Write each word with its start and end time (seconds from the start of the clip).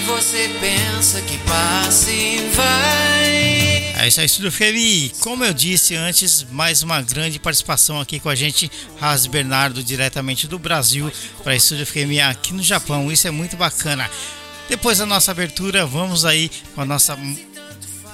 que 0.00 0.06
você 0.06 0.48
pensa 0.60 1.20
que 1.22 1.36
passa 1.38 2.10
e 2.10 2.50
vai. 2.54 4.02
É 4.02 4.08
isso 4.08 4.20
aí, 4.20 4.26
Estúdio 4.26 4.50
FM. 4.50 5.18
Como 5.20 5.44
eu 5.44 5.52
disse 5.52 5.94
antes, 5.94 6.46
mais 6.50 6.82
uma 6.82 7.02
grande 7.02 7.38
participação 7.38 8.00
aqui 8.00 8.18
com 8.18 8.30
a 8.30 8.34
gente, 8.34 8.70
Ras 8.98 9.26
Bernardo, 9.26 9.84
diretamente 9.84 10.46
do 10.46 10.58
Brasil, 10.58 11.12
para 11.42 11.54
Estúdio 11.54 11.84
FM 11.84 12.18
aqui 12.28 12.54
no 12.54 12.62
Japão. 12.62 13.12
Isso 13.12 13.28
é 13.28 13.30
muito 13.30 13.56
bacana. 13.56 14.10
Depois 14.68 14.98
da 14.98 15.06
nossa 15.06 15.32
abertura, 15.32 15.84
vamos 15.84 16.24
aí 16.24 16.50
com 16.74 16.80
a 16.80 16.86
nossa 16.86 17.18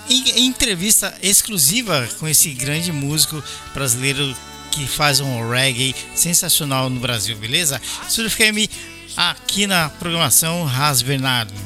entrevista 0.09 1.15
exclusiva 1.23 2.09
com 2.19 2.27
esse 2.27 2.51
grande 2.51 2.91
músico 2.91 3.43
brasileiro 3.73 4.37
que 4.73 4.87
faz 4.87 5.21
um 5.21 5.49
reggae 5.49 5.95
sensacional 6.15 6.91
no 6.91 6.99
Brasil, 6.99 7.37
beleza? 7.37 7.81
FM 8.09 8.69
aqui 9.17 9.67
na 9.67 9.89
programação 9.89 10.65
Ras 10.65 11.01
Bernardo. 11.01 11.66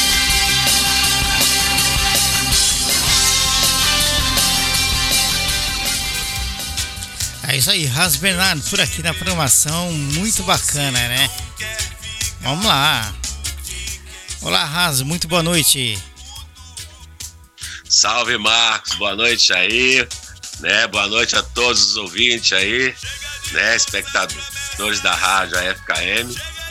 É 7.47 7.57
isso 7.57 7.71
aí, 7.71 7.85
Ras 7.85 8.15
Bernardo 8.15 8.61
por 8.69 8.79
aqui 8.79 9.01
na 9.01 9.13
programação, 9.13 9.91
muito 9.91 10.43
bacana, 10.43 10.99
né? 11.07 11.29
Vamos 12.41 12.65
lá. 12.65 13.13
Olá, 14.41 14.63
Ras, 14.63 15.01
muito 15.01 15.27
boa 15.27 15.41
noite. 15.41 15.97
Salve, 17.89 18.37
Marcos, 18.37 18.93
boa 18.93 19.15
noite 19.15 19.51
aí, 19.53 20.07
né? 20.59 20.87
Boa 20.87 21.07
noite 21.07 21.35
a 21.35 21.43
todos 21.43 21.89
os 21.89 21.97
ouvintes 21.97 22.53
aí, 22.53 22.95
né? 23.51 23.75
Espectadores 23.75 25.01
da 25.01 25.13
rádio 25.13 25.57
FKM. 25.57 26.29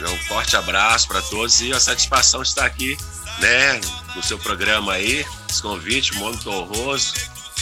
Um 0.08 0.18
forte 0.28 0.56
abraço 0.56 1.08
para 1.08 1.20
todos 1.22 1.60
e 1.60 1.72
a 1.72 1.80
satisfação 1.80 2.42
de 2.42 2.48
estar 2.48 2.64
aqui, 2.64 2.96
né? 3.40 3.80
No 4.14 4.22
seu 4.22 4.38
programa 4.38 4.94
aí, 4.94 5.26
esse 5.48 5.60
convite 5.60 6.14
muito 6.14 6.48
honroso. 6.48 7.12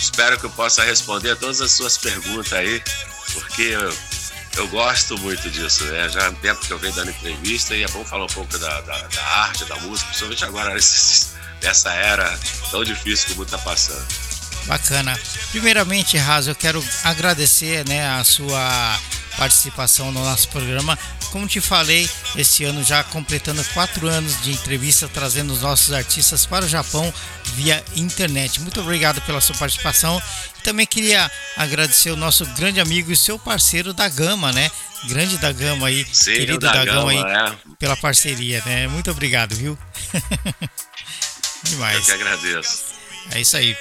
Espero 0.00 0.38
que 0.38 0.46
eu 0.46 0.50
possa 0.50 0.84
responder 0.84 1.36
todas 1.36 1.60
as 1.60 1.72
suas 1.72 1.98
perguntas 1.98 2.52
aí, 2.52 2.82
porque 3.32 3.62
eu, 3.62 3.96
eu 4.56 4.68
gosto 4.68 5.18
muito 5.18 5.50
disso, 5.50 5.84
né? 5.84 6.08
Já 6.08 6.28
há 6.28 6.32
tempo 6.32 6.60
que 6.60 6.72
eu 6.72 6.78
venho 6.78 6.94
dando 6.94 7.10
entrevista 7.10 7.74
e 7.74 7.82
é 7.82 7.88
bom 7.88 8.04
falar 8.04 8.24
um 8.24 8.28
pouco 8.28 8.56
da, 8.58 8.80
da, 8.82 8.98
da 9.02 9.24
arte, 9.24 9.64
da 9.64 9.76
música, 9.76 10.06
principalmente 10.08 10.44
agora 10.44 10.74
nessa 11.62 11.92
era 11.92 12.38
tão 12.70 12.84
difícil 12.84 13.26
que 13.26 13.32
o 13.32 13.36
mundo 13.36 13.46
está 13.46 13.58
passando. 13.58 14.06
Bacana. 14.66 15.18
Primeiramente, 15.50 16.16
Raso, 16.18 16.50
eu 16.50 16.54
quero 16.54 16.84
agradecer 17.02 17.88
né, 17.88 18.06
a 18.08 18.22
sua 18.22 19.00
participação 19.38 20.10
no 20.12 20.22
nosso 20.22 20.48
programa. 20.48 20.98
Como 21.30 21.46
te 21.46 21.60
falei, 21.60 22.08
esse 22.36 22.64
ano 22.64 22.82
já 22.82 23.04
completando 23.04 23.64
quatro 23.72 24.08
anos 24.08 24.42
de 24.42 24.50
entrevista, 24.50 25.08
trazendo 25.08 25.52
os 25.52 25.62
nossos 25.62 25.92
artistas 25.92 26.44
para 26.44 26.64
o 26.64 26.68
Japão 26.68 27.12
via 27.54 27.82
internet. 27.96 28.60
Muito 28.60 28.80
obrigado 28.80 29.20
pela 29.22 29.40
sua 29.40 29.54
participação. 29.56 30.20
Também 30.64 30.86
queria 30.86 31.30
agradecer 31.56 32.10
o 32.10 32.16
nosso 32.16 32.44
grande 32.46 32.80
amigo 32.80 33.12
e 33.12 33.16
seu 33.16 33.38
parceiro 33.38 33.94
da 33.94 34.08
Gama, 34.08 34.52
né? 34.52 34.70
Grande 35.04 35.38
da 35.38 35.52
Gama 35.52 35.86
aí, 35.86 36.04
Sim, 36.12 36.32
querido 36.32 36.58
da, 36.58 36.72
da 36.72 36.84
Gama, 36.84 37.12
Gama 37.12 37.30
aí, 37.30 37.52
é. 37.52 37.56
pela 37.78 37.96
parceria, 37.96 38.62
né? 38.66 38.88
Muito 38.88 39.10
obrigado, 39.10 39.54
viu? 39.54 39.78
Eu 41.64 41.70
Demais. 41.70 42.06
que 42.06 42.12
agradeço. 42.12 42.84
É 43.30 43.40
isso 43.40 43.56
aí. 43.56 43.76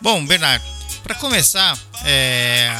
Bom, 0.00 0.24
Bernardo, 0.24 0.64
para 1.02 1.14
começar, 1.14 1.78
é, 2.04 2.70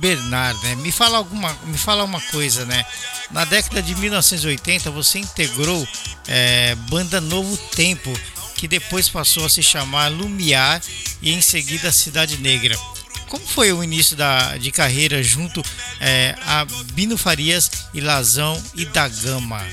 Bernard, 0.00 0.58
né? 0.64 0.74
Me 0.76 0.90
fala 0.90 1.18
alguma, 1.18 1.52
me 1.64 1.76
fala 1.76 2.02
uma 2.02 2.20
coisa, 2.20 2.64
né? 2.64 2.84
Na 3.30 3.44
década 3.44 3.82
de 3.82 3.94
1980 3.94 4.90
você 4.90 5.18
integrou 5.18 5.86
é, 6.26 6.74
banda 6.88 7.20
Novo 7.20 7.56
Tempo, 7.76 8.10
que 8.56 8.66
depois 8.66 9.08
passou 9.10 9.44
a 9.44 9.50
se 9.50 9.62
chamar 9.62 10.08
Lumiar 10.08 10.80
e 11.20 11.32
em 11.32 11.42
seguida 11.42 11.92
Cidade 11.92 12.38
Negra. 12.38 12.76
Como 13.28 13.46
foi 13.46 13.72
o 13.72 13.84
início 13.84 14.16
da, 14.16 14.56
de 14.56 14.72
carreira 14.72 15.22
junto 15.22 15.62
é, 16.00 16.34
a 16.46 16.64
Bino 16.92 17.16
Farias 17.16 17.70
e 17.92 18.00
Lazão 18.00 18.60
e 18.74 18.86
da 18.86 19.06
Gama? 19.06 19.64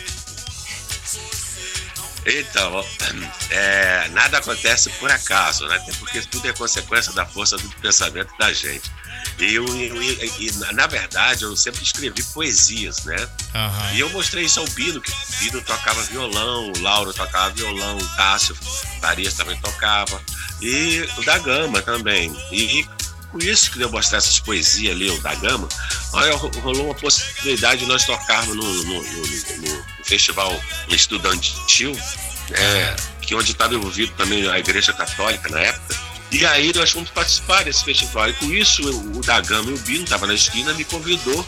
Então, 2.25 2.85
é, 3.49 4.09
nada 4.09 4.39
acontece 4.39 4.89
por 4.99 5.09
acaso, 5.09 5.65
né? 5.67 5.81
Porque 5.97 6.21
tudo 6.23 6.49
é 6.49 6.51
consequência 6.51 7.13
da 7.13 7.25
força 7.25 7.55
do 7.57 7.69
pensamento 7.77 8.37
da 8.37 8.51
gente. 8.51 8.91
E, 9.39 9.53
eu, 9.53 9.65
e, 9.65 10.47
e, 10.47 10.51
na 10.73 10.87
verdade, 10.87 11.43
eu 11.43 11.55
sempre 11.55 11.83
escrevi 11.83 12.23
poesias, 12.33 13.03
né? 13.03 13.15
Uhum. 13.53 13.95
E 13.95 13.99
eu 13.99 14.09
mostrei 14.09 14.45
isso 14.45 14.59
ao 14.59 14.67
Bino, 14.69 14.99
que 14.99 15.11
o 15.11 15.39
Bino 15.39 15.61
tocava 15.61 16.01
violão, 16.03 16.71
o 16.71 16.79
Lauro 16.81 17.13
tocava 17.13 17.51
violão, 17.51 17.97
o 17.97 18.15
Cássio 18.15 18.55
Farias 19.01 19.33
também 19.35 19.59
tocava, 19.59 20.21
e 20.61 21.07
o 21.17 21.23
da 21.23 21.37
Gama 21.37 21.81
também. 21.81 22.35
E 22.51 22.85
com 23.31 23.39
isso 23.39 23.71
que 23.71 23.81
eu 23.81 23.91
mostrar 23.91 24.17
essas 24.17 24.39
poesias 24.39 24.95
ali, 24.95 25.09
o 25.09 25.21
da 25.21 25.35
Gama, 25.35 25.67
aí 26.15 26.31
rolou 26.61 26.85
uma 26.85 26.95
possibilidade 26.95 27.81
de 27.81 27.85
nós 27.85 28.05
tocarmos 28.05 28.55
no, 28.55 28.63
no, 28.63 29.03
no, 29.03 29.21
no 29.57 29.85
festival 30.03 30.59
estudantil, 30.89 31.95
é, 32.51 32.95
que 33.21 33.35
onde 33.35 33.51
estava 33.51 33.75
envolvido 33.75 34.13
também 34.13 34.49
a 34.49 34.57
Igreja 34.57 34.93
Católica 34.93 35.49
na 35.49 35.59
época. 35.59 36.06
E 36.31 36.45
aí 36.45 36.71
nós 36.73 36.91
fomos 36.91 37.09
participar 37.09 37.63
desse 37.63 37.83
festival. 37.83 38.29
E 38.29 38.33
com 38.33 38.51
isso, 38.51 38.83
o 38.89 39.21
da 39.21 39.39
Gama 39.39 39.71
e 39.71 39.73
o 39.73 39.77
Bino 39.79 40.03
estava 40.03 40.27
na 40.27 40.33
esquina, 40.33 40.73
me 40.73 40.83
convidou 40.83 41.45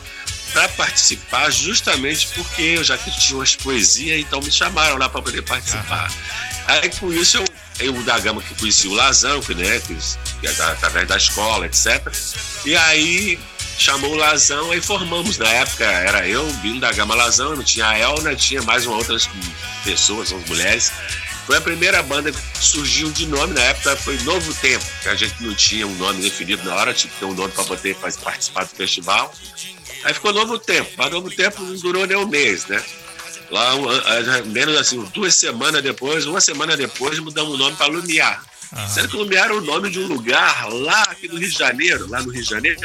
para 0.54 0.68
participar, 0.70 1.52
justamente 1.52 2.28
porque 2.34 2.62
eu 2.62 2.84
já 2.84 2.98
tinha 2.98 3.38
umas 3.38 3.56
poesias, 3.56 4.20
então 4.20 4.42
me 4.42 4.52
chamaram 4.52 4.98
lá 4.98 5.08
para 5.08 5.22
poder 5.22 5.44
participar. 5.44 6.12
Aí 6.66 6.90
com 6.90 7.14
isso 7.14 7.38
eu 7.38 7.46
eu 7.80 7.94
da 8.04 8.20
Gama 8.20 8.42
que 8.42 8.54
conheci 8.56 8.88
o 8.88 8.94
Lazão, 8.94 9.42
que, 9.42 9.56
né, 9.56 9.80
que, 9.80 9.96
que 10.42 10.48
é 10.48 10.50
através 10.50 11.08
da 11.08 11.18
escola, 11.18 11.66
etc. 11.66 12.06
E 12.66 12.76
aí 12.76 13.40
chamou 13.78 14.12
o 14.12 14.16
Lazão, 14.16 14.72
aí 14.72 14.82
formamos. 14.82 15.38
Na 15.38 15.48
época 15.48 15.86
era 15.86 16.28
eu, 16.28 16.46
Bino 16.56 16.80
da 16.80 16.92
Gama 16.92 17.16
Lazão, 17.16 17.56
não 17.56 17.64
tinha 17.64 17.88
a 17.88 17.98
Elna, 17.98 18.36
tinha 18.36 18.62
mais 18.62 18.86
uma 18.86 18.98
outras 18.98 19.30
pessoas, 19.84 20.32
umas 20.32 20.48
mulheres. 20.48 20.92
Foi 21.50 21.58
a 21.58 21.62
primeira 21.62 22.04
banda 22.04 22.32
que 22.32 22.40
surgiu 22.64 23.12
de 23.12 23.26
nome 23.26 23.56
na 23.56 23.62
época, 23.62 23.96
foi 23.96 24.16
Novo 24.20 24.54
Tempo, 24.54 24.86
que 25.02 25.10
a 25.10 25.16
gente 25.16 25.42
não 25.42 25.56
tinha 25.56 25.88
um 25.88 25.96
nome 25.96 26.22
definido 26.22 26.64
na 26.64 26.76
hora, 26.76 26.94
tinha 26.94 27.12
que 27.12 27.18
ter 27.18 27.26
um 27.26 27.34
nome 27.34 27.52
para 27.52 27.64
poder 27.64 27.96
participar 27.96 28.66
do 28.66 28.70
festival. 28.70 29.34
Aí 30.04 30.14
ficou 30.14 30.32
Novo 30.32 30.60
Tempo, 30.60 30.92
mas 30.96 31.10
Novo 31.10 31.32
Tempo 31.32 31.64
não 31.64 31.76
durou 31.78 32.06
nem 32.06 32.16
um 32.16 32.28
mês, 32.28 32.68
né? 32.68 32.80
Lá, 33.50 33.72
menos 34.46 34.78
assim, 34.78 35.04
duas 35.12 35.34
semanas 35.34 35.82
depois, 35.82 36.28
uma 36.28 36.40
semana 36.40 36.78
depois, 36.78 37.18
mudamos 37.18 37.56
o 37.56 37.58
nome 37.58 37.76
para 37.76 37.88
Lumiar. 37.88 38.46
Sendo 38.88 39.08
que 39.10 39.18
Lumiar 39.18 39.46
era 39.46 39.56
o 39.56 39.62
nome 39.62 39.90
de 39.90 39.98
um 39.98 40.06
lugar 40.06 40.72
lá 40.72 41.02
aqui 41.02 41.28
do 41.28 41.36
Rio 41.36 41.50
de 41.50 41.58
Janeiro, 41.58 42.08
lá 42.08 42.22
no 42.22 42.32
Rio 42.32 42.44
de 42.44 42.50
Janeiro, 42.50 42.80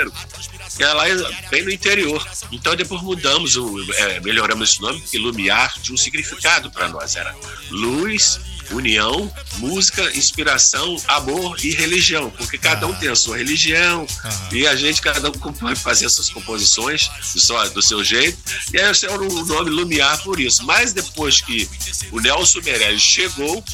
que 0.74 0.82
é 0.82 0.90
lá 0.90 1.04
bem 1.50 1.64
no 1.64 1.70
interior. 1.70 2.26
Então 2.50 2.74
depois 2.74 3.02
mudamos, 3.02 3.56
é, 3.98 4.20
melhoramos 4.20 4.70
esse 4.70 4.80
nome, 4.80 5.02
porque 5.02 5.18
Lumiar 5.18 5.74
tinha 5.82 5.94
um 5.94 5.98
significado 5.98 6.70
para 6.70 6.88
nós. 6.88 7.14
Era 7.14 7.36
luz, 7.70 8.40
união, 8.70 9.32
música, 9.58 10.02
inspiração, 10.16 10.96
amor 11.08 11.56
e 11.64 11.70
religião, 11.70 12.30
porque 12.30 12.58
cada 12.58 12.86
um 12.86 12.94
tem 12.94 13.08
a 13.08 13.16
sua 13.16 13.36
religião 13.36 14.06
e 14.52 14.66
a 14.66 14.74
gente, 14.74 15.00
cada 15.00 15.28
um 15.28 15.32
pode 15.52 15.80
fazer 15.80 16.06
as 16.06 16.12
suas 16.12 16.30
composições 16.30 17.10
do 17.32 17.40
seu, 17.40 17.70
do 17.70 17.82
seu 17.82 18.04
jeito, 18.04 18.38
e 18.72 18.80
aí 18.80 18.90
esse 18.90 19.06
é 19.06 19.10
o 19.10 19.44
nome 19.44 19.70
Lumiar 19.70 20.22
por 20.22 20.40
isso. 20.40 20.64
Mas 20.64 20.92
depois 20.92 21.40
que 21.40 21.68
o 22.10 22.20
Nelson 22.20 22.60
Meirelles 22.60 23.02
chegou, 23.02 23.64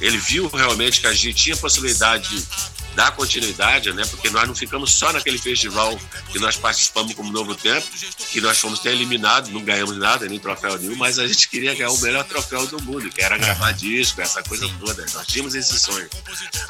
ele 0.00 0.18
viu 0.18 0.48
realmente 0.48 1.00
que 1.00 1.06
a 1.06 1.12
gente 1.12 1.34
tinha 1.34 1.56
possibilidade 1.56 2.28
de 2.28 2.46
dar 2.94 3.12
continuidade, 3.12 3.92
né? 3.92 4.04
Porque 4.10 4.30
nós 4.30 4.46
não 4.46 4.54
ficamos 4.54 4.92
só 4.92 5.12
naquele 5.12 5.38
festival 5.38 5.98
que 6.30 6.38
nós 6.38 6.56
participamos 6.56 7.14
como 7.14 7.32
Novo 7.32 7.54
Tempo, 7.54 7.86
que 8.30 8.40
nós 8.40 8.58
fomos 8.58 8.80
até 8.80 8.92
eliminados, 8.92 9.50
não 9.50 9.62
ganhamos 9.62 9.96
nada, 9.96 10.26
nem 10.26 10.38
troféu 10.38 10.78
nenhum, 10.78 10.96
mas 10.96 11.18
a 11.18 11.26
gente 11.26 11.48
queria 11.48 11.74
ganhar 11.74 11.90
o 11.90 11.98
melhor 11.98 12.24
troféu 12.24 12.66
do 12.66 12.82
mundo, 12.82 13.10
que 13.10 13.22
era 13.22 13.38
gravar 13.38 13.72
disco, 13.72 14.20
essa 14.20 14.42
coisa 14.42 14.68
toda. 14.78 15.04
Nós 15.14 15.26
tínhamos 15.26 15.54
esse 15.54 15.78
sonho. 15.78 16.08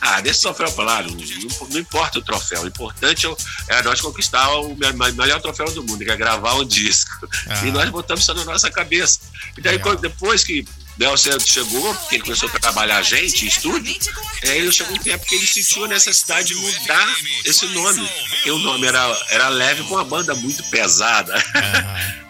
Ah, 0.01 0.21
o 0.21 0.55
troféu 0.55 0.73
pra 0.73 0.85
lá, 0.85 1.03
não, 1.03 1.17
não, 1.69 1.79
importa 1.79 2.19
o 2.19 2.23
troféu, 2.23 2.63
o 2.63 2.67
importante 2.67 3.27
é 3.69 3.83
nós 3.83 4.01
conquistar 4.01 4.49
o 4.61 4.77
melhor 4.77 5.41
troféu 5.41 5.71
do 5.73 5.83
mundo, 5.83 6.05
que 6.05 6.11
é 6.11 6.17
gravar 6.17 6.55
um 6.55 6.65
disco. 6.65 7.29
E 7.65 7.71
nós 7.71 7.89
botamos 7.91 8.23
isso 8.23 8.35
na 8.35 8.45
nossa 8.45 8.71
cabeça. 8.71 9.21
E 9.57 9.61
daí, 9.61 9.79
depois 10.01 10.45
que 10.45 10.65
Nelson 10.99 11.39
chegou, 11.41 11.95
porque 11.95 12.17
ele 12.17 12.25
começou 12.25 12.49
a 12.49 12.59
trabalhar 12.59 12.99
a 12.99 13.03
gente, 13.03 13.45
em 13.45 13.49
estúdio, 13.49 13.97
aí 14.43 14.59
ele 14.59 14.73
chegou 14.73 14.95
um 14.95 14.99
tempo 14.99 15.25
que 15.27 15.35
ele 15.35 15.47
sentiu 15.47 15.85
a 15.85 15.89
necessidade 15.89 16.49
de 16.49 16.55
mudar 16.55 17.17
esse 17.45 17.67
nome, 17.67 18.07
porque 18.29 18.51
o 18.51 18.59
nome 18.59 18.87
era, 18.87 19.27
era 19.31 19.49
leve 19.49 19.83
com 19.85 19.95
uma 19.95 20.05
banda 20.05 20.35
muito 20.35 20.63
pesada. 20.65 21.35
Uhum. 21.35 22.23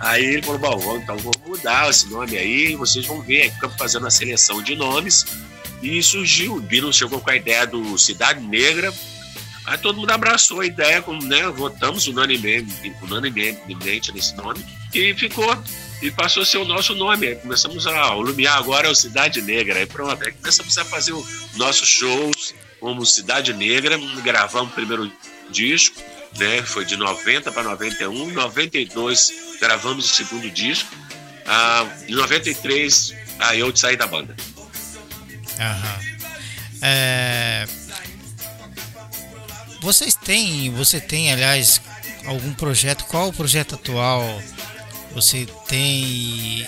Aí 0.00 0.24
ele 0.24 0.42
falou, 0.42 0.58
bom, 0.58 0.96
então 0.96 1.16
vamos 1.18 1.36
mudar 1.46 1.90
esse 1.90 2.08
nome 2.08 2.36
aí, 2.36 2.74
vocês 2.74 3.06
vão 3.06 3.20
ver, 3.20 3.42
aí 3.42 3.50
ficamos 3.50 3.76
fazendo 3.76 4.06
a 4.06 4.10
seleção 4.10 4.62
de 4.62 4.74
nomes, 4.74 5.26
e 5.82 6.02
surgiu, 6.02 6.56
o 6.56 6.60
Bino 6.60 6.92
chegou 6.92 7.20
com 7.20 7.30
a 7.30 7.36
ideia 7.36 7.66
do 7.66 7.98
Cidade 7.98 8.40
Negra, 8.40 8.92
aí 9.66 9.78
todo 9.78 9.98
mundo 9.98 10.10
abraçou 10.10 10.60
a 10.60 10.66
ideia, 10.66 11.02
como, 11.02 11.22
né, 11.22 11.48
votamos 11.48 12.06
unanimemente, 12.06 12.94
unanimemente 13.02 14.12
nesse 14.12 14.34
nome, 14.36 14.64
e 14.94 15.14
ficou 15.14 15.56
e 16.02 16.10
passou 16.10 16.42
a 16.42 16.46
ser 16.46 16.58
o 16.58 16.64
nosso 16.64 16.94
nome. 16.94 17.28
Aí 17.28 17.36
começamos 17.36 17.86
a. 17.86 18.14
O 18.14 18.22
Lumiar 18.22 18.56
agora 18.56 18.88
é 18.88 18.90
o 18.90 18.94
Cidade 18.94 19.42
Negra. 19.42 19.78
Aí 19.78 19.86
pronto, 19.86 20.24
aí 20.24 20.32
começamos 20.32 20.76
a 20.78 20.84
fazer 20.84 21.12
os 21.12 21.54
nossos 21.56 21.88
shows 21.88 22.54
como 22.78 23.04
Cidade 23.04 23.52
Negra. 23.52 23.98
Gravamos 24.22 24.72
o 24.72 24.74
primeiro 24.74 25.12
disco, 25.50 26.00
né? 26.38 26.62
Foi 26.62 26.84
de 26.84 26.96
90 26.96 27.52
para 27.52 27.62
91. 27.62 28.30
Em 28.30 28.32
92 28.32 29.32
gravamos 29.60 30.10
o 30.10 30.14
segundo 30.14 30.50
disco. 30.50 30.90
Ah, 31.46 31.86
em 32.08 32.14
93 32.14 33.14
aí 33.38 33.60
eu 33.60 33.74
saí 33.74 33.96
da 33.96 34.06
banda. 34.06 34.34
Aham. 35.58 36.00
É... 36.82 37.66
Vocês 39.80 40.14
têm, 40.14 40.70
você 40.72 41.00
tem, 41.00 41.32
aliás, 41.32 41.80
algum 42.26 42.52
projeto? 42.52 43.04
Qual 43.06 43.28
o 43.28 43.32
projeto 43.32 43.74
atual 43.74 44.22
você 45.14 45.46
tem 45.68 46.66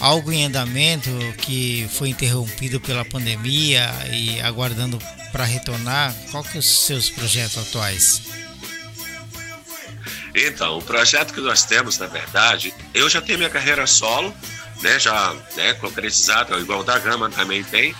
algo 0.00 0.30
em 0.32 0.44
andamento 0.44 1.10
que 1.38 1.88
foi 1.92 2.10
interrompido 2.10 2.80
pela 2.80 3.04
pandemia 3.04 3.88
e 4.12 4.40
aguardando 4.40 4.98
para 5.32 5.44
retornar? 5.44 6.14
Qual 6.30 6.44
são 6.44 6.58
os 6.58 6.86
seus 6.86 7.10
projetos 7.10 7.58
atuais? 7.58 8.22
Então, 10.34 10.78
o 10.78 10.82
projeto 10.82 11.32
que 11.32 11.40
nós 11.40 11.64
temos, 11.64 11.96
na 11.98 12.06
verdade, 12.06 12.74
eu 12.92 13.08
já 13.08 13.22
tenho 13.22 13.38
minha 13.38 13.50
carreira 13.50 13.86
solo, 13.86 14.34
né, 14.82 14.98
já 14.98 15.34
né, 15.56 15.72
concretizada, 15.74 16.58
igual 16.58 16.80
o 16.80 16.84
da 16.84 16.98
Gama 16.98 17.30
também 17.30 17.64
tem. 17.64 17.94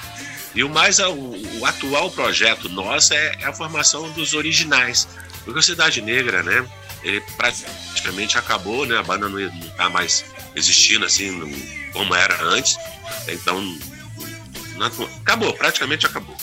E 0.55 0.63
o 0.63 0.69
mais 0.69 0.99
o, 0.99 1.13
o 1.13 1.67
atual 1.67 2.11
projeto 2.11 2.69
nosso 2.69 3.15
é, 3.15 3.37
é, 3.41 3.47
a 3.47 3.53
formação 3.53 4.11
dos 4.13 4.35
originais. 4.35 5.09
Porque 5.45 5.59
a 5.59 5.63
Cidade 5.63 6.01
Negra, 6.03 6.43
né, 6.43 6.67
ele 7.03 7.21
praticamente 7.37 8.39
acabou, 8.39 8.87
né? 8.87 8.99
A 8.99 9.03
banda 9.03 9.29
não, 9.29 9.39
está 9.39 9.89
mais 9.89 10.25
existindo 10.55 11.05
assim 11.05 11.31
como 11.93 12.15
era 12.15 12.43
antes. 12.45 12.77
Então, 13.29 13.61
não, 14.77 14.87
acabou, 15.21 15.53
praticamente 15.55 16.07
acabou. 16.07 16.37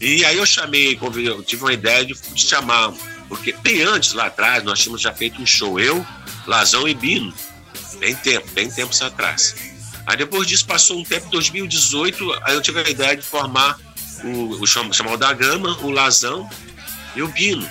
E 0.00 0.24
aí 0.24 0.36
eu 0.36 0.46
chamei, 0.46 0.98
eu 1.00 1.42
tive 1.42 1.62
uma 1.62 1.72
ideia 1.72 2.04
de, 2.04 2.14
de 2.14 2.42
chamar, 2.42 2.92
porque 3.28 3.52
bem 3.62 3.82
antes, 3.82 4.12
lá 4.12 4.26
atrás, 4.26 4.62
nós 4.64 4.80
tínhamos 4.80 5.00
já 5.00 5.12
feito 5.12 5.40
um 5.40 5.46
show, 5.46 5.78
eu, 5.78 6.04
Lazão 6.46 6.88
e 6.88 6.94
Bino, 6.94 7.32
bem 7.98 8.14
tempo, 8.14 8.46
bem 8.52 8.70
tempos 8.70 9.00
atrás. 9.02 9.54
Aí 10.06 10.16
depois 10.16 10.46
disso 10.46 10.66
passou 10.66 10.98
um 10.98 11.04
tempo, 11.04 11.30
2018, 11.30 12.40
aí 12.42 12.54
eu 12.54 12.60
tive 12.60 12.80
a 12.80 12.90
ideia 12.90 13.16
de 13.16 13.22
formar 13.22 13.78
o, 14.22 14.60
o 14.60 14.66
chamar 14.66 15.12
o 15.12 15.16
da 15.16 15.32
Gama, 15.32 15.78
o 15.82 15.90
Lazão 15.90 16.48
e 17.14 17.22
o 17.22 17.28
Bino. 17.28 17.66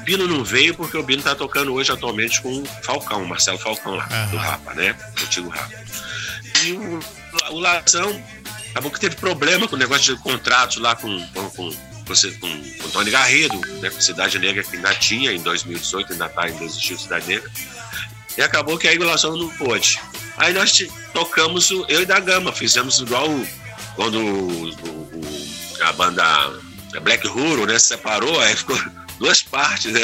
O 0.00 0.02
Bino 0.02 0.26
não 0.26 0.42
veio 0.42 0.74
porque 0.74 0.96
o 0.96 1.02
Bino 1.02 1.22
tá 1.22 1.34
tocando 1.34 1.74
hoje 1.74 1.92
atualmente 1.92 2.40
com 2.40 2.62
o 2.62 2.64
Falcão, 2.82 3.22
o 3.22 3.28
Marcelo 3.28 3.58
Falcão 3.58 3.96
lá, 3.96 4.08
uhum. 4.10 4.30
do 4.30 4.36
Rapa, 4.38 4.74
né? 4.74 4.96
O 5.20 5.22
antigo 5.22 5.48
Rapa. 5.50 5.74
E 6.64 6.72
o, 6.72 7.00
o 7.50 7.58
Lazão 7.58 8.22
acabou 8.70 8.90
que 8.90 8.98
teve 8.98 9.16
problema 9.16 9.68
com 9.68 9.76
o 9.76 9.78
negócio 9.78 10.16
de 10.16 10.22
contratos 10.22 10.78
lá 10.78 10.96
com, 10.96 11.26
com, 11.28 11.50
com, 11.50 11.70
com, 11.70 12.14
com 12.40 12.86
o 12.86 12.90
Tony 12.90 13.10
Garrido, 13.10 13.60
né? 13.82 13.90
Com 13.90 14.00
Cidade 14.00 14.38
Negra, 14.38 14.62
que 14.62 14.74
ainda 14.74 14.94
tinha 14.94 15.32
em 15.32 15.42
2018, 15.42 16.14
ainda 16.14 16.30
tá, 16.30 16.44
ainda 16.44 16.64
existiu 16.64 16.98
Cidade 16.98 17.26
Negra. 17.28 17.50
E 18.38 18.42
acabou 18.42 18.78
que 18.78 18.88
a 18.88 18.90
regulação 18.90 19.36
não 19.36 19.50
pôde. 19.50 20.00
Aí 20.38 20.54
nós 20.54 20.72
tocamos, 21.12 21.70
o, 21.70 21.84
eu 21.90 22.00
e 22.00 22.06
da 22.06 22.18
Gama, 22.18 22.54
fizemos 22.54 23.00
igual 23.00 23.28
quando 23.96 24.18
o, 24.18 24.70
o, 24.70 25.82
a 25.82 25.92
banda 25.92 26.24
Black 27.02 27.28
Huro, 27.28 27.66
né, 27.66 27.78
se 27.78 27.88
separou, 27.88 28.40
aí 28.40 28.56
ficou 28.56 28.78
duas 29.20 29.42
partes, 29.42 29.92
né? 29.92 30.00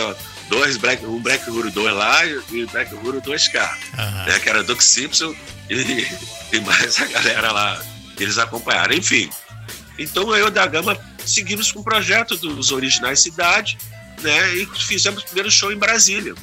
Dois 0.49 0.77
Black, 0.77 1.05
um 1.05 1.21
Black 1.21 1.51
Huro 1.51 1.71
2 1.73 1.95
lá 1.95 2.25
e 2.25 2.67
Black 2.67 2.95
Huro 2.95 3.21
2K. 3.21 3.69
Uhum. 3.99 4.25
Né? 4.27 4.39
Que 4.39 4.49
era 4.49 4.63
Doug 4.63 4.81
Simpson 4.81 5.35
e, 5.69 6.07
e 6.55 6.61
mais 6.61 7.01
a 7.01 7.07
galera 7.07 7.51
lá. 7.51 7.83
Eles 8.21 8.39
acompanharam. 8.39 8.95
Enfim. 8.95 9.29
Então 9.99 10.37
eu 10.37 10.51
da 10.51 10.67
Gama 10.67 10.97
seguimos 11.25 11.73
com 11.73 11.81
o 11.81 11.85
projeto 11.85 12.37
dos 12.37 12.71
originais 12.71 13.21
Cidade, 13.21 13.77
né? 14.21 14.55
E 14.55 14.67
fizemos 14.67 15.23
o 15.23 15.27
primeiro 15.27 15.51
show 15.51 15.73
em 15.73 15.77
Brasília. 15.77 16.35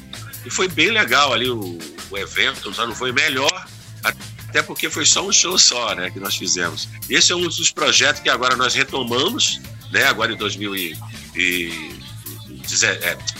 E 0.44 0.50
foi 0.50 0.68
bem 0.68 0.90
legal 0.90 1.32
ali 1.32 1.48
o, 1.48 1.78
o 2.10 2.18
evento, 2.18 2.72
já 2.72 2.86
não 2.86 2.94
foi 2.94 3.12
melhor, 3.12 3.66
até 4.02 4.60
porque 4.62 4.90
foi 4.90 5.06
só 5.06 5.26
um 5.26 5.32
show 5.32 5.58
só, 5.58 5.94
né, 5.94 6.10
que 6.10 6.20
nós 6.20 6.36
fizemos. 6.36 6.86
Esse 7.08 7.32
é 7.32 7.36
um 7.36 7.48
dos 7.48 7.70
projetos 7.70 8.20
que 8.20 8.28
agora 8.28 8.54
nós 8.54 8.74
retomamos, 8.74 9.58
né, 9.90 10.04
agora 10.04 10.34
em 10.34 10.36
2000 10.36 10.76
e, 10.76 10.98
e 11.34 12.04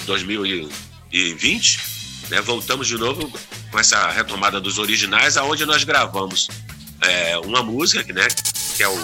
2020, 0.07 1.81
é, 1.81 2.31
né, 2.31 2.41
voltamos 2.41 2.87
de 2.87 2.97
novo 2.97 3.31
com 3.71 3.79
essa 3.79 4.11
retomada 4.11 4.61
dos 4.61 4.79
originais, 4.79 5.37
aonde 5.37 5.67
nós 5.67 5.85
gravamos 5.85 6.49
é, 7.01 7.39
uma 7.39 7.63
música, 7.63 8.13
né, 8.13 8.27
que 8.77 8.83
é 8.83 8.89
o 8.89 8.97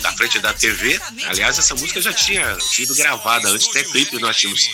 da 0.00 0.12
frente 0.12 0.38
da 0.38 0.52
TV. 0.52 1.00
Aliás, 1.26 1.58
essa 1.58 1.74
música 1.74 2.00
já 2.00 2.12
tinha 2.12 2.58
sido 2.60 2.94
gravada 2.94 3.48
antes, 3.48 3.68
até 3.68 3.84
clipe 3.84 4.18
nós 4.18 4.36
tínhamos 4.36 4.68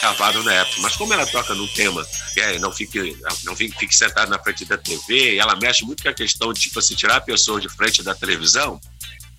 gravado 0.00 0.42
na 0.42 0.52
época. 0.52 0.80
Mas 0.80 0.96
como 0.96 1.12
ela 1.12 1.26
toca 1.26 1.54
no 1.54 1.66
tema, 1.68 2.06
é, 2.36 2.58
não 2.58 2.72
fique, 2.72 3.16
não 3.44 3.54
fique, 3.56 3.78
fique 3.78 3.94
sentado 3.94 4.30
na 4.30 4.38
frente 4.38 4.64
da 4.64 4.76
TV, 4.76 5.34
e 5.34 5.38
ela 5.38 5.56
mexe 5.56 5.84
muito 5.84 6.02
com 6.02 6.08
a 6.08 6.14
questão 6.14 6.52
de 6.52 6.60
tipo 6.60 6.78
assim, 6.78 6.94
tirar 6.94 7.16
a 7.16 7.20
pessoa 7.20 7.60
de 7.60 7.68
frente 7.68 8.02
da 8.02 8.14
televisão, 8.14 8.80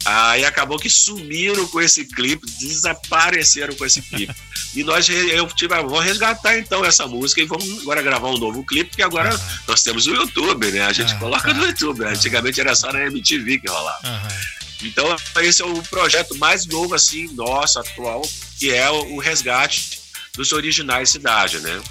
Aí 0.06 0.44
acabou 0.44 0.78
que 0.78 0.90
sumiram 0.90 1.68
com 1.68 1.80
esse 1.80 2.06
clipe, 2.06 2.46
desapareceram 2.60 3.76
com 3.76 3.86
esse 3.86 4.02
clipe. 4.02 4.36
e 4.76 4.84
nós, 4.84 5.08
eu 5.08 5.48
tive, 5.48 5.76
vamos 5.76 6.04
resgatar 6.04 6.58
então 6.58 6.84
essa 6.84 7.08
música 7.08 7.42
e 7.42 7.46
vamos 7.46 7.82
agora 7.82 8.02
gravar 8.02 8.30
um 8.30 8.38
novo 8.38 8.66
clipe, 8.66 8.90
porque 8.90 9.04
agora 9.04 9.34
uhum. 9.34 9.42
nós 9.68 9.82
temos 9.82 10.06
o 10.08 10.14
YouTube, 10.14 10.72
né? 10.72 10.86
A 10.86 10.94
gente 10.94 11.14
uhum. 11.14 11.20
coloca 11.20 11.54
no 11.54 11.66
YouTube. 11.66 12.00
Né? 12.00 12.10
Antigamente 12.10 12.60
era 12.60 12.76
só 12.76 12.92
na 12.92 13.06
MTV 13.06 13.60
que 13.60 13.70
rolava. 13.70 14.08
Uhum. 14.08 14.64
Então, 14.84 15.16
esse 15.38 15.62
é 15.62 15.66
o 15.66 15.82
projeto 15.84 16.38
mais 16.38 16.66
novo, 16.66 16.94
assim, 16.94 17.28
nosso, 17.34 17.80
atual, 17.80 18.22
que 18.60 18.72
é 18.72 18.90
o 18.90 19.18
resgate 19.18 20.02
dos 20.36 20.52
originais 20.52 21.10
cidade, 21.10 21.60
né? 21.60 21.82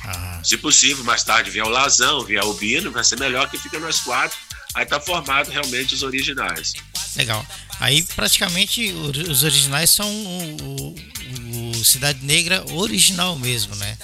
Se 0.42 0.56
possível, 0.58 1.04
mais 1.04 1.22
tarde 1.22 1.50
vier 1.50 1.64
o 1.64 1.68
Lazão, 1.68 2.24
vier 2.24 2.44
o 2.44 2.52
Bino, 2.54 2.90
vai 2.90 3.04
ser 3.04 3.18
melhor 3.18 3.48
que 3.48 3.56
fica 3.56 3.78
nós 3.78 4.00
quatro. 4.00 4.36
Aí 4.74 4.86
tá 4.86 4.98
formado 5.00 5.50
realmente 5.50 5.94
os 5.94 6.02
originais. 6.02 6.72
Legal. 7.16 7.44
Aí 7.78 8.02
praticamente 8.14 8.90
os 8.92 9.42
originais 9.42 9.90
são 9.90 10.08
o, 10.08 10.56
o, 10.62 11.70
o 11.70 11.84
Cidade 11.84 12.24
Negra 12.24 12.64
original 12.72 13.36
mesmo, 13.38 13.74
né? 13.76 13.98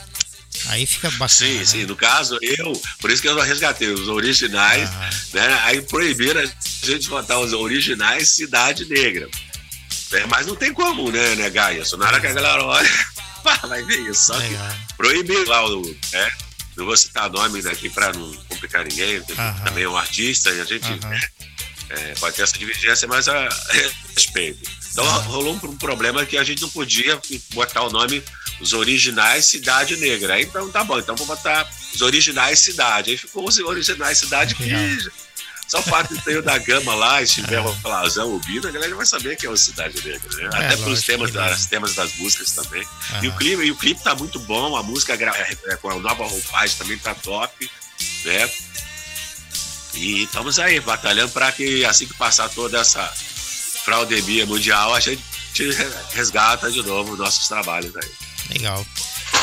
Aí 0.66 0.84
fica 0.87 1.10
bacana. 1.12 1.28
Sim, 1.28 1.58
né? 1.58 1.64
sim. 1.64 1.87
No 1.87 1.96
caso, 1.96 2.38
eu, 2.42 2.72
por 3.00 3.10
isso 3.10 3.22
que 3.22 3.28
eu 3.28 3.40
resgatei 3.40 3.88
os 3.88 4.08
originais, 4.08 4.90
né? 5.32 5.60
Aí 5.62 5.80
proibiram 5.80 6.40
a 6.40 6.87
gente 6.87 7.08
botar 7.08 7.38
os 7.38 7.52
originais 7.52 8.28
Cidade 8.28 8.84
Negra. 8.87 9.28
É, 10.12 10.26
mas 10.26 10.46
não 10.46 10.56
tem 10.56 10.72
como, 10.72 11.10
né, 11.10 11.34
né, 11.37 11.50
Gaia? 11.50 11.84
Só 11.84 11.96
na 11.96 12.06
hora 12.06 12.20
que 12.20 12.26
a 12.26 12.32
galera 12.32 12.64
olha, 12.64 12.90
vai 13.68 13.82
ver 13.84 14.00
isso. 14.10 14.26
Só 14.26 14.40
que 14.40 14.56
proibir 14.96 15.46
lá 15.46 15.66
o. 15.66 15.82
Né? 16.12 16.30
Não 16.78 16.87
vou 16.87 16.97
citar 16.97 17.28
nomes 17.28 17.66
aqui 17.66 17.90
para 17.90 18.12
não 18.12 18.32
complicar 18.49 18.85
ninguém, 18.85 19.20
também 19.64 19.82
é 19.82 19.88
um 19.88 19.97
artista 19.97 20.50
e 20.52 20.61
a 20.61 20.64
gente 20.64 20.88
é, 21.90 22.14
pode 22.14 22.37
ter 22.37 22.42
essa 22.42 22.56
divergência, 22.56 23.08
mas 23.08 23.28
a 23.28 23.49
respeito. 24.14 24.70
Então 24.92 25.04
rolou 25.23 25.54
um, 25.54 25.76
problema 25.76 26.25
que 26.25 26.38
a 26.38 26.44
gente 26.44 26.62
não 26.62 26.68
podia 26.68 27.20
botar 27.52 27.82
o 27.82 27.90
nome 27.90 28.23
os 28.61 28.73
originais 28.73 29.47
Cidade 29.47 29.97
Negra. 29.97 30.40
Então 30.40 30.70
tá 30.70 30.85
bom, 30.85 30.99
então 31.00 31.16
vou 31.16 31.26
botar 31.26 31.68
os 31.92 32.00
originais 32.00 32.61
Cidade. 32.61 33.11
Aí 33.11 33.16
ficou 33.16 33.49
os 33.49 33.58
originais 33.58 34.18
Cidade 34.18 34.54
que 34.54 34.70
só 35.68 35.80
o 35.80 35.82
fato 35.82 36.14
de 36.14 36.22
ter 36.22 36.38
o 36.38 36.42
da 36.42 36.56
Gama 36.56 36.94
lá, 36.94 37.22
estiver 37.22 37.60
o 37.60 37.75
Plazão, 37.76 38.34
o 38.34 38.38
Bino, 38.40 38.66
a 38.66 38.70
galera 38.70 38.94
vai 38.94 39.04
saber 39.04 39.37
que 39.37 39.44
é 39.44 39.50
o 39.50 39.56
Cidade 39.56 40.02
Negra, 40.02 40.37
né? 40.37 40.44
É, 40.44 40.64
Até 40.64 40.76
pelos 40.78 41.02
temas, 41.02 41.30
das, 41.30 41.66
temas 41.66 41.94
das 41.94 42.14
músicas 42.16 42.52
também. 42.52 42.82
E, 43.22 43.28
o 43.28 43.37
clipe, 43.37 43.62
e 43.62 43.70
o 43.70 43.76
clipe 43.76 44.02
tá 44.02 44.14
muito 44.14 44.40
bom, 44.40 44.75
a 44.75 44.82
música 44.82 45.12
é, 45.12 45.76
com 45.76 45.90
a 45.90 45.98
nova 45.98 46.26
roupagem 46.26 46.76
também 46.78 46.98
tá 46.98 47.14
top, 47.14 47.70
né? 48.25 48.50
E 49.92 50.22
estamos 50.22 50.58
aí, 50.58 50.80
batalhando 50.80 51.32
para 51.32 51.52
que 51.52 51.84
assim 51.84 52.06
que 52.06 52.14
passar 52.14 52.48
toda 52.48 52.80
essa 52.80 53.06
fraudemia 53.84 54.46
mundial, 54.46 54.94
a 54.94 55.00
gente 55.00 55.22
resgata 56.14 56.70
de 56.70 56.82
novo 56.82 57.14
nossos 57.14 57.46
trabalhos 57.46 57.94
aí. 57.94 58.10
Legal. 58.50 58.87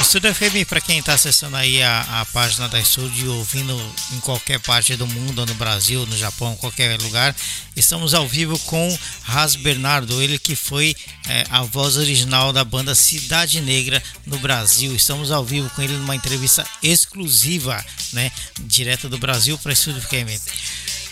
Estúdio 0.02 0.34
FM, 0.36 0.68
para 0.68 0.82
quem 0.82 1.00
está 1.00 1.14
acessando 1.14 1.56
aí 1.56 1.82
a, 1.82 2.22
a 2.22 2.26
página 2.26 2.68
da 2.68 2.80
Estúdio, 2.80 3.34
ouvindo 3.34 3.74
em 4.14 4.20
qualquer 4.20 4.60
parte 4.60 4.96
do 4.96 5.08
mundo, 5.08 5.46
no 5.46 5.54
Brasil, 5.56 6.06
no 6.06 6.18
Japão, 6.18 6.56
qualquer 6.58 7.00
lugar, 7.02 7.36
estamos 7.76 8.14
ao 8.14 8.28
vivo 8.28 8.58
com 8.60 9.00
Ras 9.24 9.56
Bernardo, 9.56 10.22
ele 10.22 10.38
que 10.38 10.56
foi 10.56 10.96
é, 11.28 11.46
a 11.50 11.64
voz 11.64 11.98
original 11.98 12.54
da 12.54 12.64
banda 12.64 12.94
Cidade 12.94 13.62
Negra 13.62 14.02
no 14.26 14.38
Brasil. 14.40 14.96
Estamos 14.96 15.32
ao 15.32 15.44
vivo 15.44 15.70
com 15.72 15.82
ele 15.82 15.94
numa 15.94 16.16
entrevista 16.16 16.66
exclusiva, 16.84 17.84
né, 18.14 18.32
direto 18.62 19.10
do 19.10 19.18
Brasil 19.18 19.58
para 19.58 19.74
Estúdio 19.74 20.02
FM. 20.02 21.05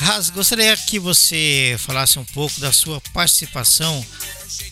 Ras, 0.00 0.30
gostaria 0.30 0.74
que 0.78 0.98
você 0.98 1.76
falasse 1.78 2.18
um 2.18 2.24
pouco 2.24 2.58
da 2.58 2.72
sua 2.72 3.00
participação, 3.12 4.04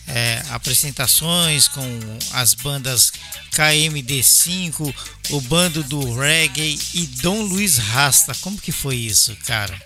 é, 0.07 0.43
apresentações 0.49 1.67
com 1.67 1.99
as 2.33 2.55
bandas 2.55 3.11
KMD5, 3.51 4.93
o 5.29 5.41
bando 5.41 5.83
do 5.83 6.15
reggae 6.15 6.79
e 6.95 7.05
Dom 7.21 7.43
Luiz 7.43 7.77
Rasta. 7.77 8.33
Como 8.41 8.59
que 8.59 8.71
foi 8.71 8.95
isso, 8.95 9.35
cara? 9.45 9.79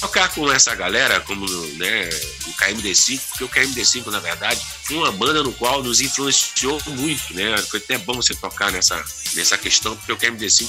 tocar 0.00 0.28
com 0.30 0.50
essa 0.50 0.74
galera, 0.74 1.20
como 1.20 1.46
né, 1.76 2.08
o 2.46 2.52
KMD5, 2.54 3.20
porque 3.28 3.44
o 3.44 3.48
KMD5, 3.48 4.06
na 4.06 4.18
verdade, 4.18 4.60
foi 4.84 4.96
uma 4.96 5.12
banda 5.12 5.42
no 5.42 5.52
qual 5.52 5.82
nos 5.82 6.00
influenciou 6.00 6.80
muito, 6.86 7.34
né? 7.34 7.56
Foi 7.58 7.78
até 7.78 7.98
bom 7.98 8.14
você 8.14 8.34
tocar 8.34 8.72
nessa, 8.72 8.96
nessa 9.34 9.58
questão, 9.58 9.94
porque 9.96 10.12
o 10.12 10.16
KMD5 10.16 10.68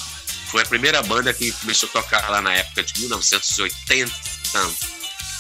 foi 0.52 0.62
a 0.62 0.66
primeira 0.66 1.02
banda 1.02 1.34
que 1.34 1.52
começou 1.54 1.88
a 1.90 2.02
tocar 2.02 2.30
lá 2.30 2.42
na 2.42 2.54
época 2.54 2.84
de 2.84 3.00
1980, 3.00 4.12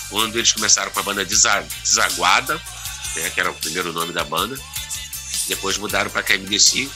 quando 0.09 0.37
eles 0.37 0.53
começaram 0.53 0.89
com 0.91 0.99
a 1.01 1.03
banda 1.03 1.25
Desaguada, 1.25 2.55
né, 3.15 3.29
que 3.29 3.39
era 3.41 3.51
o 3.51 3.55
primeiro 3.55 3.91
nome 3.91 4.13
da 4.13 4.23
banda. 4.23 4.57
Depois 5.47 5.77
mudaram 5.77 6.09
para 6.09 6.23
KMD5 6.23 6.89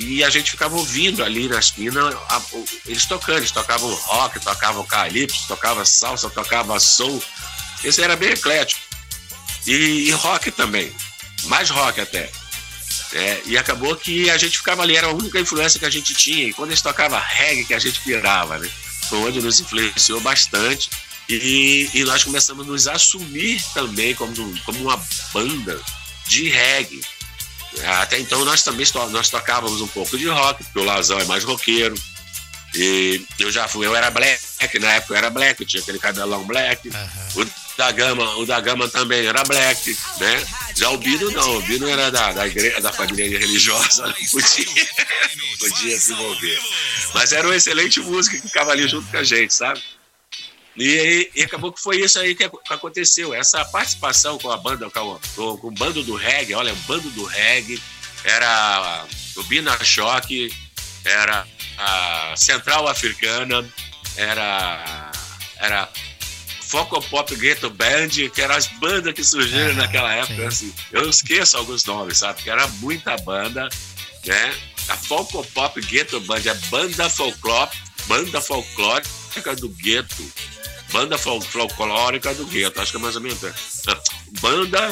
e 0.00 0.24
a 0.24 0.30
gente 0.30 0.50
ficava 0.50 0.74
ouvindo 0.76 1.22
ali 1.22 1.46
na 1.46 1.58
esquina 1.58 2.08
a, 2.08 2.42
eles 2.86 3.04
tocando, 3.04 3.38
eles 3.38 3.50
tocavam 3.50 3.92
rock, 3.94 4.40
tocavam 4.40 4.84
calypso, 4.86 5.46
tocavam 5.46 5.84
salsa, 5.84 6.30
tocavam 6.30 6.80
soul. 6.80 7.22
Esse 7.84 8.02
era 8.02 8.16
bem 8.16 8.30
eclético. 8.30 8.80
E, 9.66 10.08
e 10.08 10.10
rock 10.12 10.50
também, 10.50 10.90
mais 11.44 11.68
rock 11.68 12.00
até. 12.00 12.30
É, 13.12 13.42
e 13.44 13.58
acabou 13.58 13.94
que 13.94 14.30
a 14.30 14.38
gente 14.38 14.56
ficava 14.56 14.82
ali, 14.82 14.96
era 14.96 15.08
a 15.08 15.12
única 15.12 15.38
influência 15.38 15.78
que 15.78 15.86
a 15.86 15.90
gente 15.90 16.14
tinha. 16.14 16.44
E 16.44 16.52
quando 16.54 16.70
eles 16.70 16.80
tocavam 16.80 17.20
reggae, 17.22 17.66
que 17.66 17.74
a 17.74 17.78
gente 17.78 18.00
pirava, 18.00 18.58
né? 18.58 18.70
Foi 19.08 19.18
onde 19.18 19.40
nos 19.40 19.60
influenciou 19.60 20.20
bastante. 20.20 20.88
E, 21.28 21.90
e 21.92 22.04
nós 22.04 22.24
começamos 22.24 22.66
a 22.66 22.70
nos 22.70 22.88
assumir 22.88 23.62
também 23.74 24.14
como, 24.14 24.34
como 24.60 24.80
uma 24.80 25.00
banda 25.32 25.80
de 26.26 26.48
reggae. 26.48 27.00
Até 28.00 28.18
então 28.18 28.44
nós 28.44 28.62
também 28.62 28.86
nós 29.10 29.30
tocávamos 29.30 29.80
um 29.80 29.86
pouco 29.86 30.18
de 30.18 30.28
rock, 30.28 30.64
porque 30.64 30.78
o 30.78 30.84
Lazão 30.84 31.18
é 31.18 31.24
mais 31.24 31.44
roqueiro. 31.44 31.94
E 32.74 33.24
eu 33.38 33.50
já 33.50 33.66
fui, 33.66 33.86
eu 33.86 33.96
era 33.96 34.10
black, 34.10 34.78
na 34.78 34.92
época 34.92 35.14
eu 35.14 35.16
era 35.16 35.30
black, 35.30 35.60
eu 35.60 35.66
tinha 35.66 35.82
aquele 35.82 35.98
cabelão 35.98 36.44
black. 36.44 36.88
Uhum. 36.88 37.42
O 37.42 37.50
da 37.76 37.90
Gama, 37.90 38.36
o 38.36 38.46
da 38.46 38.60
Gama 38.60 38.88
também 38.88 39.26
era 39.26 39.42
black, 39.42 39.96
né? 40.18 40.46
Já 40.76 40.90
o 40.90 40.98
Bino 40.98 41.30
não, 41.30 41.56
o 41.56 41.62
Bino 41.62 41.88
era 41.88 42.10
da, 42.10 42.32
da 42.32 42.46
igreja, 42.46 42.80
da 42.80 42.92
família 42.92 43.38
religiosa, 43.38 44.06
não 44.06 44.14
podia, 44.14 44.86
podia 45.58 45.98
se 45.98 46.12
envolver. 46.12 46.60
Mas 47.14 47.32
era 47.32 47.46
uma 47.46 47.56
excelente 47.56 48.00
música 48.00 48.36
que 48.36 48.46
ficava 48.46 48.70
ali 48.72 48.86
junto 48.86 49.10
com 49.10 49.16
a 49.16 49.24
gente, 49.24 49.52
sabe? 49.52 49.82
E, 50.76 51.30
e, 51.34 51.42
acabou 51.42 51.72
que 51.72 51.80
foi 51.80 52.00
isso 52.00 52.18
aí 52.18 52.34
que 52.34 52.44
aconteceu. 52.68 53.34
Essa 53.34 53.64
participação 53.64 54.38
com 54.38 54.50
a 54.50 54.56
banda, 54.56 54.88
com, 54.90 55.20
com, 55.34 55.56
com 55.56 55.68
o 55.68 55.72
bando 55.72 56.02
do 56.02 56.14
reggae, 56.14 56.54
olha, 56.54 56.72
o 56.72 56.76
bando 56.76 57.10
do 57.10 57.24
reggae, 57.24 57.80
era 58.24 59.04
o 59.36 59.42
Bina 59.44 59.76
Choque, 59.82 60.52
era 61.04 61.46
a 61.78 62.34
Central 62.36 62.86
Africana, 62.88 63.68
era, 64.16 65.10
era 65.58 65.88
Foco 66.70 67.02
Pop 67.02 67.34
Ghetto 67.34 67.68
Band, 67.70 68.08
que 68.32 68.40
eram 68.40 68.54
as 68.54 68.66
bandas 68.66 69.12
que 69.12 69.24
surgiram 69.24 69.72
ah, 69.72 69.74
naquela 69.74 70.14
época. 70.14 70.46
Assim. 70.46 70.72
Eu 70.92 71.08
esqueço 71.08 71.56
alguns 71.56 71.84
nomes, 71.84 72.18
sabe? 72.18 72.34
Porque 72.34 72.50
era 72.50 72.66
muita 72.78 73.16
banda, 73.18 73.68
né? 74.24 74.54
A 74.88 74.96
Foco 74.96 75.44
Pop 75.48 75.80
Ghetto 75.80 76.20
Band, 76.20 76.42
a 76.48 76.54
banda 76.70 77.10
folclore, 77.10 77.70
banda 78.10 78.40
folclórica 78.40 79.54
do 79.54 79.68
gueto 79.68 80.32
Banda 80.92 81.16
folclórica 81.16 82.34
do 82.34 82.44
gueto, 82.46 82.80
acho 82.80 82.90
que 82.90 82.96
é 82.96 83.00
mais 83.00 83.14
ou 83.14 83.22
menos. 83.22 83.44
É. 83.44 83.52
Banda 84.42 84.90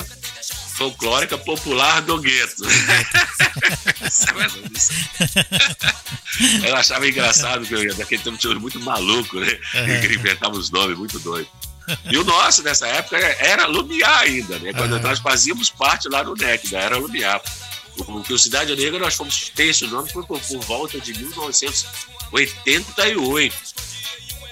folclórica 0.76 1.36
popular 1.36 2.00
do 2.02 2.20
gueto. 2.20 2.62
eu 6.64 6.76
achava 6.76 7.08
engraçado 7.08 7.66
que 7.66 7.94
daquele 7.94 8.22
tempo 8.22 8.38
tinha 8.38 8.54
muito 8.54 8.78
maluco, 8.78 9.40
né? 9.40 9.58
Que 10.00 10.14
inventava 10.14 10.56
os 10.56 10.70
nomes 10.70 10.96
muito 10.96 11.18
doidos. 11.18 11.50
E 12.08 12.16
o 12.16 12.22
nosso, 12.22 12.62
nessa 12.62 12.86
época, 12.86 13.16
era 13.16 13.66
Lumiar 13.66 14.20
ainda, 14.20 14.56
né? 14.60 14.72
Quando 14.72 15.00
nós 15.00 15.18
fazíamos 15.18 15.68
parte 15.68 16.08
lá 16.08 16.22
no 16.22 16.34
NEC, 16.34 16.70
né? 16.70 16.84
era 16.84 16.96
Lumiar. 16.96 17.42
Porque 18.04 18.32
o 18.32 18.38
Cidade 18.38 18.74
Negra 18.76 18.98
nós 18.98 19.14
fomos 19.14 19.50
ter 19.54 19.68
esse 19.68 19.86
nome 19.86 20.12
por, 20.12 20.26
por 20.26 20.40
volta 20.40 21.00
de 21.00 21.14
1988 21.14 23.78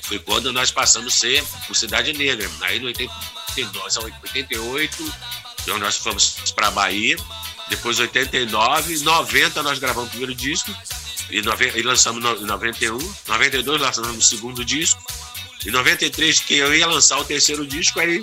foi 0.07 0.19
quando 0.21 0.53
nós 0.53 0.71
passamos 0.71 1.15
a 1.15 1.17
ser 1.17 1.45
o 1.69 1.75
Cidade 1.75 2.13
Negra. 2.13 2.49
Aí 2.63 2.79
no 2.79 2.87
82, 2.87 3.97
88, 3.97 5.15
então 5.63 5.79
nós 5.79 5.97
fomos 5.97 6.37
para 6.55 6.71
Bahia. 6.71 7.17
Depois 7.69 7.99
89, 7.99 9.01
90 9.01 9.63
nós 9.65 9.81
gravamos 9.81 10.09
o 10.09 10.11
primeiro 10.11 10.35
disco 10.35 10.71
e, 11.29 11.39
e 11.39 11.83
lançamos 11.83 12.41
em 12.41 12.45
91. 12.45 12.99
92 13.27 13.81
lançamos 13.81 14.17
o 14.17 14.23
segundo 14.23 14.65
disco. 14.65 15.03
Em 15.67 15.71
93 15.71 16.41
que 16.41 16.55
eu 16.55 16.73
ia 16.73 16.87
lançar 16.87 17.19
o 17.19 17.25
terceiro 17.25 17.67
disco 17.67 17.99
aí, 17.99 18.23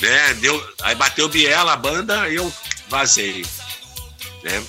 né, 0.00 0.34
deu, 0.34 0.74
aí 0.80 0.94
bateu 0.94 1.28
Biela 1.28 1.74
a 1.74 1.76
banda 1.76 2.26
e 2.30 2.36
eu 2.36 2.50
vazei, 2.88 3.44
né? 4.44 4.62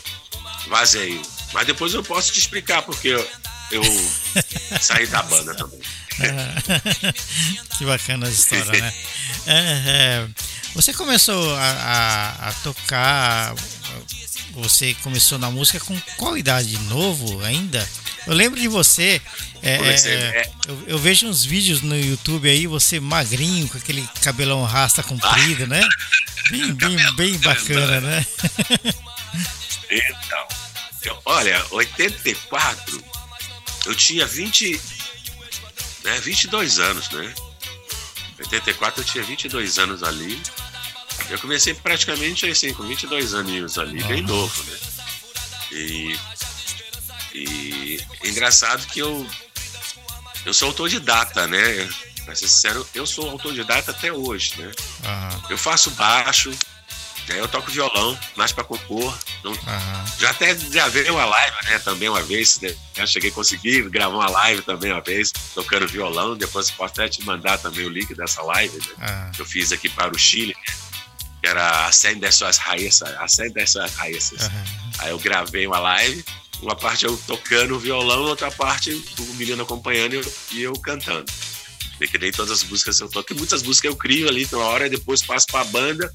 Vazei. 0.68 1.22
Mas 1.54 1.68
depois 1.68 1.94
eu 1.94 2.04
posso 2.04 2.32
te 2.32 2.40
explicar 2.40 2.82
porque 2.82 3.10
eu, 3.10 3.30
eu 3.72 3.84
saí 4.82 5.06
da 5.08 5.22
banda 5.24 5.54
também. 5.54 5.80
que 7.78 7.86
bacana 7.86 8.28
a 8.28 8.30
história, 8.30 8.82
né? 8.82 8.94
É, 9.48 9.54
é, 9.54 10.28
você 10.74 10.92
começou 10.92 11.56
a, 11.56 11.62
a, 11.62 12.50
a, 12.50 12.54
tocar, 12.64 13.54
você 14.54 14.96
começou 15.04 15.38
na 15.38 15.52
música 15.52 15.80
com 15.80 15.96
qual 16.18 16.36
idade? 16.36 16.80
Novo 16.90 17.44
ainda? 17.44 17.88
Eu 18.26 18.34
lembro 18.34 18.60
de 18.60 18.68
você. 18.68 19.22
É, 19.62 19.76
é, 19.76 20.10
é. 20.10 20.52
eu, 20.68 20.84
eu 20.88 20.98
vejo 20.98 21.28
uns 21.28 21.46
vídeos 21.46 21.82
no 21.82 21.96
YouTube 21.96 22.50
aí, 22.50 22.66
você 22.66 23.00
magrinho, 23.00 23.68
com 23.68 23.78
aquele 23.78 24.08
cabelão 24.24 24.64
rasta 24.64 25.04
comprido, 25.04 25.68
né? 25.68 25.88
Bem, 26.50 26.74
bem, 26.74 27.16
bem 27.16 27.38
bacana, 27.38 28.02
né? 28.02 28.26
Então, 29.90 30.48
eu- 31.04 31.22
olha, 31.26 31.66
84, 31.72 33.04
eu 33.86 33.96
tinha 33.96 34.26
20, 34.26 34.80
né, 36.04 36.20
22 36.22 36.80
anos, 36.80 37.10
né? 37.12 37.34
84 38.40 39.02
eu 39.02 39.06
tinha 39.06 39.24
22 39.24 39.78
anos 39.80 40.04
ali. 40.04 40.42
Eu 41.30 41.40
comecei 41.40 41.74
praticamente 41.74 42.46
assim, 42.48 42.74
com 42.74 42.84
22 42.84 43.34
aninhos 43.34 43.78
ali, 43.80 44.04
bem 44.04 44.20
Aham. 44.24 44.28
novo, 44.28 44.64
né? 44.64 44.78
E, 45.72 46.20
e 47.34 48.00
engraçado 48.24 48.86
que 48.88 49.00
eu 49.00 49.28
eu 50.46 50.54
sou 50.54 50.68
autodidata, 50.68 51.48
né? 51.48 51.90
Pra 52.24 52.36
ser 52.36 52.48
sincero, 52.48 52.88
eu 52.94 53.06
sou 53.08 53.30
autodidata 53.30 53.92
até 53.92 54.12
hoje, 54.12 54.54
né? 54.58 54.72
Aham, 55.04 55.44
Eu 55.50 55.58
faço 55.58 55.90
baixo, 55.92 56.52
né? 57.28 57.40
eu 57.40 57.48
toco 57.48 57.72
violão, 57.72 58.18
mais 58.36 58.52
pra 58.52 58.64
compor. 58.64 59.18
Não, 59.44 59.52
aham. 59.52 60.06
já 60.20 60.30
até 60.32 60.54
gravei 60.54 61.10
uma 61.10 61.26
live, 61.26 61.58
né? 61.66 61.80
Também 61.80 62.10
uma 62.10 62.22
vez. 62.24 62.60
né? 62.62 62.76
Já 62.96 63.06
cheguei 63.06 63.30
a 63.30 63.34
conseguir 63.34 63.90
gravar 63.90 64.16
uma 64.16 64.30
live 64.30 64.62
também 64.62 64.92
uma 64.92 65.02
vez, 65.02 65.32
tocando 65.54 65.88
violão. 65.88 66.36
Depois 66.38 66.70
posso 66.72 66.92
até 67.02 67.10
te 67.10 67.24
mandar 67.24 67.58
também 67.58 67.86
o 67.86 67.90
link 67.90 68.14
dessa 68.16 68.42
live, 68.44 68.78
né? 68.78 68.94
aham. 69.02 69.32
Que 69.32 69.42
eu 69.42 69.46
fiz 69.46 69.72
aqui 69.72 69.90
para 69.90 70.14
o 70.14 70.18
Chile, 70.20 70.56
né? 70.68 70.74
que 71.42 71.48
era 71.50 71.86
Acende 71.88 72.26
as 72.26 72.36
suas 72.36 72.58
raízes. 72.58 73.02
Acende 73.02 73.62
as 73.62 73.70
suas 73.72 73.94
raízes. 73.96 74.42
aham. 74.42 74.64
Aí 75.00 75.10
eu 75.12 75.20
gravei 75.20 75.68
uma 75.68 75.80
live, 75.80 76.24
uma 76.62 76.76
parte 76.76 77.06
eu 77.06 77.18
tocando 77.28 77.78
violão, 77.80 78.24
outra 78.24 78.50
parte 78.50 78.92
o 79.20 79.34
menino 79.36 79.62
acompanhando 79.62 80.14
e 80.14 80.18
eu, 80.18 80.34
e 80.54 80.62
eu 80.64 80.74
cantando. 80.74 81.26
Que 82.00 82.18
nem 82.18 82.32
todas 82.32 82.52
as 82.52 82.64
músicas 82.64 83.00
eu 83.00 83.08
toco, 83.10 83.32
e 83.32 83.36
muitas 83.38 83.64
músicas 83.64 83.90
eu 83.92 83.96
crio 83.96 84.28
ali 84.28 84.48
na 84.52 84.58
hora, 84.58 84.90
depois 84.90 85.22
passo 85.24 85.48
pra 85.48 85.64
banda. 85.66 86.12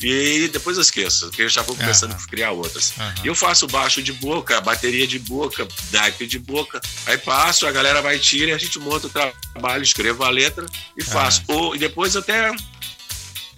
E 0.00 0.48
depois 0.48 0.76
eu 0.76 0.82
esqueço, 0.82 1.26
porque 1.28 1.42
eu 1.42 1.48
já 1.48 1.62
vou 1.62 1.74
começando 1.74 2.12
Aham. 2.12 2.20
a 2.24 2.28
criar 2.28 2.50
outras. 2.52 2.92
E 3.24 3.26
eu 3.26 3.34
faço 3.34 3.66
baixo 3.66 4.00
de 4.02 4.12
boca, 4.12 4.60
bateria 4.60 5.06
de 5.06 5.18
boca, 5.18 5.66
naipe 5.92 6.26
de 6.26 6.38
boca. 6.38 6.80
Aí 7.06 7.18
passo, 7.18 7.66
a 7.66 7.72
galera 7.72 8.00
vai 8.00 8.18
tira, 8.18 8.54
a 8.54 8.58
gente 8.58 8.78
monta 8.78 9.08
o 9.08 9.10
trabalho, 9.10 9.82
escrevo 9.82 10.22
a 10.24 10.30
letra 10.30 10.64
e 10.96 11.02
faço. 11.02 11.42
Ou, 11.48 11.74
e 11.74 11.78
depois 11.78 12.14
até 12.16 12.52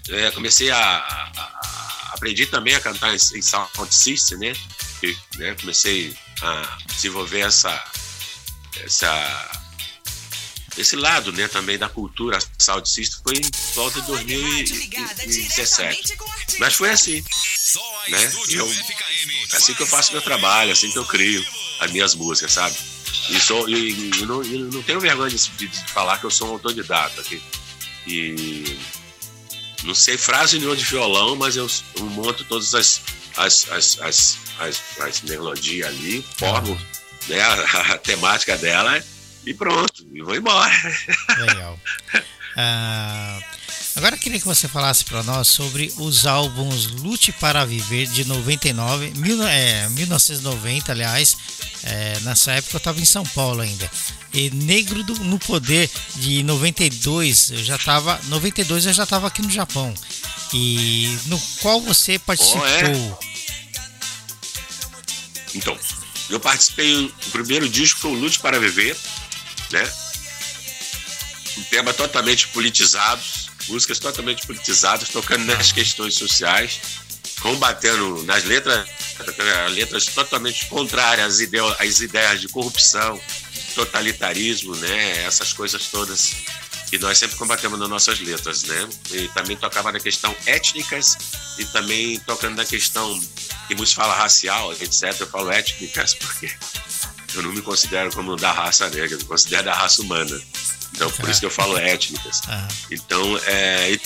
é, 0.09 0.31
comecei 0.31 0.71
a, 0.71 0.79
a- 0.79 1.31
a- 1.37 1.61
Aprendi 2.15 2.45
também 2.45 2.75
a 2.75 2.81
cantar 2.81 3.13
em, 3.15 3.17
em 3.17 3.41
sound 3.43 3.71
system, 3.95 4.39
né? 4.39 4.53
E, 5.03 5.17
né, 5.37 5.55
Comecei 5.59 6.15
a 6.43 6.77
desenvolver 6.95 7.41
essa. 7.41 7.83
essa 8.85 9.60
esse 10.77 10.97
lado, 10.97 11.33
né, 11.33 11.49
também 11.49 11.79
da 11.79 11.89
cultura 11.89 12.39
sound 12.59 12.89
system 12.89 13.21
foi 13.25 13.35
em 13.37 13.51
volta 13.75 14.01
de 14.01 14.07
2017. 14.07 16.17
Mas 16.59 16.75
foi 16.75 16.91
assim. 16.91 17.23
A 18.07 18.11
Né? 18.11 18.33
Eu- 18.51 18.67
FKM. 18.67 19.47
assim 19.53 19.75
que 19.75 19.83
eu 19.83 19.87
faço 19.87 20.13
meu 20.13 20.23
trabalho, 20.23 20.73
assim 20.73 20.91
que 20.91 20.99
eu 20.99 21.05
crio 21.05 21.45
as 21.81 21.91
minhas 21.91 22.15
músicas, 22.15 22.53
sabe? 22.53 22.77
E, 23.31 23.41
sou, 23.41 23.69
e, 23.69 24.11
e 24.19 24.27
não, 24.27 24.43
e 24.43 24.59
não 24.59 24.83
tenho 24.83 25.01
vergonha 25.01 25.31
de, 25.31 25.37
de 25.37 25.69
falar 25.93 26.19
que 26.19 26.27
eu 26.27 26.31
sou 26.31 26.49
um 26.49 26.53
autodidata. 26.53 27.23
Que, 27.23 27.41
e 28.07 28.79
não 29.85 29.95
sei 29.95 30.19
frase 30.19 30.59
nenhuma 30.59 30.77
de 30.77 30.85
violão, 30.85 31.37
mas 31.37 31.57
eu, 31.57 31.69
eu 31.97 32.05
monto 32.07 32.45
todas 32.45 32.75
as, 32.75 33.01
as, 33.37 33.69
as, 33.71 33.99
as, 34.01 34.39
as, 34.59 34.81
as 35.01 35.21
melodias 35.23 35.89
ali, 35.89 36.25
formo 36.37 36.79
né, 37.29 37.41
a, 37.41 37.93
a 37.95 37.99
temática 37.99 38.57
dela 38.59 39.03
e 39.47 39.55
pronto, 39.55 40.07
e 40.13 40.23
vou 40.23 40.35
embora. 40.37 40.73
Legal. 41.39 41.79
Ah, 42.57 43.39
agora 43.97 44.17
eu 44.17 44.21
queria 44.21 44.39
que 44.41 44.45
você 44.47 44.67
falasse 44.69 45.05
para 45.05 45.23
nós 45.23 45.47
sobre 45.49 45.93
os 45.99 46.27
álbuns 46.27 46.87
Lute 46.89 47.33
para 47.33 47.65
Viver 47.65 48.07
de 48.09 48.25
99, 48.25 49.13
mil, 49.17 49.43
é, 49.47 49.89
1990, 49.91 50.93
aliás. 50.93 51.37
É, 51.83 52.19
nessa 52.21 52.53
época 52.53 52.75
eu 52.77 52.79
estava 52.79 53.01
em 53.01 53.05
São 53.05 53.25
Paulo 53.25 53.61
ainda. 53.63 53.91
E 54.35 54.51
Negro 54.51 55.03
do- 55.03 55.25
no 55.25 55.39
Poder 55.39 55.89
de 56.17 56.43
92, 56.43 57.51
eu 57.53 57.65
já 57.65 57.77
estava 57.77 58.21
92 58.27 58.85
eu 58.87 58.93
já 58.93 59.05
estava 59.05 59.27
aqui 59.29 59.41
no 59.43 59.51
Japão. 59.51 59.95
E 60.53 61.17
no 61.27 61.39
qual 61.63 61.81
você 61.81 62.19
participou? 62.19 62.67
é? 62.67 62.83
Então, 65.55 65.77
eu 66.29 66.39
participei, 66.39 67.07
o 67.07 67.31
primeiro 67.33 67.69
disco 67.69 68.01
foi 68.01 68.11
o 68.13 68.15
Lute 68.15 68.39
para 68.41 68.59
Viver, 68.61 68.97
né? 69.73 69.93
Um 71.59 71.63
tema 71.65 71.93
totalmente 71.93 72.49
politizado, 72.49 73.23
músicas 73.69 73.99
totalmente 73.99 74.47
politizadas, 74.47 75.09
tocando 75.09 75.45
nas 75.45 75.73
questões 75.73 76.15
sociais, 76.15 76.81
combatendo 77.41 78.23
nas 78.25 78.45
letras, 78.45 78.89
letras 79.71 80.07
totalmente 80.07 80.67
contrárias 80.67 81.35
às 81.35 81.41
ideias, 81.41 81.77
às 81.81 82.01
ideias 82.01 82.41
de 82.41 82.49
corrupção, 82.49 83.21
totalitarismo, 83.75 84.75
né? 84.77 85.25
Essas 85.25 85.53
coisas 85.53 85.87
todas 85.89 86.35
que 86.89 86.99
nós 86.99 87.19
sempre 87.19 87.37
combatemos 87.37 87.79
nas 87.79 87.89
nossas 87.89 88.19
letras, 88.21 88.65
né? 88.65 88.89
E 89.13 89.29
também 89.29 89.57
tocava 89.57 89.93
na 89.93 90.01
questão 90.01 90.35
étnicas 90.45 91.17
e 91.57 91.65
também 91.67 92.19
tocando 92.21 92.57
na 92.57 92.65
questão 92.65 93.19
que 93.69 93.75
muitos 93.77 93.93
falam 93.93 94.17
racial, 94.17 94.73
etc. 94.73 95.15
Eu 95.21 95.27
falo 95.29 95.51
étnicas 95.53 96.15
porque 96.15 96.51
eu 97.35 97.43
não 97.43 97.53
me 97.53 97.63
considero 97.63 98.11
como 98.13 98.37
da 98.37 98.53
raça 98.53 98.89
negra, 98.91 99.13
eu 99.13 99.19
me 99.19 99.25
considero 99.25 99.65
da 99.65 99.75
raça 99.75 100.03
humana. 100.03 100.41
Então, 100.93 101.11
por 101.13 101.29
isso 101.29 101.41
que 101.41 101.47
eu 101.47 101.51
falo 101.51 101.79
étnicas. 101.79 102.43
Ah, 102.49 102.67
Então, 102.91 103.39
é, 103.47 103.93
e 103.93 104.01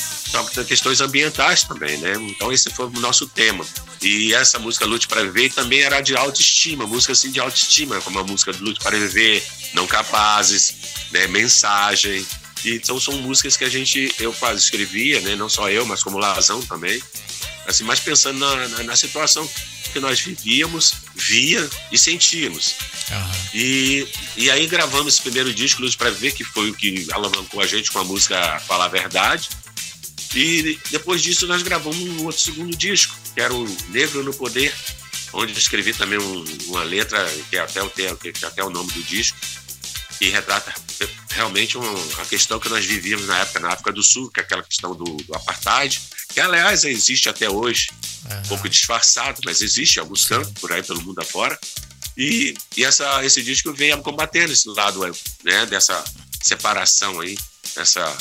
questões 0.66 1.00
ambientais 1.00 1.64
também, 1.64 1.96
né? 1.98 2.12
Então, 2.14 2.52
esse 2.52 2.70
foi 2.70 2.86
o 2.86 2.90
nosso 3.00 3.26
tema. 3.26 3.64
E 4.02 4.34
essa 4.34 4.58
música 4.58 4.84
Lute 4.84 5.08
para 5.08 5.22
Viver 5.22 5.52
também 5.52 5.80
era 5.80 6.00
de 6.00 6.14
autoestima, 6.14 6.86
música 6.86 7.12
assim 7.12 7.30
de 7.30 7.40
autoestima, 7.40 8.00
como 8.00 8.18
a 8.18 8.22
música 8.24 8.52
Lute 8.60 8.80
para 8.80 8.98
Viver, 8.98 9.42
Não 9.72 9.86
Capazes, 9.86 10.74
né? 11.10 11.26
Mensagem. 11.26 12.24
E, 12.64 12.74
então, 12.76 12.98
são 12.98 13.14
músicas 13.18 13.56
que 13.56 13.64
a 13.64 13.68
gente, 13.68 14.12
eu 14.18 14.32
faz, 14.32 14.62
escrevia, 14.62 15.20
né? 15.20 15.36
Não 15.36 15.48
só 15.48 15.70
eu, 15.70 15.84
mas 15.84 16.02
como 16.02 16.18
Lazão 16.18 16.60
também. 16.62 17.02
Assim, 17.66 17.84
mas 17.84 18.00
pensando 18.00 18.38
na, 18.38 18.68
na, 18.68 18.82
na 18.82 18.96
situação 18.96 19.48
que 19.92 20.00
nós 20.00 20.20
vivíamos, 20.20 20.94
via 21.14 21.68
e 21.92 21.96
sentíamos. 21.98 22.74
aham. 23.10 23.30
E, 23.54 24.06
e 24.36 24.50
aí 24.50 24.66
gravamos 24.66 25.14
esse 25.14 25.22
primeiro 25.22 25.52
disco, 25.54 25.80
Luz 25.82 25.94
para 25.94 26.10
Ver, 26.10 26.32
que 26.32 26.42
foi 26.44 26.70
o 26.70 26.74
que 26.74 27.06
alavancou 27.12 27.60
a 27.60 27.66
gente 27.66 27.90
com 27.92 28.00
a 28.00 28.04
música 28.04 28.58
Falar 28.66 28.86
a 28.86 28.88
Verdade. 28.88 29.48
E 30.34 30.78
depois 30.90 31.22
disso 31.22 31.46
nós 31.46 31.62
gravamos 31.62 31.96
um 31.98 32.24
outro 32.24 32.40
segundo 32.40 32.76
disco, 32.76 33.14
que 33.34 33.40
era 33.40 33.54
o 33.54 33.64
Negro 33.90 34.22
no 34.24 34.34
Poder, 34.34 34.74
onde 35.32 35.52
escrevi 35.56 35.92
também 35.94 36.18
um- 36.18 36.44
uma 36.66 36.82
letra, 36.82 37.24
que 37.48 37.56
é, 37.56 37.60
até 37.60 37.82
o, 37.82 37.88
que 37.90 38.02
é 38.02 38.46
até 38.46 38.64
o 38.64 38.70
nome 38.70 38.90
do 38.92 39.02
disco, 39.04 39.36
que 40.18 40.28
retrata 40.30 40.72
realmente 41.30 41.76
um- 41.76 42.20
a 42.20 42.24
questão 42.26 42.58
que 42.60 42.68
nós 42.68 42.84
vivíamos 42.84 43.26
na 43.26 43.38
época, 43.40 43.60
na 43.60 43.68
África 43.68 43.92
do 43.92 44.02
Sul, 44.02 44.30
que 44.30 44.40
é 44.40 44.42
aquela 44.42 44.62
questão 44.62 44.94
do, 44.94 45.04
do 45.04 45.34
apartheid, 45.34 46.00
que 46.32 46.40
aliás 46.40 46.84
existe 46.84 47.28
até 47.28 47.48
hoje, 47.50 47.88
um 48.44 48.48
pouco 48.48 48.68
disfarçado, 48.68 49.40
mas 49.44 49.60
existe 49.60 49.96
em 49.96 50.00
alguns 50.00 50.24
cantos 50.24 50.52
por 50.60 50.72
aí 50.72 50.82
pelo 50.82 51.00
mundo 51.02 51.20
afora. 51.20 51.58
E, 52.16 52.54
e 52.76 52.84
essa, 52.84 53.24
esse 53.24 53.42
disco 53.42 53.72
vem 53.72 54.00
combatendo 54.00 54.52
esse 54.52 54.68
lado 54.68 55.00
né, 55.42 55.66
dessa 55.66 56.02
separação 56.42 57.20
aí, 57.20 57.36
dessa 57.74 58.16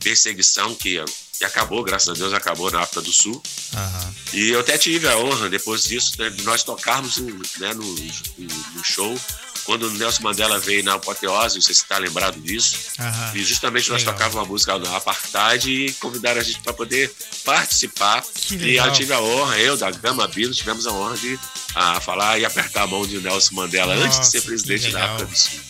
perseguição 0.00 0.74
que, 0.74 1.02
que 1.38 1.44
acabou, 1.44 1.82
graças 1.82 2.08
a 2.08 2.12
Deus, 2.12 2.32
acabou 2.32 2.70
na 2.70 2.80
África 2.80 3.00
do 3.02 3.12
Sul. 3.12 3.42
aham. 3.74 4.14
E 4.32 4.50
eu 4.50 4.60
até 4.60 4.78
tive 4.78 5.08
a 5.08 5.16
honra, 5.18 5.48
depois 5.50 5.84
disso, 5.84 6.12
né, 6.18 6.30
de 6.30 6.42
nós 6.42 6.62
tocarmos 6.62 7.16
né, 7.18 7.74
no, 7.74 7.82
no- 7.84 8.64
no 8.74 8.84
show, 8.84 9.18
quando 9.64 9.84
o 9.84 9.90
Nelson 9.90 10.22
Mandela 10.22 10.58
veio 10.58 10.82
na 10.84 10.94
apoteose, 10.94 11.60
você 11.62 11.72
está 11.72 11.98
lembrado 11.98 12.40
disso. 12.40 12.76
aham. 12.98 13.32
E 13.34 13.44
justamente 13.44 13.88
nós 13.90 14.00
Legal. 14.02 14.14
tocávamos 14.14 14.40
uma 14.42 14.52
música 14.52 14.78
do 14.78 14.88
Apartheid 14.88 15.70
e 15.70 15.92
convidaram 15.94 16.40
a 16.40 16.44
gente 16.44 16.60
para 16.60 16.72
poder 16.72 17.14
participar. 17.44 18.22
Que 18.34 18.54
E 18.56 18.76
eu 18.76 18.92
tive 18.92 19.12
a 19.12 19.20
honra, 19.20 19.58
eu, 19.58 19.76
da 19.76 19.90
Gama 19.90 20.26
Bino, 20.28 20.52
tivemos 20.52 20.86
a 20.86 20.92
honra 20.92 21.16
de 21.16 21.38
ah, 21.74 22.00
falar 22.00 22.38
e 22.38 22.44
apertar 22.44 22.82
a 22.82 22.86
mão 22.86 23.06
de 23.06 23.18
Nelson 23.18 23.54
Mandela 23.54 23.94
antes 23.94 24.10
de 24.12 24.16
Nossa, 24.18 24.30
ser 24.30 24.40
que 24.40 24.46
presidente 24.46 24.90
da. 24.90 25.04
África 25.04 25.26
do 25.26 25.36
Sul. 25.36 25.60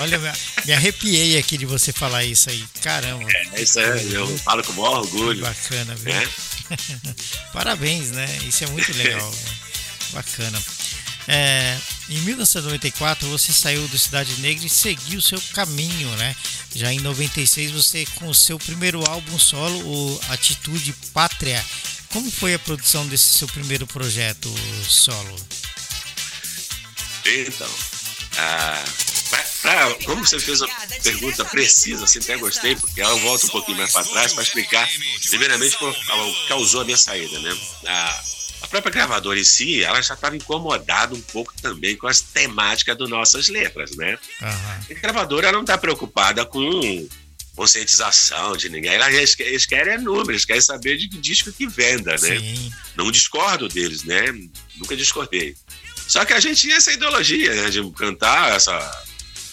Olha, 0.00 0.18
me- 0.18 0.72
arrepiei 0.72 1.38
aqui 1.38 1.56
de 1.58 1.66
você 1.66 1.92
falar 1.92 2.24
isso 2.24 2.50
aí. 2.50 2.64
Caramba. 2.82 3.30
É, 3.52 3.62
isso 3.62 3.78
é, 3.78 4.02
eu 4.10 4.26
falo 4.38 4.64
com 4.64 4.72
o 4.72 4.76
maior 4.76 5.02
Que 5.06 5.14
orgulho. 5.16 5.40
bacana, 5.42 5.94
viu? 5.94 6.12
Né? 6.14 6.28
Parabéns, 7.52 8.10
né? 8.10 8.26
Isso 8.46 8.64
é 8.64 8.66
muito 8.68 8.92
legal. 8.96 9.20
né? 9.30 9.36
Bacana. 10.12 10.62
É, 11.28 11.76
em 12.08 12.18
1994 12.20 13.28
você 13.28 13.52
saiu 13.52 13.86
do 13.88 13.98
Cidade 13.98 14.34
Negra 14.40 14.66
e 14.66 14.70
seguiu 14.70 15.20
seu 15.20 15.40
caminho, 15.52 16.08
né? 16.16 16.36
Já 16.74 16.92
em 16.92 17.00
96 17.00 17.70
você 17.70 18.04
com 18.16 18.28
o 18.28 18.34
seu 18.34 18.58
primeiro 18.58 19.08
álbum 19.08 19.38
solo, 19.38 19.78
o 19.78 20.20
Atitude 20.28 20.92
Pátria. 21.12 21.64
Como 22.12 22.30
foi 22.30 22.54
a 22.54 22.58
produção 22.58 23.06
desse 23.08 23.38
seu 23.38 23.48
primeiro 23.48 23.86
projeto 23.86 24.52
solo? 24.88 25.36
Então, 27.26 27.70
Ah, 28.36 28.84
pra, 29.62 29.94
como 30.04 30.26
você 30.26 30.38
fez 30.38 30.60
uma 30.60 30.68
pergunta 31.02 31.44
precisa, 31.46 32.04
assim, 32.04 32.18
até 32.18 32.36
gostei, 32.36 32.76
porque 32.76 33.00
ela 33.00 33.14
volta 33.20 33.46
um 33.46 33.50
pouquinho 33.50 33.78
mais 33.78 33.92
para 33.92 34.04
trás 34.04 34.32
para 34.32 34.42
explicar, 34.42 34.88
primeiramente, 35.30 35.76
o 35.80 35.92
que 35.92 36.48
causou 36.48 36.82
a 36.82 36.84
minha 36.84 36.96
saída, 36.96 37.38
né? 37.40 37.56
A, 37.86 38.24
a 38.64 38.68
própria 38.68 38.92
gravadora 38.92 39.38
em 39.38 39.44
si, 39.44 39.82
ela 39.84 40.00
já 40.00 40.14
estava 40.14 40.36
incomodada 40.36 41.14
um 41.14 41.20
pouco 41.20 41.52
também 41.60 41.96
com 41.96 42.06
as 42.06 42.20
temáticas 42.20 42.96
das 42.96 43.08
nossas 43.08 43.48
letras, 43.48 43.94
né? 43.96 44.18
Uhum. 44.40 44.96
A 44.96 45.00
gravadora 45.00 45.52
não 45.52 45.60
está 45.60 45.76
preocupada 45.76 46.44
com 46.46 47.08
conscientização 47.54 48.56
de 48.56 48.68
ninguém. 48.68 48.94
Eles, 48.94 49.38
eles 49.38 49.66
querem 49.66 49.94
é 49.94 49.98
números, 49.98 50.28
eles 50.28 50.44
querem 50.44 50.62
saber 50.62 50.96
de 50.96 51.08
que 51.08 51.18
disco 51.18 51.52
que 51.52 51.66
venda, 51.66 52.12
né? 52.12 52.38
Sim. 52.38 52.72
Não 52.96 53.10
discordo 53.10 53.68
deles, 53.68 54.02
né? 54.02 54.32
Nunca 54.76 54.96
discordei. 54.96 55.54
Só 56.08 56.24
que 56.24 56.32
a 56.32 56.40
gente 56.40 56.62
tinha 56.62 56.76
essa 56.76 56.92
ideologia 56.92 57.54
né, 57.54 57.70
de 57.70 57.88
cantar 57.92 58.54
essa 58.54 59.04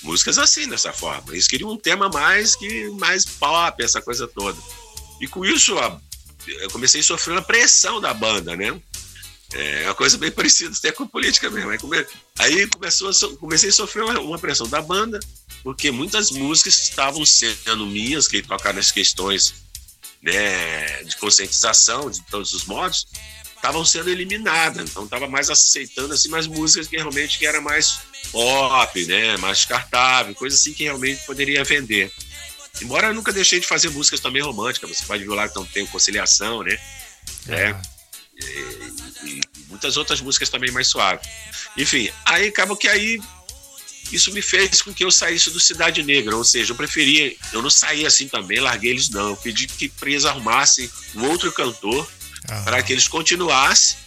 músicas 0.04 0.38
assim, 0.38 0.68
dessa 0.68 0.92
forma. 0.92 1.32
Eles 1.32 1.48
queriam 1.48 1.70
um 1.70 1.78
tema 1.78 2.10
mais 2.10 2.56
que 2.56 2.90
mais 2.92 3.26
pop, 3.26 3.84
essa 3.84 4.02
coisa 4.02 4.28
toda. 4.28 4.58
E 5.20 5.28
com 5.28 5.46
isso, 5.46 5.76
eu 6.48 6.70
comecei 6.72 7.02
a 7.02 7.04
sofrer 7.04 7.34
uma 7.34 7.42
pressão 7.42 8.02
da 8.02 8.14
banda, 8.14 8.56
né? 8.56 8.80
É 9.54 9.86
uma 9.86 9.96
coisa 9.96 10.18
bem 10.18 10.32
parecida 10.32 10.74
até 10.78 10.92
com 10.92 11.06
política 11.06 11.50
mesmo. 11.50 11.72
Aí 12.40 12.68
começou 12.68 13.10
a, 13.10 13.38
comecei 13.38 13.70
a 13.70 13.74
sofrer 13.74 14.04
uma, 14.04 14.20
uma 14.20 14.40
pressão 14.40 14.68
da 14.68 14.82
banda, 14.82 15.20
porque 15.64 15.92
muitas 15.92 16.32
músicas 16.32 16.80
estavam 16.80 17.26
sendo 17.26 17.86
minhas, 17.86 18.28
que 18.28 18.42
tocaram 18.42 18.80
as 18.80 18.92
questões 18.92 19.54
né, 20.22 21.04
de 21.04 21.18
conscientização 21.18 22.10
de 22.10 22.22
todos 22.24 22.54
os 22.54 22.66
modos, 22.66 23.08
estavam 23.56 23.84
sendo 23.84 24.10
eliminadas. 24.10 24.90
Então 24.90 25.04
estava 25.04 25.28
mais 25.28 25.50
aceitando 25.50 26.14
assim 26.14 26.30
mais 26.30 26.48
músicas 26.48 26.88
que 26.88 26.96
realmente 26.96 27.38
que 27.38 27.46
era 27.46 27.60
mais 27.60 28.00
pop, 28.32 29.06
né, 29.06 29.36
mais 29.38 29.58
descartável, 29.60 30.34
coisa 30.34 30.56
assim 30.56 30.74
que 30.74 30.84
realmente 30.84 31.26
poderia 31.26 31.64
vender. 31.64 32.12
Embora 32.82 33.08
eu 33.08 33.14
nunca 33.14 33.34
deixei 33.34 33.60
de 33.60 33.68
fazer 33.68 33.90
músicas 33.90 34.22
também 34.22 34.42
românticas, 34.42 34.90
você 34.90 35.06
pode 35.06 35.26
ver 35.26 35.34
lá 35.34 35.44
que 35.44 35.52
então, 35.52 35.66
tem 35.66 35.86
conciliação, 35.86 36.64
né? 36.64 36.80
É. 37.48 37.70
E, 37.70 38.01
e, 39.26 39.42
muitas 39.68 39.98
outras 39.98 40.22
músicas 40.22 40.50
também 40.50 40.72
mais 40.72 40.88
suaves. 40.88 41.28
Enfim, 41.78 42.10
aí 42.26 42.48
acaba 42.48 42.76
que 42.76 42.88
aí 42.88 43.22
isso 44.12 44.32
me 44.34 44.42
fez 44.42 44.82
com 44.82 44.94
que 44.94 45.04
eu 45.04 45.12
saísse 45.12 45.50
do 45.52 45.60
Cidade 45.60 46.04
Negra, 46.04 46.36
ou 46.36 46.44
seja, 46.44 46.72
eu 46.72 46.76
preferia, 46.76 47.34
eu 47.54 47.62
não 47.62 47.70
saí 47.70 48.06
assim 48.06 48.28
também, 48.28 48.60
larguei 48.60 48.92
eles 48.92 49.10
não, 49.10 49.30
eu 49.30 49.38
pedi 49.38 49.68
que 49.68 49.92
eles 50.02 50.26
arrumassem 50.26 50.90
um 51.16 51.26
outro 51.26 51.52
cantor 51.52 52.08
ah. 52.50 52.62
para 52.64 52.84
que 52.84 52.92
eles 52.92 53.08
continuassem, 53.08 53.98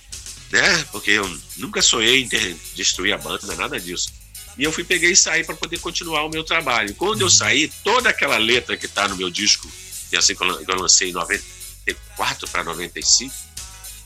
né? 0.50 0.84
Porque 0.92 1.12
eu 1.12 1.40
nunca 1.56 1.80
sonhei 1.80 2.22
em 2.22 2.28
ter, 2.28 2.56
destruir 2.74 3.12
a 3.14 3.18
banda, 3.18 3.54
nada 3.56 3.80
disso. 3.80 4.12
E 4.56 4.64
eu 4.64 4.72
fui 4.72 4.84
peguei 4.84 5.12
e 5.12 5.16
saí 5.16 5.42
para 5.42 5.56
poder 5.56 5.78
continuar 5.80 6.24
o 6.24 6.30
meu 6.30 6.44
trabalho. 6.44 6.90
E 6.90 6.94
quando 6.94 7.22
eu 7.22 7.26
uhum. 7.26 7.30
saí, 7.30 7.72
toda 7.82 8.10
aquela 8.10 8.36
letra 8.36 8.76
que 8.76 8.86
está 8.86 9.08
no 9.08 9.16
meu 9.16 9.30
disco, 9.30 9.68
que 10.08 10.16
é 10.16 10.18
assim 10.18 10.34
que 10.34 10.42
eu 10.44 10.76
lancei 10.76 11.10
em 11.10 11.12
94 11.12 12.48
para 12.48 12.62
95, 12.62 13.34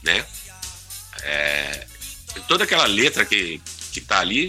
né? 0.09 0.27
É, 1.23 1.87
toda 2.47 2.64
aquela 2.64 2.87
letra 2.87 3.25
que, 3.25 3.61
que 3.92 4.01
tá 4.01 4.21
ali 4.21 4.49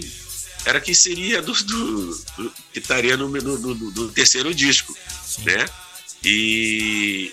era 0.64 0.80
que 0.80 0.94
seria 0.94 1.42
do, 1.42 1.52
do, 1.52 2.24
do 2.36 2.54
que 2.72 2.78
estaria 2.78 3.16
no, 3.16 3.28
no, 3.28 3.58
no, 3.58 3.74
no, 3.74 4.08
terceiro 4.12 4.54
disco, 4.54 4.96
né? 5.40 5.66
E, 6.22 7.32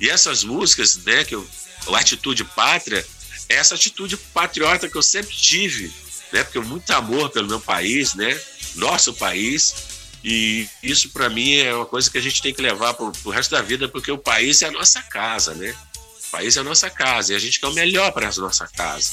e 0.00 0.08
essas 0.08 0.44
músicas, 0.44 0.96
né, 0.96 1.24
que 1.24 1.34
eu, 1.34 1.46
o 1.86 1.94
Atitude 1.94 2.44
Pátria, 2.44 3.06
é 3.48 3.54
essa 3.54 3.74
atitude 3.74 4.16
patriota 4.16 4.88
que 4.88 4.96
eu 4.96 5.02
sempre 5.02 5.34
tive, 5.34 5.92
né? 6.32 6.44
Porque 6.44 6.58
muito 6.58 6.90
amor 6.90 7.30
pelo 7.30 7.48
meu 7.48 7.60
país, 7.60 8.14
né? 8.14 8.38
Nosso 8.74 9.14
país. 9.14 9.74
E 10.24 10.68
isso 10.82 11.10
para 11.10 11.28
mim 11.28 11.56
é 11.56 11.74
uma 11.74 11.86
coisa 11.86 12.10
que 12.10 12.18
a 12.18 12.20
gente 12.20 12.42
tem 12.42 12.52
que 12.52 12.60
levar 12.60 12.94
para 12.94 13.04
o 13.04 13.30
resto 13.30 13.52
da 13.52 13.62
vida, 13.62 13.88
porque 13.88 14.10
o 14.10 14.18
país 14.18 14.60
é 14.60 14.66
a 14.66 14.72
nossa 14.72 15.00
casa, 15.02 15.54
né? 15.54 15.74
País 16.36 16.54
é 16.54 16.60
a 16.60 16.64
nossa 16.64 16.90
casa 16.90 17.32
e 17.32 17.36
a 17.36 17.38
gente 17.38 17.58
quer 17.58 17.66
o 17.66 17.72
melhor 17.72 18.12
para 18.12 18.28
a 18.28 18.32
nossa 18.36 18.68
casa. 18.68 19.12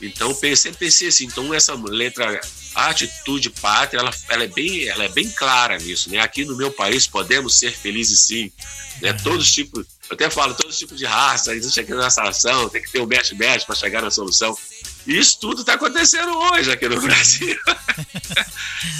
Então, 0.00 0.32
sempre 0.32 0.78
pensei 0.78 1.08
assim, 1.08 1.24
então 1.24 1.52
essa 1.52 1.74
letra 1.74 2.40
atitude 2.72 3.50
pátria, 3.50 3.98
ela, 3.98 4.12
ela, 4.28 4.44
é 4.44 4.46
bem, 4.46 4.86
ela 4.86 5.04
é 5.04 5.08
bem 5.08 5.28
clara 5.30 5.76
nisso, 5.78 6.08
né? 6.08 6.20
Aqui 6.20 6.44
no 6.44 6.56
meu 6.56 6.70
país 6.70 7.04
podemos 7.04 7.58
ser 7.58 7.72
felizes 7.72 8.20
sim, 8.20 8.52
né? 9.00 9.10
Uhum. 9.10 9.18
Todos 9.18 9.46
os 9.48 9.52
tipos, 9.52 9.86
eu 10.08 10.14
até 10.14 10.30
falo, 10.30 10.54
todos 10.54 10.74
os 10.74 10.78
tipos 10.78 10.96
de 10.96 11.04
raça, 11.04 11.52
existe 11.52 11.80
aqui 11.80 11.92
nessa 11.94 12.22
ação, 12.22 12.68
tem 12.68 12.80
que 12.80 12.92
ter 12.92 13.00
o 13.00 13.04
um 13.04 13.06
mexe-mexe 13.06 13.66
para 13.66 13.74
chegar 13.74 14.02
na 14.02 14.10
solução. 14.10 14.56
E 15.04 15.18
isso 15.18 15.38
tudo 15.40 15.62
está 15.62 15.74
acontecendo 15.74 16.32
hoje 16.32 16.70
aqui 16.70 16.88
no 16.88 16.98
Brasil. 17.02 17.58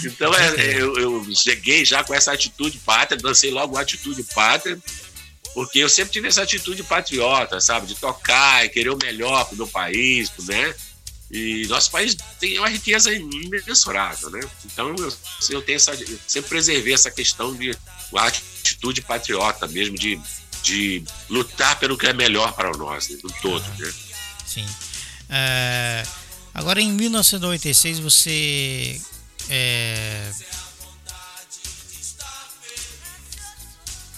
então, 0.05 0.35
é, 0.35 0.47
é, 0.57 0.83
eu, 0.83 0.97
eu 0.97 1.27
cheguei 1.33 1.85
já 1.85 2.03
com 2.03 2.13
essa 2.13 2.33
atitude 2.33 2.79
pátria, 2.79 3.21
dancei 3.21 3.53
logo 3.53 3.77
a 3.77 3.83
atitude 3.83 4.25
pátria, 4.35 4.79
porque 5.55 5.79
eu 5.79 5.89
sempre 5.89 6.13
tive 6.13 6.29
essa 6.29 6.43
atitude 6.43 6.83
patriota, 6.83 7.61
sabe? 7.61 7.87
De 7.87 7.95
tocar 7.95 8.65
e 8.65 8.69
querer 8.69 8.91
o 8.91 8.97
melhor 8.97 9.45
para 9.45 9.55
o 9.55 9.57
meu 9.59 9.69
país, 9.69 10.31
né? 10.39 10.75
E 11.31 11.67
nosso 11.69 11.91
país 11.91 12.15
tem 12.39 12.59
uma 12.59 12.69
riqueza 12.69 13.11
imensurável, 13.13 14.31
né? 14.31 14.41
Então 14.67 14.95
eu, 14.97 15.13
eu 15.51 15.63
tenho 15.63 15.77
essa, 15.77 15.93
eu 15.93 16.19
sempre 16.27 16.51
preservei 16.51 16.93
essa 16.93 17.11
questão 17.11 17.55
de 17.55 17.77
a 18.15 18.27
atitude 18.27 19.01
patriota 19.01 19.67
mesmo, 19.67 19.97
de, 19.97 20.21
de 20.63 21.03
lutar 21.31 21.79
pelo 21.79 21.97
que 21.97 22.07
é 22.07 22.13
melhor 22.13 22.53
para 22.53 22.71
nós, 22.77 23.09
né? 23.09 23.19
no 23.25 23.33
todo, 23.41 23.67
né? 23.79 23.93
Sim. 24.47 24.67
É, 25.31 26.03
agora 26.53 26.81
em 26.81 26.93
1996 26.93 27.99
você 27.99 29.01
é... 29.49 30.31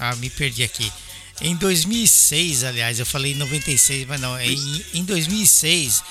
Ah, 0.01 0.16
me 0.16 0.29
perdi 0.29 0.64
aqui. 0.64 0.92
Em 1.40 1.57
2006, 1.57 2.64
aliás, 2.64 2.99
eu 2.99 3.07
falei 3.07 3.35
96, 3.35 4.07
mas 4.07 4.20
não, 4.20 4.40
em, 4.40 4.85
em 4.94 5.05
2006 5.05 6.03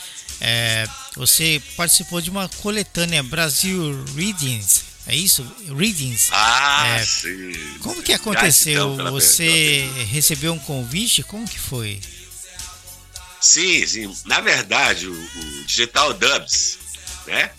é, 0.42 0.88
você 1.16 1.62
participou 1.78 2.20
de 2.20 2.30
uma 2.30 2.50
coletânea 2.50 3.24
Brasil 3.24 4.04
Readings, 4.16 4.84
é 5.08 5.16
isso? 5.16 5.46
Readings. 5.78 6.30
Ah, 6.32 6.98
é, 6.98 7.06
sim. 7.06 7.52
Como 7.80 8.02
que 8.02 8.14
aconteceu? 8.14 8.96
Você 9.12 9.90
recebeu 10.12 10.54
um 10.54 10.60
convite? 10.60 11.24
Como 11.24 11.48
que 11.48 11.60
foi? 11.60 12.00
Sim, 13.40 13.86
sim. 13.86 14.18
Na 14.26 14.40
verdade, 14.40 15.08
o, 15.08 15.14
o 15.14 15.64
Digital 15.66 16.14
Dubs, 16.14 16.80
né? 17.28 17.52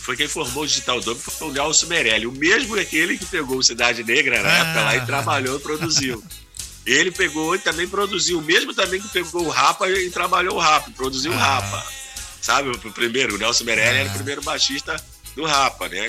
Foi 0.00 0.16
quem 0.16 0.28
formou 0.28 0.64
o 0.64 0.66
Digital 0.66 1.00
Dubs 1.00 1.22
foi 1.22 1.48
o 1.48 1.52
Nelson 1.52 1.86
Merelli, 1.86 2.26
o 2.26 2.32
mesmo 2.32 2.78
aquele 2.78 3.16
que 3.16 3.24
pegou 3.24 3.56
o 3.56 3.62
Cidade 3.62 4.02
Negra 4.04 4.42
na 4.42 4.48
ah, 4.48 4.58
época 4.58 4.80
lá 4.82 4.96
e 4.96 5.06
trabalhou 5.06 5.56
e 5.56 5.60
produziu. 5.60 6.22
Ele 6.86 7.10
pegou 7.10 7.54
e 7.54 7.58
também 7.58 7.88
produziu, 7.88 8.38
o 8.38 8.42
mesmo 8.42 8.74
também 8.74 9.00
que 9.00 9.08
pegou 9.08 9.46
o 9.46 9.50
Rapa 9.50 9.88
e 9.88 10.10
trabalhou 10.10 10.56
o 10.56 10.60
Rapa, 10.60 10.90
produziu 10.90 11.32
o 11.32 11.34
ah. 11.34 11.38
Rapa 11.38 12.04
sabe? 12.44 12.68
O 12.68 12.92
primeiro, 12.92 13.34
o 13.34 13.38
Nelson 13.38 13.64
Merelli 13.64 14.00
era 14.00 14.10
o 14.10 14.12
primeiro 14.12 14.42
baixista 14.42 15.02
do 15.34 15.46
Rapa, 15.46 15.88
né? 15.88 16.06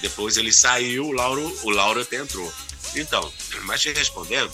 Depois 0.00 0.38
ele 0.38 0.50
saiu, 0.50 1.06
o 1.06 1.12
Lauro, 1.12 1.58
o 1.62 1.70
Lauro 1.70 2.00
até 2.00 2.16
entrou. 2.16 2.50
Então, 2.96 3.30
mas 3.64 3.82
te 3.82 3.92
respondendo, 3.92 4.50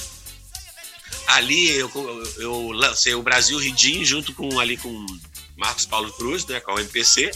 ali 1.29 1.71
eu, 1.71 1.91
eu 2.39 2.73
lancei 2.73 3.15
o 3.15 3.23
Brasil 3.23 3.59
Ridim 3.59 4.05
junto 4.05 4.35
com 4.35 4.59
ali 4.59 4.77
com 4.77 5.07
Marcos 5.57 5.87
Paulo 5.87 6.13
Cruz, 6.15 6.45
né, 6.47 6.59
com 6.59 6.73
o 6.73 6.81
MPC, 6.81 7.31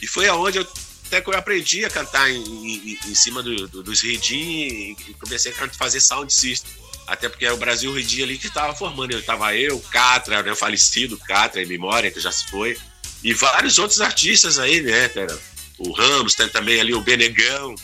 e 0.00 0.06
foi 0.06 0.26
aonde 0.26 0.58
eu 0.58 0.66
até 1.06 1.20
que 1.20 1.28
eu 1.28 1.36
aprendi 1.36 1.84
a 1.84 1.90
cantar 1.90 2.30
em, 2.30 2.42
em, 2.42 2.98
em 3.06 3.14
cima 3.14 3.42
do, 3.42 3.68
do, 3.68 3.82
dos 3.82 4.00
Ridim 4.00 4.96
e 4.96 5.16
comecei 5.20 5.52
a 5.52 5.68
fazer 5.68 6.00
sound 6.00 6.32
system. 6.32 6.72
Até 7.06 7.28
porque 7.28 7.44
é 7.44 7.52
o 7.52 7.56
Brasil 7.56 7.92
Ridim 7.92 8.22
ali 8.22 8.38
que 8.38 8.46
estava 8.46 8.74
formando. 8.74 9.12
Eu 9.12 9.20
estava 9.20 9.54
eu, 9.54 9.78
Catra, 9.90 10.42
né, 10.42 10.52
o 10.52 10.56
falecido 10.56 11.18
Catra 11.18 11.62
em 11.62 11.66
memória, 11.66 12.10
que 12.10 12.20
já 12.20 12.32
se 12.32 12.46
foi 12.46 12.78
e 13.24 13.32
vários 13.32 13.78
outros 13.78 14.02
artistas 14.02 14.58
aí, 14.58 14.82
né, 14.82 15.08
cara? 15.08 15.40
O 15.78 15.92
Ramos, 15.92 16.34
tem 16.34 16.46
também 16.50 16.78
ali 16.78 16.92
o 16.92 17.00
Benegão, 17.00 17.74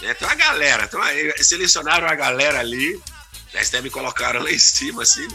né? 0.00 0.14
Tem 0.14 0.28
uma 0.28 0.36
galera, 0.36 0.86
tem 0.86 0.98
uma, 0.98 1.10
selecionaram 1.42 2.06
a 2.06 2.14
galera 2.14 2.60
ali, 2.60 2.94
né? 3.52 3.60
até 3.60 3.82
me 3.82 3.90
colocaram 3.90 4.40
lá 4.40 4.50
em 4.50 4.58
cima, 4.58 5.02
assim, 5.02 5.26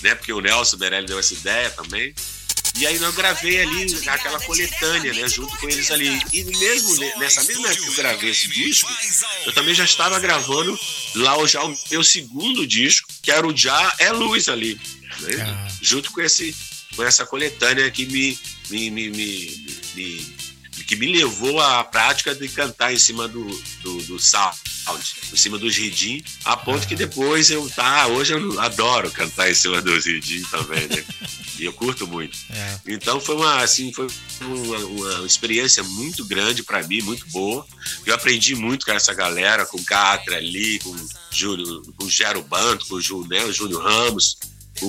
né? 0.00 0.14
Porque 0.14 0.32
o 0.32 0.40
Nelson 0.40 0.76
Berelli 0.76 1.08
deu 1.08 1.18
essa 1.18 1.34
ideia 1.34 1.70
também. 1.70 2.14
E 2.76 2.86
aí 2.86 2.96
eu 2.96 3.12
gravei 3.12 3.60
ali 3.60 3.86
aquela 4.06 4.40
coletânea, 4.40 5.12
né, 5.12 5.28
junto 5.28 5.56
com 5.58 5.68
eles 5.68 5.90
ali. 5.90 6.20
E 6.32 6.44
mesmo 6.44 6.96
nessa 7.18 7.44
mesma 7.44 7.68
época 7.68 7.84
que 7.84 7.90
eu 7.90 7.94
gravei 7.94 8.30
esse 8.30 8.48
disco, 8.48 8.90
eu 9.46 9.52
também 9.52 9.74
já 9.74 9.84
estava 9.84 10.18
gravando 10.18 10.78
lá 11.14 11.34
já 11.46 11.64
o 11.64 11.78
meu 11.90 12.02
segundo 12.02 12.66
disco, 12.66 13.08
que 13.22 13.30
era 13.30 13.46
o 13.46 13.56
Já 13.56 13.94
é 13.98 14.10
Luz 14.10 14.48
ali, 14.48 14.80
né? 15.20 15.42
ah. 15.42 15.68
junto 15.80 16.10
com 16.10 16.20
esse 16.20 16.54
com 16.96 17.02
essa 17.02 17.26
coletânea 17.26 17.90
que 17.90 18.06
me 18.06 18.38
me, 18.70 18.90
me, 18.90 19.10
me, 19.10 19.74
me, 19.94 20.34
que 20.82 20.96
me 20.96 21.06
levou 21.06 21.60
à 21.60 21.84
prática 21.84 22.34
de 22.34 22.48
cantar 22.48 22.92
em 22.92 22.98
cima 22.98 23.28
do, 23.28 23.44
do, 23.82 24.02
do 24.02 24.18
sound, 24.18 24.58
em 25.32 25.36
cima 25.36 25.58
dos 25.58 25.76
ridim, 25.76 26.22
a 26.44 26.56
ponto 26.56 26.86
que 26.86 26.96
depois 26.96 27.50
eu, 27.50 27.68
tá, 27.70 28.06
hoje 28.08 28.32
eu 28.32 28.60
adoro 28.60 29.10
cantar 29.10 29.50
em 29.50 29.54
cima 29.54 29.80
dos 29.80 30.06
ridim 30.06 30.42
também, 30.50 30.86
né? 30.88 31.04
E 31.58 31.64
eu 31.64 31.72
curto 31.72 32.06
muito. 32.06 32.36
É. 32.54 32.78
Então 32.86 33.20
foi 33.20 33.34
uma, 33.34 33.62
assim, 33.62 33.92
foi 33.92 34.06
uma, 34.40 34.78
uma 34.78 35.26
experiência 35.26 35.82
muito 35.82 36.24
grande 36.24 36.62
para 36.62 36.82
mim, 36.86 37.00
muito 37.02 37.26
boa. 37.28 37.66
Eu 38.06 38.14
aprendi 38.14 38.54
muito 38.54 38.86
com 38.86 38.92
essa 38.92 39.12
galera, 39.12 39.66
com 39.66 39.76
o 39.76 39.84
Catra 39.84 40.36
ali, 40.36 40.78
com 40.78 40.94
Júlio, 41.32 41.82
com 41.96 42.04
o 42.04 42.10
Gero 42.10 42.42
Banto, 42.42 42.86
com 42.86 42.94
o 42.94 43.00
Júlio, 43.00 43.28
né, 43.28 43.38
Ramos, 43.82 44.38
com 44.78 44.86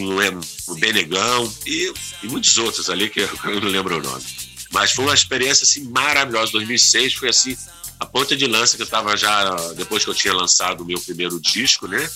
o 0.72 0.76
Benegão 0.76 1.52
e, 1.66 1.94
e 2.24 2.28
muitos 2.28 2.58
outros 2.58 2.90
ali 2.90 3.10
que 3.10 3.22
eu 3.22 3.30
não 3.62 3.70
lembro 3.70 3.98
o 3.98 4.02
nome. 4.02 4.24
Mas 4.72 4.92
foi 4.92 5.06
uma 5.06 5.14
experiência 5.14 5.64
assim 5.64 5.84
maravilhosa. 5.90 6.52
2006 6.52 7.14
foi 7.14 7.30
assim 7.30 7.58
a 8.00 8.06
ponta 8.06 8.36
de 8.36 8.46
lança 8.46 8.76
que 8.76 8.82
eu 8.82 8.86
estava 8.86 9.16
já 9.16 9.56
depois 9.74 10.04
que 10.04 10.10
eu 10.10 10.16
tinha 10.16 10.34
lançado 10.34 10.82
o 10.82 10.86
meu 10.86 11.00
primeiro 11.00 11.40
disco, 11.40 11.88
né? 11.88 12.10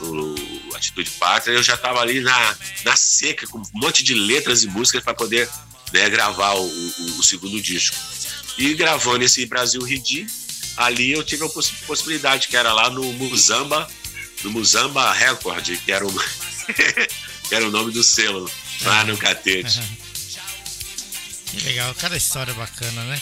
O 0.00 0.74
Atitude 0.74 1.10
Pátria, 1.12 1.54
eu 1.54 1.62
já 1.62 1.74
estava 1.74 2.00
ali 2.00 2.20
na, 2.20 2.56
na 2.84 2.96
seca 2.96 3.46
com 3.46 3.58
um 3.58 3.62
monte 3.74 4.02
de 4.02 4.14
letras 4.14 4.64
e 4.64 4.66
músicas 4.66 5.02
para 5.02 5.14
poder 5.14 5.48
né, 5.92 6.08
gravar 6.10 6.54
o, 6.54 6.66
o, 6.66 7.18
o, 7.18 7.22
segundo 7.22 7.60
disco. 7.60 7.96
E 8.58 8.74
gravando 8.74 9.24
esse 9.24 9.46
Brasil 9.46 9.80
Ridi, 9.82 10.26
ali 10.76 11.12
eu 11.12 11.22
tive 11.22 11.44
a 11.44 11.48
poss 11.48 11.70
possibilidade 11.86 12.48
que 12.48 12.56
era 12.56 12.72
lá 12.72 12.90
no 12.90 13.04
Muzamba, 13.12 13.88
no 14.42 14.50
Muzamba 14.50 15.12
Record, 15.12 15.76
que 15.84 15.92
era 15.92 16.06
o, 16.06 16.12
que 17.48 17.54
era 17.54 17.66
o 17.66 17.70
nome 17.70 17.92
do 17.92 18.02
selo 18.02 18.50
lá 18.82 19.04
no 19.04 19.16
Catete. 19.16 19.80
Que 21.52 21.64
legal, 21.66 21.94
cada 21.96 22.16
história 22.16 22.54
bacana, 22.54 23.04
né? 23.04 23.20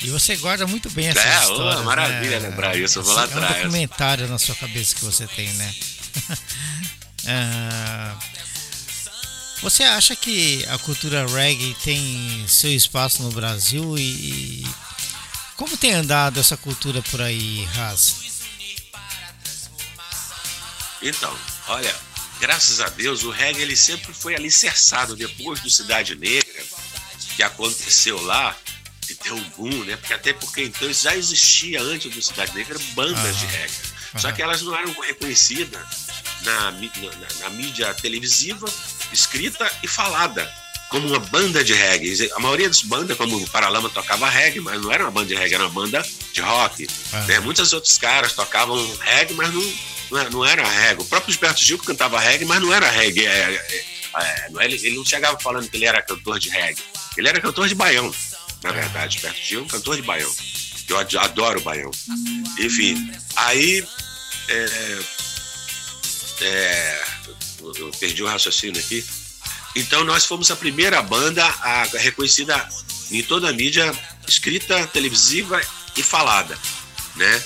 E 0.00 0.08
você 0.08 0.36
guarda 0.36 0.66
muito 0.66 0.88
bem 0.90 1.08
essa 1.08 1.20
é, 1.20 1.40
história. 1.40 1.80
É, 1.80 1.82
maravilha 1.82 2.40
né? 2.40 2.48
lembrar 2.48 2.74
isso, 2.76 3.00
eu 3.00 3.02
vou 3.02 3.12
lá 3.14 3.24
atrás. 3.24 3.44
É 3.44 3.60
um 3.60 3.62
documentário 3.64 4.26
na 4.26 4.38
sua 4.38 4.54
cabeça 4.54 4.94
que 4.94 5.04
você 5.04 5.26
tem, 5.26 5.52
né? 5.52 5.74
é... 7.26 8.38
Você 9.60 9.82
acha 9.82 10.14
que 10.14 10.64
a 10.68 10.78
cultura 10.78 11.26
reggae 11.26 11.76
tem 11.82 12.46
seu 12.46 12.72
espaço 12.72 13.24
no 13.24 13.32
Brasil 13.32 13.98
e 13.98 14.64
como 15.56 15.76
tem 15.76 15.94
andado 15.94 16.38
essa 16.38 16.56
cultura 16.56 17.02
por 17.02 17.20
aí, 17.20 17.64
Raz? 17.74 18.14
Então, 21.02 21.36
olha, 21.66 21.92
graças 22.40 22.80
a 22.80 22.88
Deus 22.88 23.24
o 23.24 23.30
reggae 23.30 23.62
ele 23.62 23.74
sempre 23.74 24.12
foi 24.14 24.36
alicerçado 24.36 25.16
depois 25.16 25.58
do 25.58 25.68
Cidade 25.68 26.14
Negra 26.14 26.64
que 27.38 27.42
aconteceu 27.44 28.20
lá, 28.22 28.52
que 29.06 29.14
deu 29.14 29.36
um 29.36 29.50
boom, 29.50 29.84
né? 29.84 29.96
Porque 29.96 30.12
até 30.12 30.32
porque 30.32 30.64
então 30.64 30.92
já 30.92 31.14
existia 31.16 31.80
antes 31.80 32.12
do 32.12 32.20
Cidade 32.20 32.52
Negra 32.52 32.76
bandas 32.94 33.38
de 33.38 33.46
reggae. 33.46 33.74
Só 34.16 34.32
que 34.32 34.42
elas 34.42 34.60
não 34.62 34.76
eram 34.76 34.92
reconhecidas 35.00 35.80
na, 36.42 36.72
na, 36.72 36.80
na, 37.38 37.50
mídia 37.50 37.94
televisiva, 37.94 38.68
escrita 39.12 39.70
e 39.84 39.86
falada 39.86 40.52
como 40.88 41.06
uma 41.06 41.20
banda 41.20 41.62
de 41.62 41.74
reggae. 41.74 42.28
A 42.34 42.40
maioria 42.40 42.66
das 42.66 42.82
bandas, 42.82 43.16
como 43.16 43.36
o 43.36 43.48
Paralama 43.50 43.88
tocava 43.88 44.28
reggae, 44.28 44.58
mas 44.58 44.82
não 44.82 44.90
era 44.90 45.04
uma 45.04 45.12
banda 45.12 45.28
de 45.28 45.36
reggae, 45.36 45.54
era 45.54 45.64
uma 45.64 45.70
banda 45.70 46.04
de 46.32 46.40
rock. 46.40 46.88
Né? 47.28 47.38
Muitos 47.38 47.72
outros 47.72 47.96
caras 47.98 48.32
tocavam 48.32 48.76
reggae, 48.98 49.34
mas 49.34 49.54
não, 49.54 49.74
não, 50.10 50.30
não 50.30 50.44
era 50.44 50.66
reggae. 50.66 51.02
O 51.02 51.04
próprio 51.04 51.32
Gilberto 51.32 51.62
Gil 51.62 51.78
cantava 51.78 52.18
reggae, 52.18 52.44
mas 52.44 52.60
não 52.60 52.74
era 52.74 52.90
reggae. 52.90 53.26
É, 53.26 53.30
é, 53.30 53.84
é, 54.16 54.50
não, 54.50 54.60
ele, 54.60 54.74
ele 54.74 54.96
não 54.96 55.04
chegava 55.04 55.38
falando 55.38 55.68
que 55.70 55.76
ele 55.76 55.86
era 55.86 56.02
cantor 56.02 56.40
de 56.40 56.48
reggae. 56.48 56.82
Ele 57.18 57.28
era 57.28 57.40
cantor 57.40 57.66
de 57.66 57.74
baião, 57.74 58.14
na 58.62 58.70
verdade. 58.70 59.18
Perto 59.18 59.42
de 59.42 59.56
um 59.56 59.66
cantor 59.66 59.96
de 59.96 60.02
baião. 60.02 60.32
Eu 60.88 61.20
adoro 61.20 61.60
baião. 61.60 61.90
Enfim, 62.58 63.12
aí. 63.34 63.84
É, 64.48 64.98
é, 66.40 67.04
eu 67.60 67.90
perdi 67.98 68.22
o 68.22 68.26
raciocínio 68.26 68.80
aqui. 68.80 69.04
Então, 69.74 70.04
nós 70.04 70.24
fomos 70.24 70.50
a 70.50 70.56
primeira 70.56 71.02
banda 71.02 71.44
a, 71.44 71.82
reconhecida 71.94 72.68
em 73.10 73.22
toda 73.22 73.50
a 73.50 73.52
mídia, 73.52 73.92
escrita, 74.26 74.86
televisiva 74.86 75.60
e 75.96 76.02
falada, 76.02 76.56
né? 77.16 77.42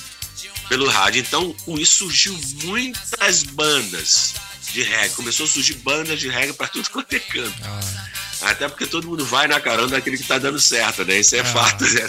Pelo 0.68 0.86
rádio. 0.88 1.20
Então, 1.20 1.52
com 1.64 1.78
isso 1.78 2.04
surgiu 2.04 2.38
muitas 2.64 3.42
bandas 3.42 4.34
de 4.72 4.82
reggae. 4.82 5.14
Começou 5.14 5.46
a 5.46 5.48
surgir 5.48 5.74
bandas 5.74 6.20
de 6.20 6.28
reggae 6.28 6.52
para 6.52 6.68
tudo 6.68 6.90
quanto 6.90 7.14
é 7.14 7.18
canto. 7.18 7.62
Ah. 7.64 8.21
Até 8.42 8.68
porque 8.68 8.86
todo 8.86 9.08
mundo 9.08 9.24
vai 9.24 9.46
na 9.46 9.60
carona 9.60 9.88
daquele 9.88 10.16
que 10.16 10.22
está 10.22 10.38
dando 10.38 10.58
certo, 10.60 11.04
né? 11.04 11.18
Isso 11.18 11.36
é 11.36 11.40
ah, 11.40 11.44
fato, 11.44 11.84
né? 11.84 12.08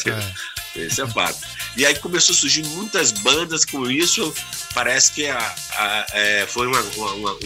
É. 0.76 0.86
Isso 0.86 1.02
é 1.02 1.08
fato. 1.08 1.40
E 1.78 1.86
aí 1.86 1.96
começou 1.96 2.34
a 2.34 2.38
surgir 2.38 2.64
muitas 2.66 3.12
bandas 3.12 3.64
com 3.64 3.90
isso. 3.90 4.34
Parece 4.74 5.12
que 5.12 5.28
a, 5.28 5.56
a, 5.72 6.06
é, 6.14 6.48
foi, 6.48 6.68
uma, 6.68 6.80
uma, 6.82 7.14
uma, 7.14 7.38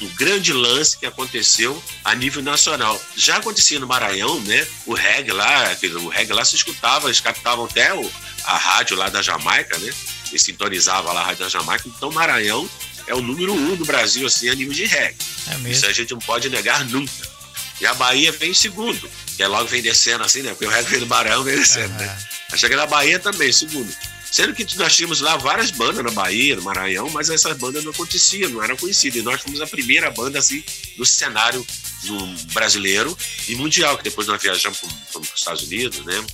um 0.00 0.08
grande 0.14 0.52
lance 0.52 0.96
que 0.96 1.04
aconteceu 1.04 1.82
a 2.04 2.14
nível 2.14 2.42
nacional. 2.42 3.00
Já 3.14 3.36
acontecia 3.36 3.78
no 3.78 3.86
Maranhão, 3.86 4.40
né? 4.40 4.66
O 4.86 4.94
reggae 4.94 5.32
lá, 5.32 5.76
o 6.02 6.08
reggae 6.08 6.32
lá 6.32 6.44
se 6.44 6.56
escutava, 6.56 7.08
eles 7.08 7.20
captavam 7.20 7.66
até 7.66 7.92
o, 7.94 8.10
a 8.44 8.56
rádio 8.56 8.96
lá 8.96 9.10
da 9.10 9.20
Jamaica, 9.20 9.76
né? 9.78 9.92
E 10.32 10.38
sintonizava 10.38 11.12
lá 11.12 11.20
a 11.20 11.24
rádio 11.24 11.44
da 11.44 11.50
Jamaica. 11.50 11.84
Então, 11.86 12.10
Maranhão 12.10 12.68
é 13.06 13.14
o 13.14 13.20
número 13.20 13.52
um 13.52 13.76
do 13.76 13.84
Brasil, 13.84 14.26
assim, 14.26 14.48
a 14.48 14.54
nível 14.54 14.72
de 14.72 14.86
reggae. 14.86 15.16
É 15.48 15.70
Isso 15.70 15.84
a 15.86 15.92
gente 15.92 16.12
não 16.12 16.20
pode 16.20 16.48
negar 16.48 16.84
nunca. 16.84 17.39
E 17.80 17.86
a 17.86 17.94
Bahia 17.94 18.30
vem 18.32 18.50
em 18.50 18.54
segundo, 18.54 19.10
que 19.36 19.42
é 19.42 19.48
logo 19.48 19.66
vem 19.66 19.80
descendo 19.80 20.22
assim, 20.22 20.42
né? 20.42 20.50
Porque 20.50 20.66
o 20.66 20.68
resto 20.68 20.90
vem 20.90 21.00
do 21.00 21.06
Barão, 21.06 21.42
vem 21.42 21.56
descendo, 21.56 21.92
uhum. 21.92 21.98
né? 21.98 22.18
Chega 22.56 22.76
na 22.76 22.86
Bahia 22.86 23.18
também, 23.18 23.52
segundo. 23.52 23.90
Sendo 24.30 24.54
que 24.54 24.64
nós 24.76 24.94
tínhamos 24.94 25.20
lá 25.20 25.36
várias 25.36 25.72
bandas 25.72 26.04
na 26.04 26.10
Bahia, 26.10 26.54
no 26.54 26.62
Maranhão, 26.62 27.10
mas 27.10 27.28
essas 27.30 27.56
bandas 27.56 27.82
não 27.82 27.90
aconteciam, 27.90 28.48
não 28.50 28.62
eram 28.62 28.76
conhecidas. 28.76 29.20
E 29.20 29.22
nós 29.22 29.40
fomos 29.40 29.60
a 29.60 29.66
primeira 29.66 30.08
banda, 30.10 30.38
assim, 30.38 30.62
do 30.96 31.04
cenário 31.04 31.66
no 32.04 32.26
brasileiro 32.52 33.16
e 33.48 33.56
mundial, 33.56 33.98
que 33.98 34.04
depois 34.04 34.28
nós 34.28 34.40
viajamos 34.40 34.78
para 35.12 35.20
os 35.20 35.28
Estados 35.34 35.62
Unidos, 35.64 36.04
né? 36.04 36.24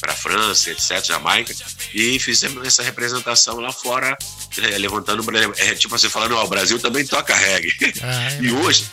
Para 0.00 0.14
França, 0.14 0.70
etc., 0.70 1.04
Jamaica, 1.04 1.54
e 1.92 2.18
fizemos 2.18 2.66
essa 2.66 2.82
representação 2.82 3.60
lá 3.60 3.72
fora, 3.72 4.16
é, 4.58 4.78
levantando, 4.78 5.24
é, 5.56 5.74
tipo 5.74 5.94
assim, 5.94 6.08
falando, 6.08 6.36
ó, 6.36 6.44
o 6.44 6.48
Brasil 6.48 6.78
também 6.78 7.06
toca 7.06 7.34
reggae. 7.34 7.72
Ah, 8.02 8.32
é 8.32 8.40
e 8.42 8.52
hoje, 8.52 8.86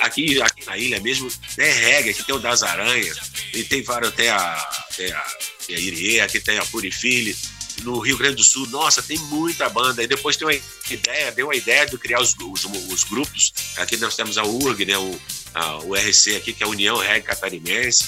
aqui, 0.00 0.40
aqui 0.40 0.66
na 0.66 0.76
ilha 0.76 1.00
mesmo, 1.00 1.28
é 1.58 1.70
reggae, 1.70 2.10
aqui 2.10 2.22
tem 2.22 2.34
o 2.34 2.38
das 2.38 2.62
aranhas, 2.62 3.18
e 3.52 3.62
tem 3.64 3.82
vários, 3.82 4.12
tem 4.14 4.28
a, 4.28 4.68
tem 4.96 5.12
a, 5.12 5.24
tem 5.66 5.76
a 5.76 5.78
Irie, 5.78 6.20
aqui 6.20 6.40
tem 6.40 6.58
a 6.58 6.64
Purifile, 6.66 7.36
no 7.82 7.98
Rio 7.98 8.16
Grande 8.16 8.36
do 8.36 8.44
Sul, 8.44 8.66
nossa, 8.68 9.02
tem 9.02 9.18
muita 9.18 9.68
banda. 9.68 10.02
E 10.02 10.06
depois 10.06 10.36
tem 10.36 10.46
uma 10.46 10.54
ideia, 10.90 11.32
deu 11.32 11.50
a 11.50 11.56
ideia 11.56 11.86
de 11.86 11.98
criar 11.98 12.20
os, 12.20 12.34
os, 12.38 12.64
os 12.64 13.04
grupos. 13.04 13.52
Aqui 13.76 13.96
nós 13.96 14.14
temos 14.14 14.38
a 14.38 14.44
URG, 14.44 14.86
né, 14.86 14.96
o, 14.96 15.20
a, 15.54 15.78
o 15.78 15.94
RC 15.94 16.36
aqui, 16.36 16.52
que 16.52 16.62
é 16.62 16.66
a 16.66 16.68
União 16.68 16.96
Reggae 16.96 17.26
Catarinense. 17.26 18.04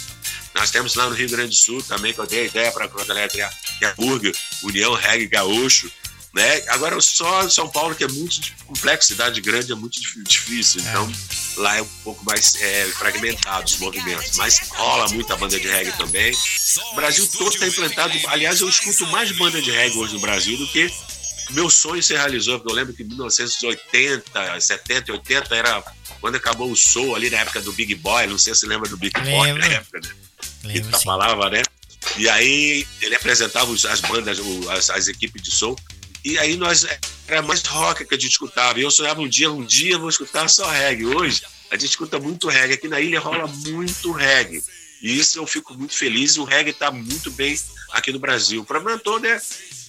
Nós 0.54 0.70
temos 0.70 0.94
lá 0.94 1.08
no 1.08 1.14
Rio 1.14 1.28
Grande 1.28 1.50
do 1.50 1.54
Sul 1.54 1.82
também, 1.82 2.14
que 2.14 2.18
eu 2.20 2.26
dei 2.26 2.42
a 2.42 2.44
ideia 2.44 2.72
para 2.72 2.84
a 2.84 3.04
galera 3.04 3.28
criar, 3.28 3.52
que 3.78 3.84
é 3.84 3.88
a 3.88 3.94
URG, 3.98 4.32
União 4.62 4.94
Reggae 4.94 5.26
Gaúcho. 5.26 5.90
Né? 6.36 6.62
Agora, 6.68 7.00
só 7.00 7.48
São 7.48 7.66
Paulo, 7.66 7.94
que 7.94 8.04
é 8.04 8.08
muito 8.08 8.52
complexo, 8.66 9.08
cidade 9.08 9.40
grande, 9.40 9.72
é 9.72 9.74
muito 9.74 9.98
difícil. 10.22 10.82
Então, 10.82 11.10
é. 11.10 11.60
lá 11.60 11.76
é 11.78 11.80
um 11.80 11.88
pouco 12.04 12.22
mais 12.26 12.54
é, 12.60 12.84
fragmentado 12.88 13.64
os 13.64 13.78
movimentos. 13.78 14.36
Mas 14.36 14.58
rola 14.68 15.08
muita 15.08 15.34
banda 15.34 15.58
de 15.58 15.66
reggae 15.66 15.96
também. 15.96 16.36
O 16.92 16.94
Brasil 16.94 17.26
todo 17.28 17.54
está 17.54 17.66
implantado. 17.66 18.12
Aliás, 18.26 18.60
eu 18.60 18.68
escuto 18.68 19.06
mais 19.06 19.32
banda 19.32 19.62
de 19.62 19.70
reggae 19.70 19.96
hoje 19.96 20.12
no 20.12 20.20
Brasil 20.20 20.58
do 20.58 20.66
que 20.68 20.92
meu 21.52 21.70
sonho 21.70 22.02
se 22.02 22.12
realizou. 22.12 22.58
Porque 22.58 22.70
eu 22.70 22.76
lembro 22.76 22.92
que 22.92 23.02
em 23.02 23.06
1980, 23.06 24.60
70, 24.60 25.12
80 25.12 25.56
era 25.56 25.82
quando 26.20 26.34
acabou 26.34 26.70
o 26.70 26.76
soul 26.76 27.16
ali 27.16 27.30
na 27.30 27.38
época 27.38 27.62
do 27.62 27.72
Big 27.72 27.94
Boy. 27.94 28.26
Não 28.26 28.36
sei 28.36 28.52
se 28.52 28.60
você 28.60 28.66
lembra 28.66 28.90
do 28.90 28.98
Big 28.98 29.18
Boy 29.22 29.54
na 29.54 29.64
época, 29.68 30.00
né? 30.02 30.10
Lembro, 30.64 30.98
que 30.98 31.02
falava, 31.02 31.48
né? 31.48 31.62
E 32.18 32.28
aí 32.28 32.86
ele 33.00 33.14
apresentava 33.14 33.72
as 33.72 34.00
bandas, 34.02 34.38
as, 34.70 34.90
as 34.90 35.08
equipes 35.08 35.42
de 35.42 35.50
soul. 35.50 35.76
E 36.26 36.36
aí 36.40 36.56
nós 36.56 36.84
era 37.28 37.40
mais 37.40 37.62
rock 37.62 38.04
que 38.04 38.12
a 38.12 38.18
gente 38.18 38.32
escutava. 38.32 38.80
E 38.80 38.82
eu 38.82 38.90
sonhava 38.90 39.20
um 39.20 39.28
dia, 39.28 39.48
um 39.48 39.64
dia 39.64 39.96
vou 39.96 40.08
escutar 40.08 40.48
só 40.48 40.68
reggae. 40.68 41.06
Hoje 41.06 41.40
a 41.70 41.76
gente 41.76 41.90
escuta 41.90 42.18
muito 42.18 42.48
reggae. 42.48 42.74
Aqui 42.74 42.88
na 42.88 43.00
ilha 43.00 43.20
rola 43.20 43.46
muito 43.46 44.10
reggae. 44.10 44.60
E 45.00 45.20
isso 45.20 45.38
eu 45.38 45.46
fico 45.46 45.72
muito 45.74 45.94
feliz. 45.94 46.36
O 46.36 46.42
reggae 46.42 46.72
está 46.72 46.90
muito 46.90 47.30
bem 47.30 47.56
aqui 47.92 48.10
no 48.10 48.18
Brasil. 48.18 48.60
O 48.60 48.64
problema 48.64 48.98
todo 48.98 49.24
é, 49.24 49.40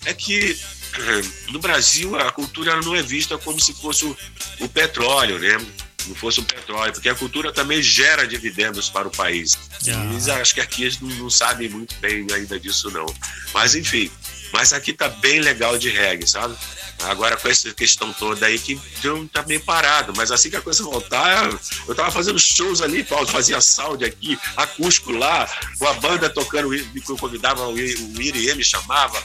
é 0.05 0.13
que 0.13 0.55
no 1.49 1.57
Brasil 1.57 2.15
a 2.15 2.31
cultura 2.31 2.79
não 2.81 2.95
é 2.95 3.01
vista 3.01 3.35
como 3.39 3.59
se 3.59 3.73
fosse 3.73 4.05
o, 4.05 4.15
o 4.59 4.69
petróleo, 4.69 5.39
né? 5.39 5.57
Não 6.05 6.15
fosse 6.15 6.39
o 6.39 6.43
petróleo, 6.43 6.93
porque 6.93 7.09
a 7.09 7.15
cultura 7.15 7.51
também 7.51 7.81
gera 7.81 8.27
dividendos 8.27 8.91
para 8.91 9.07
o 9.07 9.11
país. 9.11 9.57
Ah. 9.87 10.05
Eles 10.05 10.27
acho 10.27 10.53
que 10.53 10.61
aqui 10.61 10.83
eles 10.83 10.99
não, 10.99 11.09
não 11.09 11.29
sabem 11.31 11.67
muito 11.67 11.95
bem 11.95 12.27
ainda 12.31 12.59
disso, 12.59 12.91
não. 12.91 13.07
Mas 13.53 13.73
enfim, 13.73 14.11
mas 14.51 14.73
aqui 14.73 14.93
tá 14.93 15.09
bem 15.09 15.39
legal 15.39 15.77
de 15.77 15.89
reggae, 15.89 16.27
sabe? 16.27 16.55
Agora 17.03 17.37
com 17.37 17.47
essa 17.47 17.71
questão 17.73 18.11
toda 18.13 18.47
aí 18.47 18.57
que 18.57 18.79
deu, 19.01 19.27
tá 19.27 19.43
meio 19.43 19.61
parado, 19.61 20.13
mas 20.15 20.31
assim 20.31 20.49
que 20.49 20.55
a 20.55 20.61
coisa 20.61 20.83
voltar, 20.83 21.47
eu 21.87 21.93
tava 21.93 22.09
fazendo 22.09 22.39
shows 22.39 22.81
ali, 22.81 23.03
Paulo, 23.03 23.27
fazia 23.27 23.61
sound 23.61 24.03
aqui, 24.03 24.37
acústico 24.55 25.11
lá, 25.11 25.47
com 25.77 25.87
a 25.87 25.93
banda 25.93 26.29
tocando, 26.29 26.69
me 26.69 27.01
convidava, 27.01 27.67
o 27.67 27.77
Iri 27.77 28.55
me 28.55 28.63
chamava, 28.63 29.21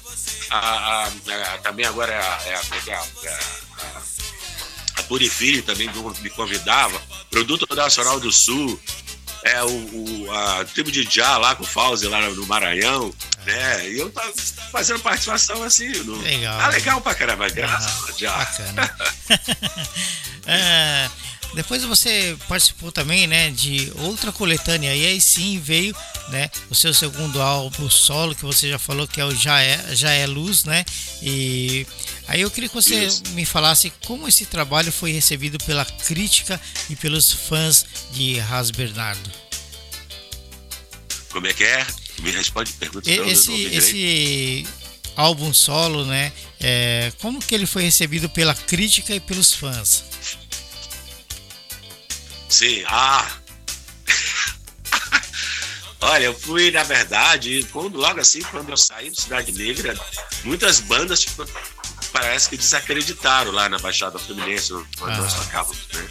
a, 0.50 0.58
a, 0.58 1.06
a, 1.06 1.58
também 1.58 1.86
agora 1.86 2.12
é 2.12 2.18
a, 2.18 2.40
é 2.44 2.54
a, 2.54 2.62
é 2.90 2.94
a, 2.94 4.02
a 4.98 5.62
também 5.62 5.90
me 6.20 6.30
convidava, 6.30 7.00
Produto 7.30 7.66
Nacional 7.74 8.20
do 8.20 8.30
Sul, 8.30 8.78
é, 9.44 9.62
o, 9.62 9.68
o, 9.68 10.32
a 10.32 10.64
tribo 10.64 10.90
de 10.90 11.02
Já 11.02 11.36
lá 11.36 11.54
com 11.54 11.64
o 11.64 11.66
Fauzi 11.66 12.06
lá 12.06 12.20
no 12.30 12.46
Maranhão, 12.46 13.12
né? 13.44 13.90
E 13.90 13.98
eu 13.98 14.10
tava 14.10 14.32
fazendo 14.70 15.00
participação 15.00 15.62
assim. 15.62 15.88
No... 16.04 16.20
Legal. 16.20 16.60
Ah, 16.60 16.68
legal 16.68 17.00
pra 17.00 17.14
caramba, 17.14 17.48
graças 17.48 18.08
a 18.08 18.12
Já. 18.18 18.36
Bacana. 18.36 18.96
é, 20.46 21.10
depois 21.54 21.84
você 21.84 22.36
participou 22.48 22.90
também, 22.90 23.26
né, 23.26 23.50
de 23.50 23.92
outra 23.96 24.32
coletânea 24.32 24.94
e 24.94 25.06
aí 25.06 25.20
sim 25.20 25.60
veio, 25.60 25.94
né, 26.28 26.50
o 26.70 26.74
seu 26.74 26.94
segundo 26.94 27.42
álbum 27.42 27.90
solo 27.90 28.34
que 28.34 28.44
você 28.44 28.70
já 28.70 28.78
falou 28.78 29.06
que 29.06 29.20
é 29.20 29.24
o 29.24 29.34
Já 29.34 29.60
é, 29.60 29.94
Já 29.94 30.10
é 30.12 30.26
Luz, 30.26 30.64
né? 30.64 30.84
E 31.20 31.86
aí 32.26 32.40
eu 32.40 32.50
queria 32.50 32.68
que 32.68 32.74
você 32.74 33.04
Isso. 33.04 33.22
me 33.30 33.44
falasse 33.44 33.92
como 34.06 34.28
esse 34.28 34.46
trabalho 34.46 34.92
foi 34.92 35.12
recebido 35.12 35.58
pela 35.58 35.84
crítica 35.84 36.60
e 36.88 36.96
pelos 36.96 37.32
fãs 37.32 37.84
de 38.12 38.38
Ras 38.38 38.70
Bernardo. 38.70 39.30
Como 41.30 41.46
é 41.46 41.52
que 41.52 41.64
é? 41.64 41.86
Me 42.20 42.30
responde, 42.30 42.72
pergunta. 42.74 43.10
Esse, 43.10 43.64
esse 43.66 44.66
álbum 45.16 45.52
solo, 45.52 46.04
né? 46.04 46.32
É, 46.60 47.12
como 47.20 47.40
que 47.40 47.54
ele 47.54 47.66
foi 47.66 47.82
recebido 47.82 48.28
pela 48.28 48.54
crítica 48.54 49.14
e 49.14 49.20
pelos 49.20 49.52
fãs? 49.52 50.04
Sim, 52.48 52.84
ah! 52.86 53.38
Olha, 56.02 56.24
eu 56.24 56.38
fui, 56.38 56.70
na 56.70 56.82
verdade, 56.82 57.66
quando, 57.72 57.96
logo 57.96 58.20
assim, 58.20 58.42
quando 58.42 58.68
eu 58.68 58.76
saí 58.76 59.10
do 59.10 59.20
Cidade 59.20 59.52
Negra, 59.52 59.98
muitas 60.44 60.80
bandas 60.80 61.20
tipo, 61.20 61.46
parece 62.12 62.48
que 62.50 62.56
desacreditaram 62.56 63.50
lá 63.50 63.68
na 63.68 63.78
Baixada 63.78 64.18
Fluminense, 64.18 64.72
onde 64.72 64.86
ah. 65.00 65.16
nós 65.16 65.34
tocávamos, 65.34 65.78
né? 65.92 66.08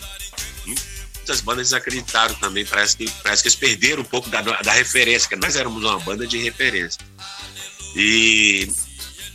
Muitas 0.66 1.42
bandas 1.42 1.70
desacreditaram 1.70 2.34
também, 2.36 2.66
parece 2.66 2.98
que, 2.98 3.10
parece 3.24 3.44
que 3.44 3.50
eles 3.50 3.56
perderam 3.56 4.02
um 4.02 4.06
pouco 4.06 4.30
da, 4.30 4.42
da 4.42 4.72
referência, 4.74 5.30
que 5.30 5.36
nós 5.36 5.56
éramos 5.56 5.84
uma 5.84 6.00
banda 6.00 6.26
de 6.26 6.40
referência. 6.40 7.00
E 7.96 8.68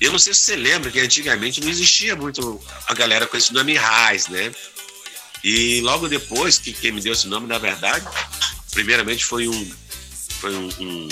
eu 0.01 0.13
não 0.13 0.19
sei 0.19 0.35
se 0.35 0.41
você 0.41 0.57
lembra 0.57 0.91
que 0.91 1.01
antigamente 1.01 1.61
não 1.61 1.71
existia 1.71 2.17
muito 2.17 2.61
a 2.87 2.95
galera 2.95 3.27
com 3.27 3.37
esse 3.37 3.53
nome 3.53 3.75
Raiz, 3.75 4.29
né? 4.29 4.53
E 5.45 5.81
logo 5.83 6.09
depois, 6.09 6.59
que 6.59 6.73
quem 6.73 6.93
me 6.93 7.01
deu 7.01 7.13
esse 7.13 7.29
nome, 7.29 7.47
na 7.47 7.59
verdade, 7.59 8.05
primeiramente 8.73 9.25
foi 9.25 9.49
um, 9.49 9.73
foi 10.41 10.55
um, 10.55 10.69
um, 10.81 11.09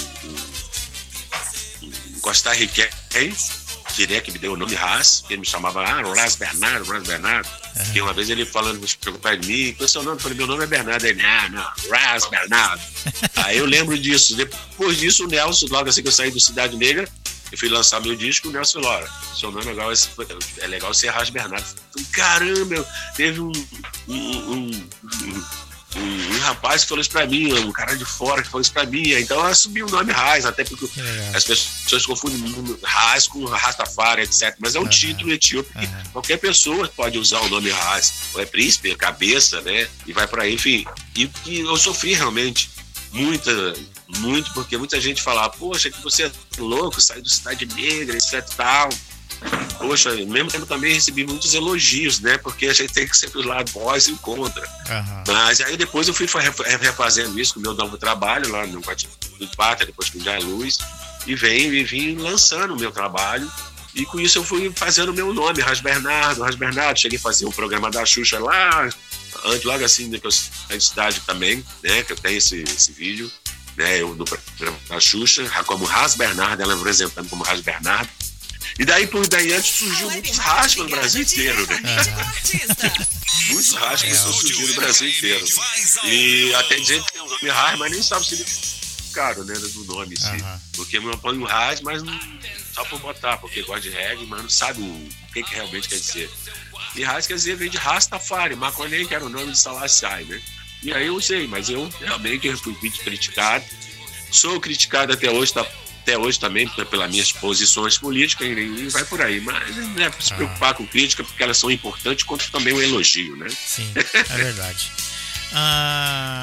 um, 1.83 1.93
um 2.17 2.21
costarriquense, 2.21 3.63
né, 3.98 4.20
que 4.20 4.33
me 4.33 4.38
deu 4.38 4.52
o 4.52 4.57
nome 4.57 4.74
Ras, 4.74 5.24
ele 5.28 5.40
me 5.40 5.46
chamava 5.46 5.83
ah, 5.83 6.02
Ras 6.14 6.37
Bernardo, 6.37 6.90
Ras 6.90 7.07
Bernardo. 7.07 7.48
Uhum. 7.48 7.92
E 7.94 8.00
uma 8.00 8.12
vez 8.12 8.28
ele 8.28 8.44
falando, 8.44 8.87
se 8.87 8.96
preocupar 8.96 9.37
de 9.37 9.46
mim, 9.46 9.72
qual 9.74 9.83
é 9.83 9.85
o 9.85 9.88
seu 9.88 10.02
nome? 10.02 10.16
Eu 10.16 10.20
falei, 10.20 10.37
meu 10.37 10.46
nome 10.46 10.64
é 10.64 10.66
Bernardo. 10.66 11.04
Ele, 11.04 11.22
ah, 11.22 11.48
não, 11.48 11.90
Ras 11.90 12.28
Bernardo. 12.28 12.83
Aí 13.37 13.59
eu 13.59 13.66
lembro 13.66 13.96
disso. 13.98 14.37
Depois 14.37 14.98
disso, 14.98 15.24
o 15.24 15.28
Nelson, 15.28 15.66
logo 15.70 15.88
assim 15.88 16.02
que 16.02 16.09
eu 16.09 16.12
saí 16.12 16.30
do 16.30 16.40
Cidade 16.40 16.76
Negra, 16.76 17.09
eu 17.52 17.59
fui 17.59 17.68
lançar 17.68 18.00
meu 18.00 18.16
disco, 18.16 18.48
o 18.48 18.52
Nelson 18.52 18.80
olha, 18.85 19.09
seu 19.38 19.50
nome 19.50 19.66
é 19.66 19.68
legal, 19.70 19.90
é 20.59 20.66
legal 20.66 20.92
ser 20.92 21.11
Ras 21.11 21.30
Bernardo. 21.30 21.64
Falei, 21.64 22.09
Caramba, 22.12 22.88
teve 23.14 23.40
um, 23.40 23.52
um, 24.09 24.16
um, 24.16 24.70
um, 24.70 25.44
um 25.96 26.38
rapaz 26.40 26.83
que 26.83 26.88
falou 26.88 27.00
isso 27.00 27.11
pra 27.11 27.26
mim, 27.26 27.52
um 27.52 27.72
cara 27.72 27.96
de 27.96 28.04
fora 28.04 28.42
que 28.42 28.48
falou 28.48 28.61
isso 28.61 28.72
pra 28.72 28.85
mim. 28.85 29.12
Então 29.12 29.38
eu 29.38 29.46
assumi 29.46 29.83
o 29.83 29.87
nome 29.87 30.12
Raiz, 30.12 30.44
até 30.44 30.64
porque 30.64 30.88
é. 31.00 31.33
as 31.35 31.44
pessoas 31.44 32.04
confundem 32.07 32.78
Raiz 32.83 33.26
com 33.26 33.44
Rastafari, 33.44 34.22
etc. 34.22 34.57
Mas 34.59 34.74
é 34.74 34.80
um 34.80 34.83
uhum. 34.83 34.88
título 34.88 35.33
etíope 35.33 35.72
que 35.72 36.09
qualquer 36.11 36.38
pessoa 36.38 36.88
pode 36.88 37.18
usar 37.18 37.40
o 37.40 37.48
nome 37.48 37.70
Raiz. 37.70 38.12
Ou 38.35 38.40
é 38.40 38.46
príncipe, 38.46 38.90
é 38.90 38.94
cabeça, 38.94 39.61
né? 39.61 39.88
E 40.07 40.12
vai 40.12 40.26
por 40.26 40.40
aí, 40.40 40.54
enfim. 40.54 40.85
E, 41.16 41.30
e 41.46 41.61
eu 41.61 41.76
sofri 41.76 42.14
realmente 42.14 42.70
muita, 43.12 43.74
muito, 44.18 44.52
porque 44.52 44.76
muita 44.76 45.00
gente 45.00 45.22
fala, 45.22 45.48
poxa, 45.48 45.90
que 45.90 46.02
você 46.02 46.24
é 46.24 46.33
louco, 46.59 47.00
saiu 47.00 47.22
do 47.22 47.28
Cidade 47.28 47.66
Negra, 47.66 48.16
etc 48.16 48.44
tal 48.57 48.88
poxa, 49.79 50.14
mesmo 50.14 50.51
tempo 50.51 50.66
também 50.66 50.94
recebi 50.94 51.27
muitos 51.27 51.55
elogios, 51.55 52.20
né? 52.20 52.38
Porque 52.38 52.66
a 52.66 52.73
gente 52.73 52.92
tem 52.92 53.07
que 53.07 53.16
sempre 53.16 53.42
lá 53.42 53.62
voz 53.73 54.09
e 54.09 54.12
contra. 54.14 54.62
Uhum. 54.62 55.25
Mas 55.29 55.61
aí 55.61 55.77
depois 55.77 56.09
eu 56.09 56.14
fui 56.14 56.27
refazendo 56.81 57.38
isso 57.38 57.55
com 57.55 57.61
o 57.61 57.62
meu 57.62 57.75
novo 57.75 57.99
trabalho 57.99 58.51
lá 58.51 58.66
no 58.66 58.81
Partido 58.81 59.12
do 59.38 59.49
Pátria, 59.57 59.87
depois 59.87 60.09
com 60.11 60.18
o 60.18 60.23
Jair 60.23 60.44
Luz, 60.44 60.79
e 61.27 61.35
venho 61.35 61.73
e 61.75 61.85
vim 61.85 62.16
lançando 62.16 62.75
o 62.75 62.79
meu 62.79 62.90
trabalho. 62.90 63.51
E 63.94 64.05
com 64.07 64.18
isso 64.18 64.38
eu 64.38 64.44
fui 64.44 64.73
fazendo 64.75 65.11
o 65.11 65.14
meu 65.14 65.33
nome, 65.33 65.61
Ras 65.61 65.81
Bernardo, 65.81 66.42
Ras 66.42 66.57
Bernardo. 66.57 66.99
Cheguei 66.99 67.18
a 67.18 67.23
fazer 67.23 67.47
um 67.47 67.53
programa 67.53 67.90
da 67.90 68.05
Xuxa 68.05 68.38
lá, 68.40 68.88
antes, 69.44 69.64
logo 69.64 69.85
assim, 69.85 70.11
depois 70.11 70.51
da 70.68 70.81
cidade 70.81 71.20
também, 71.20 71.64
né? 71.83 72.03
Que 72.03 72.12
eu 72.12 72.16
tenho 72.16 72.38
esse, 72.38 72.62
esse 72.62 72.92
vídeo, 72.92 73.31
né? 73.77 74.01
Eu 74.01 74.14
do 74.14 74.25
programa 74.25 74.79
da 74.88 74.99
Xuxa, 74.99 75.49
como 75.64 75.85
Ras 75.85 76.16
Bernardo, 76.16 76.62
ela 76.62 76.75
apresentando 76.75 77.29
como 77.29 77.44
Ras 77.44 77.61
Bernardo. 77.61 78.09
E 78.78 78.84
daí 78.84 79.06
por 79.06 79.26
daí 79.28 79.52
antes 79.52 79.76
surgiu 79.76 80.10
muitos 80.10 80.37
raspas 80.37 80.76
no 80.76 80.88
Brasil 80.88 81.22
inteiro, 81.22 81.66
né? 81.66 81.80
muitos 83.50 83.72
raspas 83.74 84.10
é. 84.10 84.14
surgiram 84.14 84.68
no 84.68 84.74
Brasil 84.74 85.08
inteiro. 85.08 85.46
E 86.04 86.54
até 86.54 86.76
dizer 86.76 87.04
que 87.04 87.12
tem 87.12 87.22
um 87.22 87.28
nome 87.28 87.48
Ras, 87.48 87.78
mas 87.78 87.92
nem 87.92 88.02
sabe 88.02 88.22
o 88.22 88.24
significado 88.24 89.44
né, 89.44 89.54
do 89.54 89.84
nome 89.84 90.14
em 90.14 90.20
si. 90.20 90.44
Porque 90.74 90.98
eu 90.98 91.18
põe 91.18 91.38
um 91.38 91.44
Ras, 91.44 91.80
mas 91.82 92.02
não, 92.02 92.18
só 92.72 92.84
por 92.87 92.98
botar, 92.98 93.37
porque 93.38 93.62
gosta 93.62 93.82
de 93.82 93.90
reggae, 93.90 94.26
mas 94.26 94.42
não 94.42 94.50
sabe 94.50 94.80
o, 94.80 94.84
o 94.84 95.32
que, 95.32 95.42
que 95.44 95.54
realmente 95.54 95.88
quer 95.88 96.00
dizer. 96.00 96.30
E 96.96 97.04
Ras 97.04 97.28
quer 97.28 97.34
dizer, 97.34 97.56
vem 97.56 97.70
de 97.70 97.76
Rastafari, 97.76 98.56
Maconei, 98.56 99.06
que 99.06 99.14
era 99.14 99.24
o 99.24 99.28
nome 99.28 99.52
de 99.52 99.58
Salassai, 99.58 100.24
né? 100.24 100.40
E 100.82 100.92
aí 100.92 101.06
eu 101.06 101.20
sei, 101.20 101.46
mas 101.46 101.68
eu 101.68 101.88
realmente 102.00 102.54
fui 102.56 102.74
criticado. 102.74 103.64
Sou 104.30 104.60
criticado 104.60 105.12
até 105.12 105.30
hoje, 105.30 105.54
tá 105.54 105.64
até 106.05 106.19
hoje 106.19 106.38
também 106.38 106.69
pelas 106.69 107.11
minhas 107.11 107.33
posições 107.33 107.97
políticas 107.97 108.47
e 108.47 108.88
vai 108.90 109.05
por 109.07 109.23
aí. 109.23 109.40
Mas 109.40 109.75
não 109.75 110.05
é 110.05 110.11
para 110.11 110.21
se 110.21 110.33
ah. 110.35 110.37
preocupar 110.37 110.75
com 110.75 110.87
crítica, 110.87 111.25
porque 111.25 111.43
elas 111.43 111.57
são 111.57 111.71
importantes, 111.71 112.25
quanto 112.25 112.51
também 112.53 112.75
o 112.75 112.83
elogio, 112.83 113.35
né? 113.37 113.49
Sim, 113.49 113.90
é 113.97 114.37
verdade. 114.37 114.93
ah, 115.55 116.43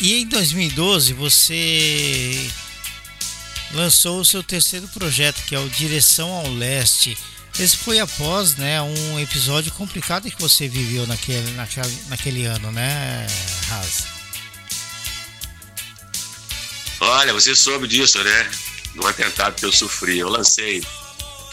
e 0.00 0.20
em 0.20 0.26
2012 0.26 1.12
você 1.14 2.50
lançou 3.72 4.20
o 4.20 4.24
seu 4.24 4.42
terceiro 4.42 4.88
projeto, 4.88 5.42
que 5.46 5.54
é 5.54 5.58
o 5.58 5.68
Direção 5.70 6.28
ao 6.30 6.52
Leste. 6.52 7.16
Esse 7.58 7.76
foi 7.76 8.00
após 8.00 8.56
né, 8.56 8.82
um 8.82 9.18
episódio 9.18 9.72
complicado 9.72 10.30
que 10.30 10.40
você 10.40 10.68
viveu 10.68 11.06
naquele, 11.06 11.50
naquele, 11.52 11.98
naquele 12.08 12.44
ano, 12.46 12.70
né, 12.72 13.26
Raz? 13.68 14.19
Olha, 17.20 17.34
você 17.34 17.54
soube 17.54 17.86
disso, 17.86 18.18
né? 18.24 18.50
No 18.94 19.06
atentado 19.06 19.54
que 19.54 19.66
eu 19.66 19.70
sofri. 19.70 20.18
Eu 20.18 20.30
lancei 20.30 20.82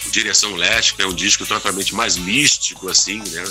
o 0.05 0.09
Direção 0.11 0.55
Leste, 0.55 0.93
que 0.93 1.01
é 1.01 1.05
um 1.05 1.13
disco 1.13 1.45
totalmente 1.45 1.93
mais 1.93 2.15
místico, 2.15 2.87
assim, 2.87 3.19
né? 3.19 3.43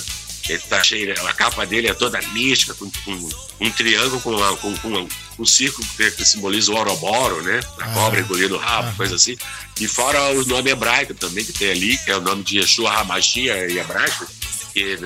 Ele 0.48 0.58
tá 0.60 0.82
cheio, 0.82 1.12
a 1.28 1.32
capa 1.34 1.66
dele 1.66 1.88
é 1.88 1.92
toda 1.92 2.18
mística, 2.28 2.72
com, 2.72 2.90
com 3.04 3.28
um 3.60 3.70
triângulo 3.70 4.18
com, 4.22 4.56
com, 4.56 4.76
com, 4.78 5.08
um 5.38 5.44
círculo 5.44 5.86
que, 5.94 6.24
simboliza 6.24 6.72
o 6.72 6.76
Oroboro, 6.76 7.42
né? 7.42 7.60
A 7.80 7.84
ah, 7.84 7.88
cobra 7.92 8.20
engolindo 8.20 8.54
o 8.54 8.58
rabo, 8.58 8.88
ah, 8.88 8.94
coisa 8.96 9.16
assim. 9.16 9.36
E 9.78 9.86
fora 9.86 10.30
o 10.30 10.44
nome 10.46 10.70
hebraico 10.70 11.12
também 11.12 11.44
que 11.44 11.52
tem 11.52 11.70
ali, 11.70 11.98
que 11.98 12.10
é 12.10 12.16
o 12.16 12.22
nome 12.22 12.42
de 12.42 12.60
Yeshua 12.60 12.94
Hamashia 12.94 13.70
em 13.70 13.76
hebraico, 13.76 14.26
que 14.72 14.98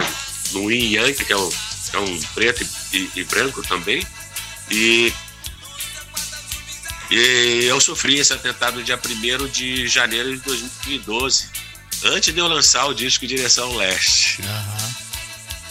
no 0.52 0.70
Yin 0.70 0.92
Yang, 0.92 1.24
que 1.24 1.32
é 1.32 1.36
um, 1.36 1.52
é 1.94 1.98
um 1.98 2.20
preto 2.34 2.64
e, 2.92 3.10
e 3.16 3.24
branco 3.24 3.62
também. 3.62 4.06
E 4.70 5.12
e 7.10 7.64
eu 7.64 7.80
sofri 7.80 8.18
esse 8.18 8.32
atentado 8.32 8.78
no 8.78 8.84
dia 8.84 8.98
1 8.98 9.48
de 9.48 9.88
janeiro 9.88 10.36
de 10.36 10.42
2012, 10.44 11.48
antes 12.04 12.32
de 12.32 12.38
eu 12.38 12.46
lançar 12.46 12.86
o 12.86 12.94
disco 12.94 13.26
Direção 13.26 13.74
Leste. 13.76 14.40
Uhum. 14.42 14.94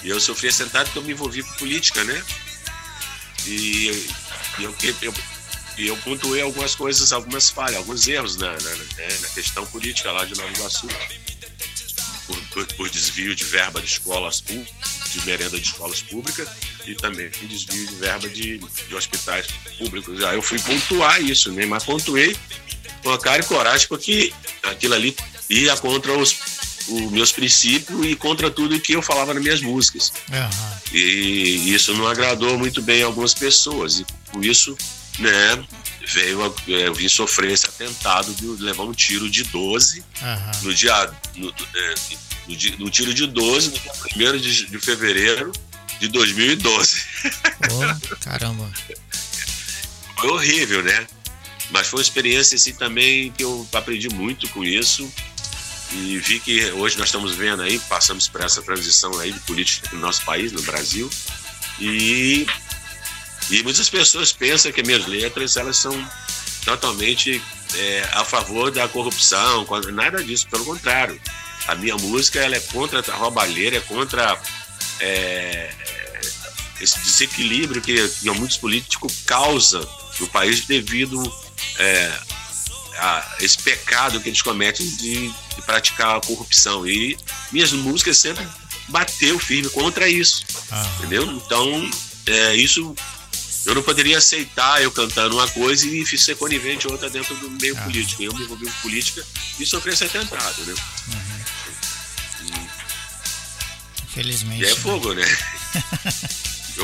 E 0.04 0.10
eu 0.10 0.19
sofri 0.19 0.49
esse 0.49 0.62
atentado 0.62 0.86
porque 0.86 0.99
eu 0.99 1.04
me 1.04 1.13
envolvi 1.13 1.43
com 1.43 1.54
política, 1.54 2.04
né? 2.04 2.23
E, 3.47 4.08
e 4.60 4.63
eu, 4.63 4.75
eu, 5.02 5.13
eu 5.78 5.97
pontuei 5.97 6.41
algumas 6.41 6.75
coisas, 6.75 7.13
algumas 7.13 7.49
falhas, 7.49 7.78
alguns 7.78 8.08
erros 8.08 8.36
na, 8.36 8.52
na, 8.52 8.75
né, 8.75 9.17
na 9.21 9.28
questão 9.30 9.65
política 9.67 10.12
lá 10.12 10.25
de 10.25 10.36
Nova 10.36 10.52
Iguaçu. 10.52 10.88
Por, 12.28 12.41
por, 12.49 12.65
por 12.75 12.89
desvio 12.89 13.34
de 13.34 13.45
verba 13.45 13.82
de 13.82 13.88
escolas 13.88 14.41
públicas, 14.41 14.99
de 15.12 15.26
merenda 15.26 15.58
de 15.58 15.65
escolas 15.65 16.02
públicas 16.02 16.48
e 16.86 16.95
também 16.95 17.30
desvio 17.41 17.88
de 17.88 17.95
verba 17.95 18.30
de, 18.30 18.58
de 18.58 18.96
hospitais 18.96 19.48
públicos. 19.77 20.23
Aí 20.23 20.36
eu 20.36 20.42
fui 20.42 20.60
pontuar 20.60 21.21
isso, 21.21 21.52
né? 21.52 21.65
Mas 21.65 21.84
pontuei 21.84 22.36
com 23.04 23.12
a 23.12 23.19
cara 23.19 23.42
e 23.42 23.46
coragem, 23.46 23.88
porque 23.88 24.34
aquilo 24.63 24.94
ali 24.94 25.15
ia 25.50 25.75
contra 25.77 26.13
os, 26.13 26.38
os 26.90 27.12
meus 27.12 27.31
princípios 27.31 28.06
e 28.06 28.15
contra 28.15 28.50
tudo 28.50 28.79
que 28.79 28.94
eu 28.94 29.02
falava 29.02 29.33
nas 29.33 29.44
minhas 29.44 29.62
músicas. 29.62 30.12
Aham. 30.31 30.79
E 30.94 31.73
isso 31.73 31.94
não 31.94 32.08
agradou 32.08 32.58
muito 32.58 32.81
bem 32.81 33.04
algumas 33.04 33.33
pessoas. 33.33 34.00
E 34.00 34.06
com 34.31 34.42
isso, 34.44 34.75
né, 35.19 35.63
veio 36.08 36.44
a- 36.44 36.54
é, 36.67 36.87
eu 36.87 36.94
vim 36.94 37.08
sofrer 37.08 37.52
esse 37.52 37.65
atentado 37.67 38.33
de 38.33 38.46
levar 38.63 38.83
um 38.83 38.94
tiro 38.94 39.29
de 39.29 39.44
12 39.44 40.04
Aham. 40.21 40.52
no 40.63 40.73
dia. 40.73 41.12
No, 41.35 41.50
é, 41.50 41.96
no, 42.48 42.56
no 42.85 42.90
tiro 42.90 43.13
de 43.13 43.27
12, 43.27 43.67
no 43.69 43.73
dia 44.17 44.31
1 44.33 44.37
de, 44.37 44.65
de 44.67 44.79
fevereiro 44.79 45.52
de 46.00 46.08
2012. 46.08 47.02
Pô, 47.67 48.17
caramba. 48.21 48.69
Foi 50.19 50.29
horrível, 50.29 50.83
né? 50.83 51.06
Mas 51.71 51.87
foi 51.87 52.00
uma 52.00 52.04
experiência 52.04 52.56
assim 52.56 52.73
também 52.73 53.31
que 53.31 53.44
eu 53.44 53.67
aprendi 53.73 54.10
muito 54.10 54.50
com 54.50 54.63
isso. 54.63 55.08
E 55.92 56.17
vi 56.19 56.40
que 56.40 56.71
hoje 56.71 56.98
nós 56.98 57.08
estamos 57.08 57.35
vendo 57.35 57.63
aí, 57.63 57.79
passamos 57.79 58.27
por 58.27 58.42
essa 58.42 58.62
transição 58.62 59.17
aí 59.19 59.31
de 59.31 59.40
política 59.42 59.90
no 59.92 60.00
nosso 60.00 60.23
país, 60.23 60.52
no 60.52 60.62
Brasil. 60.62 61.10
E, 61.79 62.46
e 63.50 63.63
muitas 63.63 63.90
pessoas 63.90 64.31
pensam 64.31 64.71
que 64.71 64.83
minhas 64.83 65.08
letras 65.08 65.58
elas 65.58 65.77
são 65.77 65.94
totalmente 66.63 67.42
é, 67.75 68.10
a 68.13 68.23
favor 68.23 68.69
da 68.69 68.87
corrupção, 68.87 69.65
nada 69.92 70.23
disso, 70.23 70.48
pelo 70.50 70.65
contrário. 70.65 71.19
A 71.67 71.75
minha 71.75 71.96
música 71.98 72.40
ela 72.40 72.56
é 72.56 72.60
contra 72.60 73.00
a 73.00 73.15
roubalheira, 73.15 73.77
é 73.77 73.81
contra 73.81 74.40
é, 75.00 75.73
esse 76.79 77.00
desequilíbrio 77.00 77.81
que, 77.81 78.08
que 78.08 78.29
muitos 78.31 78.58
políticos 78.58 79.23
causam 79.25 79.87
no 80.19 80.27
país 80.27 80.65
devido 80.65 81.21
é, 81.77 82.19
a 83.00 83.35
esse 83.39 83.58
pecado 83.60 84.19
que 84.19 84.29
eles 84.29 84.41
cometem 84.41 84.87
de, 84.87 85.27
de 85.29 85.62
praticar 85.65 86.17
a 86.17 86.21
corrupção. 86.21 86.87
E 86.87 87.17
minhas 87.52 87.71
músicas 87.71 88.17
sempre 88.17 88.45
bateu 88.87 89.37
firme 89.39 89.69
contra 89.69 90.10
isso, 90.10 90.43
Aham. 90.71 90.89
entendeu? 90.97 91.31
Então, 91.31 91.89
é, 92.25 92.56
isso 92.56 92.95
eu 93.65 93.75
não 93.75 93.83
poderia 93.83 94.17
aceitar 94.17 94.81
eu 94.81 94.91
cantando 94.91 95.35
uma 95.35 95.47
coisa 95.50 95.85
e 95.85 96.06
ser 96.17 96.35
conivente 96.37 96.87
outra 96.87 97.10
dentro 97.10 97.35
do 97.35 97.50
meio 97.52 97.77
Ah. 97.77 97.81
político. 97.81 98.23
Eu 98.23 98.33
me 98.33 98.43
envolvi 98.43 98.65
com 98.65 98.81
política 98.81 99.25
e 99.60 99.65
sofri 99.65 99.93
esse 99.93 100.06
atentado, 100.06 100.65
né? 100.65 100.73
Infelizmente. 104.10 104.62
E 104.63 104.65
é 104.65 104.69
né? 104.69 104.75
fogo, 104.75 105.13
né? 105.13 105.23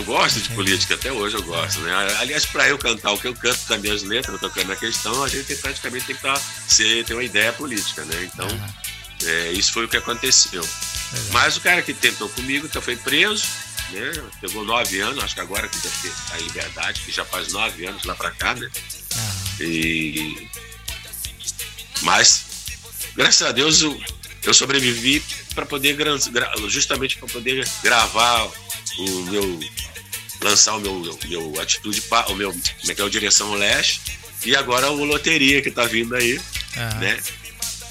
Gosto 0.06 0.39
de 0.39 0.49
política, 0.49 0.93
até 0.93 1.12
hoje 1.12 1.36
eu 1.36 1.41
gosto, 1.41 1.80
né? 1.82 1.91
Aliás, 2.20 2.45
para 2.45 2.68
eu 2.70 2.78
cantar 2.78 3.12
o 3.12 3.18
que 3.18 3.28
eu 3.28 3.34
canto 3.34 3.60
com 3.68 3.74
as 3.74 3.82
minhas 3.82 4.03
letras, 4.03 4.39
tocando 4.39 4.68
na 4.68 4.76
questão, 4.76 5.24
a 5.24 5.28
gente 5.28 5.56
praticamente 5.56 6.06
tem 6.06 6.16
que 6.16 6.22
tá, 6.22 6.39
ser, 6.68 7.03
ter 7.06 7.14
uma 7.14 7.24
ideia 7.24 7.51
política, 7.51 8.06
né? 8.06 8.30
Então, 8.32 8.47
Aham. 8.47 8.74
é, 9.26 9.51
isso 9.53 9.74
foi 9.74 9.86
o 9.86 9.88
que 9.88 9.97
aconteceu. 9.97 10.64
Mas 11.32 11.58
o 11.58 11.62
cara 11.62 11.82
que 11.82 11.93
tentou 11.93 12.30
comigo 12.30 12.68
então 12.68 12.82
foi 12.82 12.95
preso, 12.95 13.47
né? 13.89 14.12
Pegou 14.39 14.64
nove 14.64 14.99
anos, 14.99 15.24
acho 15.24 15.34
que 15.34 15.41
agora 15.41 15.68
que 15.68 15.78
deve 15.80 15.95
ter 16.01 16.14
a 16.34 16.38
liberdade, 16.38 17.01
que 17.01 17.12
já 17.12 17.26
faz 17.26 17.51
nove 17.51 17.86
anos 17.88 18.03
lá 18.03 18.14
pra 18.14 18.30
cá, 18.30 18.53
né? 18.53 18.70
Aham. 19.16 19.64
E... 19.64 20.49
Mas, 22.01 22.45
graças 23.16 23.41
a 23.47 23.51
Deus, 23.51 23.82
eu, 23.82 23.99
eu 24.43 24.53
sobrevivi 24.53 25.24
para 25.56 25.66
poder, 25.66 25.97
justamente 26.68 27.18
para 27.18 27.28
poder 27.28 27.68
gravar 27.82 28.51
o 28.99 29.10
meu, 29.24 29.60
lançar 30.46 30.76
o 30.76 30.80
meu, 30.80 31.20
meu 31.28 31.60
atitude, 31.62 32.02
o 32.30 32.36
meu, 32.36 32.52
como 32.52 32.91
é 32.91 32.96
que 32.96 33.02
é, 33.02 33.04
o 33.04 33.10
Direção 33.10 33.54
Leste, 33.54 34.02
e 34.46 34.56
agora 34.56 34.91
o 34.91 35.04
Loteria 35.04 35.62
que 35.62 35.72
tá 35.72 35.86
vindo 35.86 36.16
aí, 36.16 36.39
Aham. 36.78 37.00
né? 37.00 37.20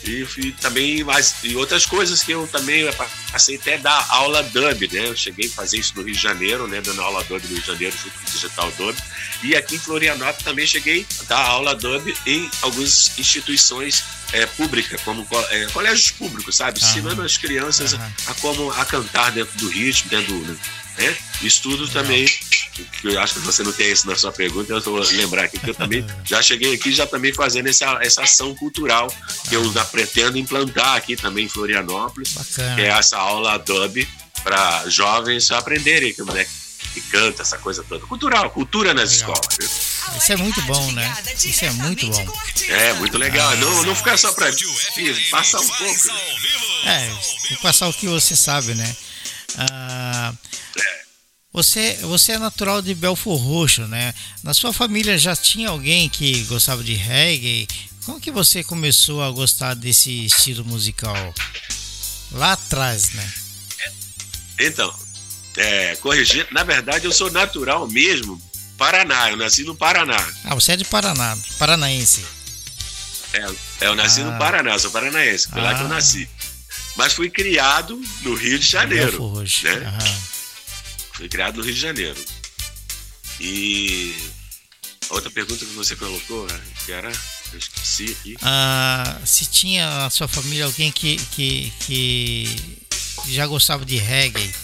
E, 0.06 0.22
e 0.36 0.52
também 0.60 1.02
mais 1.02 1.36
e 1.42 1.56
outras 1.56 1.86
coisas 1.86 2.22
que 2.22 2.30
eu 2.32 2.46
também 2.46 2.84
passei 3.32 3.56
até 3.56 3.78
dar 3.78 4.06
aula 4.10 4.42
dub, 4.42 4.86
né? 4.92 5.08
Eu 5.08 5.16
cheguei 5.16 5.46
a 5.46 5.50
fazer 5.50 5.78
isso 5.78 5.94
no 5.96 6.02
Rio 6.02 6.14
de 6.14 6.20
Janeiro, 6.20 6.68
né? 6.68 6.82
Dando 6.82 7.00
aula 7.00 7.24
dub 7.24 7.40
no 7.42 7.48
Rio 7.48 7.60
de 7.60 7.66
Janeiro 7.66 7.96
junto 7.96 8.18
com 8.18 8.28
o 8.28 8.30
Digital 8.32 8.70
Dub. 8.76 8.94
E 9.42 9.56
aqui 9.56 9.76
em 9.76 9.78
Florianópolis 9.78 10.44
também 10.44 10.66
cheguei 10.66 11.06
a 11.20 11.24
dar 11.24 11.38
aula 11.46 11.74
dub 11.74 12.14
em 12.26 12.50
algumas 12.60 13.18
instituições 13.18 14.04
é, 14.34 14.44
públicas, 14.44 15.00
como 15.00 15.24
co- 15.24 15.40
é, 15.48 15.64
colégios 15.72 16.10
públicos, 16.10 16.54
sabe? 16.54 16.78
Ensinando 16.80 17.22
as 17.22 17.38
crianças 17.38 17.94
Aham. 17.94 18.12
a 18.26 18.34
como 18.34 18.70
a 18.72 18.84
cantar 18.84 19.32
dentro 19.32 19.56
do 19.56 19.68
ritmo, 19.70 20.10
dentro 20.10 20.34
do. 20.38 20.60
Né? 20.96 21.16
Estudo 21.42 21.88
também, 21.88 22.24
que 22.26 23.08
eu 23.08 23.20
acho 23.20 23.34
que 23.34 23.40
você 23.40 23.62
não 23.62 23.72
tem 23.72 23.90
isso 23.90 24.06
na 24.06 24.14
sua 24.16 24.30
pergunta, 24.30 24.72
eu 24.72 24.80
vou 24.80 25.00
lembrar 25.00 25.44
aqui 25.44 25.58
que 25.58 25.70
eu 25.70 25.74
também 25.74 26.06
já 26.24 26.40
cheguei 26.40 26.74
aqui 26.74 26.92
já 26.92 27.06
também 27.06 27.32
fazendo 27.32 27.68
essa, 27.68 27.98
essa 28.00 28.22
ação 28.22 28.54
cultural 28.54 29.12
que 29.48 29.54
eu 29.56 29.72
já 29.72 29.84
pretendo 29.84 30.38
implantar 30.38 30.94
aqui 30.96 31.16
também 31.16 31.46
em 31.46 31.48
Florianópolis, 31.48 32.32
Bacana. 32.32 32.74
que 32.76 32.80
é 32.82 32.88
essa 32.88 33.18
aula 33.18 33.58
dub 33.58 34.06
para 34.44 34.88
jovens 34.88 35.50
aprenderem 35.50 36.14
como 36.14 36.36
é 36.36 36.46
que 36.92 37.00
canta 37.00 37.42
essa 37.42 37.58
coisa 37.58 37.82
toda. 37.82 38.06
Cultural, 38.06 38.50
cultura 38.50 38.94
nas 38.94 39.18
Legal. 39.18 39.32
escolas. 39.32 39.58
né? 39.58 40.18
Isso 40.18 40.32
é 40.32 40.36
muito 40.36 40.62
bom, 40.62 40.92
né? 40.92 41.16
Isso 41.44 41.64
é 41.64 41.70
muito 41.70 42.06
bom. 42.06 42.40
É, 42.68 42.92
muito 42.94 43.18
legal. 43.18 43.56
Não, 43.56 43.82
não 43.82 43.96
ficar 43.96 44.16
só 44.16 44.30
para 44.32 44.46
passar 45.30 45.60
um 45.60 45.68
pouco. 45.68 46.06
né? 46.06 46.14
É, 46.84 47.08
vou 47.50 47.58
passar 47.62 47.88
o 47.88 47.92
que 47.92 48.06
você 48.06 48.36
sabe, 48.36 48.74
né? 48.74 48.96
Ah, 49.56 50.32
você, 51.54 51.96
você 52.02 52.32
é 52.32 52.38
natural 52.38 52.82
de 52.82 52.94
Belfor 52.96 53.38
Roxo, 53.38 53.86
né? 53.86 54.12
Na 54.42 54.52
sua 54.52 54.72
família 54.72 55.16
já 55.16 55.36
tinha 55.36 55.68
alguém 55.68 56.08
que 56.08 56.42
gostava 56.44 56.82
de 56.82 56.94
reggae? 56.94 57.68
Como 58.04 58.20
que 58.20 58.30
você 58.32 58.64
começou 58.64 59.22
a 59.22 59.30
gostar 59.30 59.72
desse 59.74 60.26
estilo 60.26 60.64
musical? 60.64 61.32
Lá 62.32 62.52
atrás, 62.52 63.10
né? 63.12 63.32
Então, 64.60 64.92
é, 65.56 65.96
corrigir, 65.96 66.46
na 66.50 66.64
verdade 66.64 67.04
eu 67.06 67.12
sou 67.12 67.30
natural 67.30 67.86
mesmo, 67.88 68.40
Paraná, 68.76 69.30
eu 69.30 69.36
nasci 69.36 69.62
no 69.62 69.74
Paraná. 69.76 70.16
Ah, 70.44 70.54
você 70.56 70.72
é 70.72 70.76
de 70.76 70.84
Paraná, 70.84 71.38
paranaense. 71.58 72.24
É, 73.32 73.38
é, 73.84 73.86
eu 73.86 73.94
nasci 73.94 74.20
Ah. 74.20 74.24
no 74.24 74.38
Paraná, 74.38 74.76
sou 74.78 74.90
paranaense, 74.90 75.48
foi 75.48 75.60
lá 75.62 75.74
que 75.74 75.82
eu 75.82 75.86
Ah. 75.86 75.90
nasci. 75.90 76.28
Mas 76.96 77.12
fui 77.12 77.30
criado 77.30 78.00
no 78.22 78.34
Rio 78.34 78.58
de 78.58 78.66
Janeiro. 78.66 79.12
Belfor 79.12 79.34
Roxo. 79.38 79.64
né? 79.64 79.72
Aham. 79.86 80.33
Fui 81.14 81.28
criado 81.28 81.56
no 81.56 81.62
Rio 81.62 81.74
de 81.74 81.80
Janeiro. 81.80 82.24
E 83.40 84.14
a 85.10 85.14
outra 85.14 85.30
pergunta 85.30 85.64
que 85.64 85.72
você 85.72 85.96
colocou, 85.96 86.46
né, 86.46 86.60
que 86.84 86.92
era, 86.92 87.10
eu 87.52 87.58
esqueci 87.58 88.16
aqui. 88.20 88.36
Ah, 88.42 89.18
se 89.24 89.46
tinha 89.46 89.86
na 89.86 90.10
sua 90.10 90.28
família 90.28 90.64
alguém 90.64 90.90
que, 90.92 91.16
que, 91.16 91.72
que 91.80 92.78
já 93.28 93.46
gostava 93.46 93.84
de 93.84 93.96
reggae. 93.96 94.54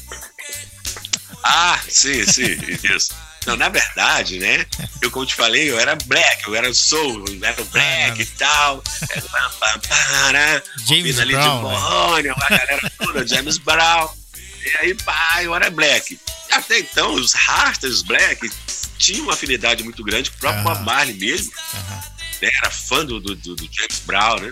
Ah, 1.42 1.80
sim, 1.88 2.24
sim, 2.26 2.56
isso. 2.94 3.14
Não, 3.46 3.56
na 3.56 3.70
verdade, 3.70 4.38
né? 4.38 4.66
Eu, 5.00 5.10
como 5.10 5.24
te 5.24 5.34
falei, 5.34 5.70
eu 5.70 5.80
era 5.80 5.96
black, 6.04 6.46
eu 6.46 6.54
era 6.54 6.72
soul, 6.74 7.24
eu 7.26 7.42
era 7.42 7.64
black 7.64 8.20
Ah, 8.20 8.22
e 8.22 8.26
tal. 8.26 8.84
Era 9.08 9.22
pam, 9.22 9.50
pam, 9.58 9.80
para, 9.88 10.62
James 10.86 10.90
ouvindo 10.90 11.20
ali 11.22 11.32
Brown, 11.32 11.42
de 11.42 11.64
né? 11.64 11.70
Morrone, 11.70 12.28
a 12.28 12.34
galera 12.34 12.92
toda, 12.98 13.26
James 13.26 13.56
Brown. 13.58 14.19
E 14.64 14.76
aí, 14.78 14.94
pá, 14.94 15.42
eu 15.42 15.54
era 15.54 15.70
black. 15.70 16.18
Até 16.50 16.78
então, 16.80 17.14
os 17.14 17.32
rastas, 17.32 17.92
os 17.94 18.02
black, 18.02 18.50
tinham 18.98 19.24
uma 19.24 19.32
afinidade 19.34 19.82
muito 19.82 20.02
grande 20.04 20.30
com 20.30 20.36
o 20.36 20.40
próprio. 20.40 20.64
Bob 20.64 20.84
Marley 20.84 21.16
mesmo. 21.16 21.52
Aham. 21.74 21.96
né, 22.42 22.50
era 22.56 22.70
fã 22.70 23.04
do, 23.04 23.20
do, 23.20 23.34
do- 23.36 23.56
do 23.56 23.68
James 23.72 24.00
Brown, 24.04 24.40
né? 24.40 24.50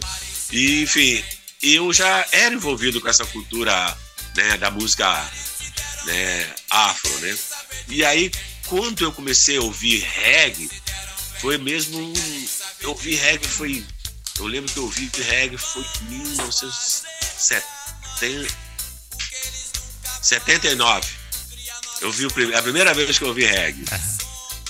E, 0.52 0.82
enfim, 0.82 1.22
eu 1.62 1.92
já 1.92 2.26
era 2.32 2.54
envolvido 2.54 3.00
com 3.00 3.08
essa 3.08 3.24
cultura 3.26 3.96
né, 4.36 4.56
da 4.56 4.70
música 4.70 5.10
né, 6.04 6.54
afro, 6.70 7.10
né? 7.20 7.36
E 7.88 8.04
aí, 8.04 8.30
quando 8.66 9.02
eu 9.04 9.12
comecei 9.12 9.56
a 9.58 9.62
ouvir 9.62 10.00
reggae, 10.00 10.70
foi 11.40 11.58
mesmo. 11.58 11.98
um- 11.98 12.48
Eu 12.80 12.90
ouvi 12.90 13.14
reggae, 13.16 13.46
foi. 13.46 13.84
Eu 14.38 14.46
lembro 14.46 14.72
que 14.72 14.78
eu 14.78 14.84
ouvi 14.84 15.10
reggae 15.18 15.58
foi 15.58 15.84
em 16.02 16.04
1970, 16.18 18.46
79. 20.22 21.06
Eu 22.00 22.12
vi 22.12 22.26
a 22.54 22.62
primeira 22.62 22.94
vez 22.94 23.18
que 23.18 23.24
eu 23.24 23.28
ouvi 23.28 23.44
reggae. 23.44 23.84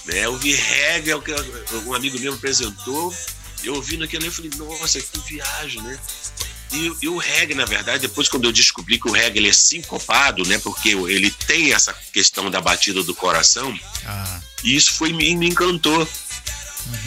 Né? 0.06 0.24
Eu 0.24 0.32
ouvi 0.32 0.54
reggae, 0.54 1.10
é 1.10 1.16
o 1.16 1.22
que 1.22 1.32
um 1.84 1.94
amigo 1.94 2.18
meu 2.18 2.32
me 2.32 2.38
apresentou. 2.38 3.14
Eu 3.62 3.74
ouvindo 3.74 4.04
aquilo, 4.04 4.24
eu 4.24 4.32
falei, 4.32 4.50
nossa, 4.56 5.00
que 5.00 5.18
viagem, 5.20 5.82
né? 5.82 5.98
E, 6.72 6.92
e 7.02 7.08
o 7.08 7.16
reggae, 7.16 7.54
na 7.54 7.64
verdade, 7.64 8.06
depois 8.06 8.28
quando 8.28 8.44
eu 8.44 8.52
descobri 8.52 8.98
que 8.98 9.08
o 9.08 9.12
reggae 9.12 9.38
ele 9.38 9.48
é 9.48 9.52
sincopado, 9.52 10.46
né? 10.46 10.58
Porque 10.58 10.90
ele 10.90 11.30
tem 11.30 11.72
essa 11.72 11.92
questão 12.12 12.50
da 12.50 12.60
batida 12.60 13.02
do 13.02 13.14
coração, 13.14 13.78
Ah, 14.06 14.40
e 14.62 14.76
isso 14.76 14.92
foi 14.92 15.12
me, 15.12 15.34
me 15.34 15.48
encantou. 15.48 16.08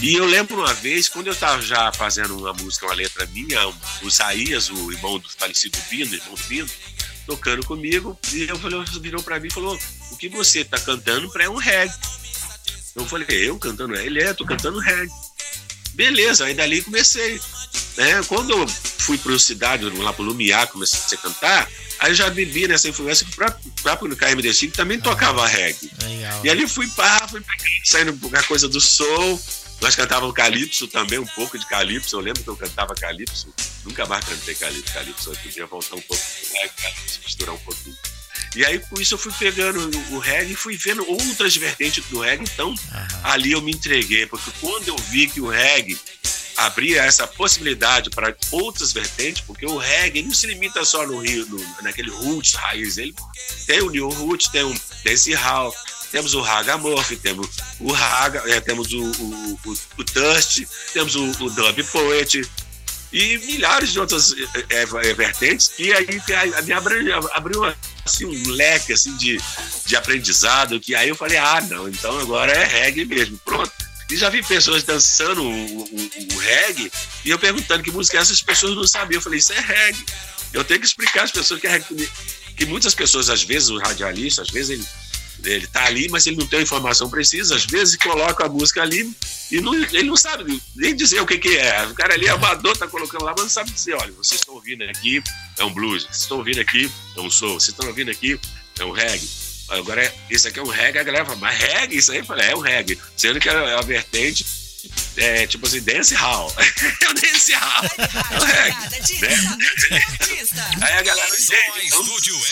E 0.02 0.14
eu 0.14 0.26
lembro 0.26 0.58
uma 0.58 0.74
vez, 0.76 1.10
quando 1.10 1.28
eu 1.28 1.34
estava 1.34 1.62
já 1.62 1.92
fazendo 1.92 2.38
uma 2.38 2.54
música, 2.54 2.86
uma 2.86 2.94
letra 2.94 3.26
minha, 3.28 3.68
o 3.68 4.08
Isaías, 4.08 4.70
o 4.70 4.92
irmão 4.92 5.18
do 5.18 5.30
falecido 5.30 5.78
Bino, 5.90 6.14
irmão 6.14 6.36
do 6.36 6.44
Bino, 6.44 6.70
tocando 7.26 7.66
comigo, 7.66 8.18
e 8.34 8.48
eu 8.48 8.58
falei, 8.58 8.84
virou 9.00 9.22
para 9.22 9.40
mim 9.40 9.48
e 9.48 9.54
falou: 9.54 9.78
O 10.12 10.18
que 10.18 10.30
você 10.30 10.62
está 10.62 10.80
cantando 10.80 11.30
para 11.32 11.46
é 11.46 11.50
um 11.50 11.56
reggae. 11.56 11.94
Eu 12.96 13.06
falei: 13.06 13.28
Eu 13.30 13.58
cantando 13.58 13.94
reggae? 13.94 14.08
Ele 14.08 14.22
é, 14.22 14.34
tô 14.34 14.46
cantando 14.46 14.80
reggae. 14.80 15.12
Beleza, 15.94 16.46
aí 16.46 16.54
dali 16.54 16.82
comecei. 16.82 17.40
né? 17.98 18.22
Quando 18.28 18.52
eu 18.52 18.68
fui 18.68 19.18
para 19.18 19.34
a 19.34 19.40
cidade, 19.40 19.84
lá 19.86 20.14
para 20.14 20.24
o 20.24 20.26
Lumiar, 20.26 20.68
comecei 20.68 21.18
a 21.18 21.22
cantar, 21.22 21.70
aí 22.00 22.12
eu 22.12 22.16
já 22.16 22.30
bebi 22.30 22.68
nessa 22.68 22.88
influência 22.88 23.26
que 23.26 23.34
o 23.34 23.72
próprio 23.82 24.16
KMD5 24.16 24.72
também 24.72 24.98
ah, 24.98 25.02
tocava 25.02 25.46
reggae. 25.48 25.92
Legal. 26.04 26.46
E 26.46 26.50
ali 26.50 26.68
fui 26.68 26.88
pá, 26.88 27.28
fui 27.30 27.44
saindo 27.84 28.18
a 28.34 28.44
coisa 28.44 28.68
do 28.68 28.80
soul. 28.80 29.42
Nós 29.82 29.96
cantávamos 29.96 30.36
calypso 30.36 30.88
também, 30.88 31.18
um 31.18 31.26
pouco 31.26 31.58
de 31.58 31.66
calypso. 31.66 32.16
Eu 32.16 32.20
lembro 32.20 32.44
que 32.44 32.50
eu 32.50 32.56
cantava 32.56 32.94
calypso. 32.94 33.54
Nunca 33.84 34.06
mais 34.06 34.24
cantei 34.24 34.54
calypso. 34.54 34.94
Calypso 34.94 35.32
eu 35.32 35.36
podia 35.38 35.66
voltar 35.66 35.96
um 35.96 36.02
pouco 36.02 36.24
pro 36.24 36.54
reggae, 36.54 36.74
calypso, 36.82 37.20
misturar 37.26 37.56
um 37.56 37.60
pouquinho. 37.60 37.98
E 38.56 38.66
aí, 38.66 38.80
com 38.80 39.00
isso, 39.00 39.14
eu 39.14 39.18
fui 39.18 39.32
pegando 39.40 39.80
o 40.12 40.20
reggae 40.20 40.54
e 40.54 40.56
fui 40.56 40.78
vendo 40.78 41.10
outras 41.10 41.56
vertentes 41.56 42.04
do 42.06 42.20
reggae. 42.20 42.44
Então, 42.44 42.70
uhum. 42.70 42.78
ali 43.24 43.54
eu 43.54 43.62
me 43.62 43.72
entreguei, 43.72 44.26
porque 44.28 44.52
quando 44.60 44.90
eu 44.90 44.98
vi 44.98 45.28
que 45.28 45.42
o 45.42 45.48
reggae 45.48 45.98
abria 46.58 47.04
essa 47.04 47.26
possibilidade 47.26 48.10
para 48.10 48.36
outras 48.52 48.92
vertentes, 48.92 49.42
porque 49.42 49.66
o 49.66 49.78
reggae 49.78 50.22
não 50.22 50.34
se 50.34 50.48
limita 50.48 50.84
só 50.84 51.08
no 51.08 51.20
Rio, 51.20 51.46
no, 51.48 51.82
naquele 51.82 52.12
roots 52.12 52.54
raiz. 52.54 52.98
Ele 52.98 53.16
tem 53.66 53.82
o 53.82 53.90
new 53.90 54.10
roots, 54.10 54.48
tem 54.50 54.64
o 54.64 54.82
dance 55.04 55.34
hall, 55.34 55.74
temos 56.12 56.34
o 56.34 56.42
ragamorph, 56.42 57.12
temos 57.22 57.48
o 57.80 57.92
raga, 57.92 58.44
é, 58.48 58.60
temos 58.60 58.92
o, 58.94 59.02
o, 59.02 59.60
o, 59.66 59.78
o 59.98 60.04
dust, 60.04 60.66
temos 60.94 61.16
o, 61.16 61.24
o 61.24 61.50
dub 61.50 61.84
poet, 61.86 62.48
e 63.14 63.38
milhares 63.40 63.92
de 63.92 64.00
outras 64.00 64.34
é, 64.70 64.82
é, 64.82 65.14
vertentes, 65.14 65.72
e 65.78 65.92
aí 65.92 66.22
me 66.64 66.74
abriu, 66.74 67.30
abriu 67.34 67.76
assim, 68.06 68.26
um 68.26 68.50
leque 68.52 68.94
assim, 68.94 69.16
de, 69.18 69.40
de 69.86 69.96
aprendizado, 69.96 70.80
que 70.80 70.96
aí 70.96 71.10
eu 71.10 71.16
falei, 71.16 71.38
ah, 71.38 71.62
não, 71.70 71.90
então 71.90 72.20
agora 72.20 72.52
é 72.52 72.64
reggae 72.66 73.06
mesmo, 73.06 73.38
pronto. 73.44 73.72
E 74.10 74.18
já 74.18 74.30
vi 74.30 74.44
pessoas 74.44 74.84
dançando 74.84 75.42
o, 75.42 75.84
o, 75.84 76.36
o 76.36 76.38
reggae, 76.40 76.92
e 77.24 77.30
eu 77.30 77.40
perguntando 77.40 77.84
que 77.84 77.92
música 77.92 78.18
é 78.18 78.22
essa, 78.22 78.34
as 78.34 78.42
pessoas 78.42 78.76
não 78.76 78.86
sabiam. 78.86 79.20
Eu 79.20 79.22
falei, 79.22 79.40
isso 79.40 79.54
é 79.54 79.60
reggae. 79.60 80.06
Eu 80.52 80.66
tenho 80.66 80.82
que 80.82 80.86
explicar 80.86 81.24
às 81.24 81.32
pessoas 81.32 81.62
que 81.62 81.68
é 81.68 81.70
reggae. 81.70 82.10
Que 82.58 82.66
muitas 82.66 82.94
pessoas, 82.94 83.30
às 83.30 83.42
vezes, 83.42 83.70
o 83.70 83.78
radialista, 83.80 84.42
às 84.42 84.50
vezes 84.50 84.72
ele 84.72 84.86
ele 85.44 85.68
tá 85.68 85.86
ali, 85.86 86.08
mas 86.10 86.26
ele 86.28 86.38
não 86.38 86.48
tem 86.48 86.60
a 86.60 86.64
informação 86.64 87.10
precisa. 87.10 87.56
Às 87.56 87.66
vezes 87.66 87.96
coloca 87.96 88.46
a 88.46 88.50
música 88.50 88.82
ali 88.82 89.12
e 89.52 89.60
não, 89.62 89.74
ele 89.74 90.04
não 90.04 90.16
sabe 90.16 90.62
nem 90.76 90.96
dizer 90.96 91.22
o 91.22 91.26
que, 91.26 91.38
que 91.38 91.58
é. 91.58 91.86
O 91.88 91.94
cara 91.94 92.14
ali 92.14 92.28
é 92.28 92.30
amador, 92.30 92.78
tá 92.78 92.88
colocando 92.88 93.24
lá, 93.24 93.34
mas 93.36 93.44
não 93.44 93.50
sabe 93.50 93.72
dizer, 93.72 93.94
olha, 93.96 94.12
vocês 94.14 94.40
estão 94.40 94.56
ouvindo 94.56 94.84
aqui, 94.84 95.22
é 95.58 95.64
um 95.64 95.74
blues. 95.74 96.04
Vocês 96.04 96.22
estão 96.22 96.38
ouvindo 96.38 96.60
aqui, 96.62 96.92
é 97.18 97.22
um 97.22 97.30
soul. 97.30 97.60
Vocês 97.60 97.70
estão 97.70 97.88
ouvindo 97.88 98.12
aqui, 98.12 98.40
é 98.80 98.86
um 98.86 98.92
reggae. 98.92 99.28
Agora, 99.70 100.14
esse 100.30 100.48
aqui 100.48 100.60
é 100.60 100.64
um 100.64 100.68
reggae, 100.68 101.00
a 101.00 101.04
galera 101.04 101.26
fala, 101.26 101.38
mas 101.38 101.58
reggae? 101.58 101.98
Isso 101.98 102.12
aí? 102.12 102.20
Eu 102.20 102.26
falei, 102.26 102.50
é 102.50 102.56
um 102.56 102.60
reggae. 102.60 103.00
Sendo 103.16 103.40
que 103.40 103.50
é 103.50 103.76
a 103.76 103.82
vertente 103.82 104.61
é, 105.18 105.48
tipo 105.48 105.66
assim, 105.68 105.82
dance 105.82 106.14
hall. 106.16 106.54
é 106.58 107.10
o 107.10 107.14
dance 107.14 107.54
hall. 107.54 107.84
É 108.32 108.40
o 108.40 108.44
reggae. 108.44 109.22
Né? 109.22 110.04
Aí 110.82 110.94
a 110.94 111.02
galera 111.02 111.36
entende. 111.36 111.88
Então, 111.88 112.06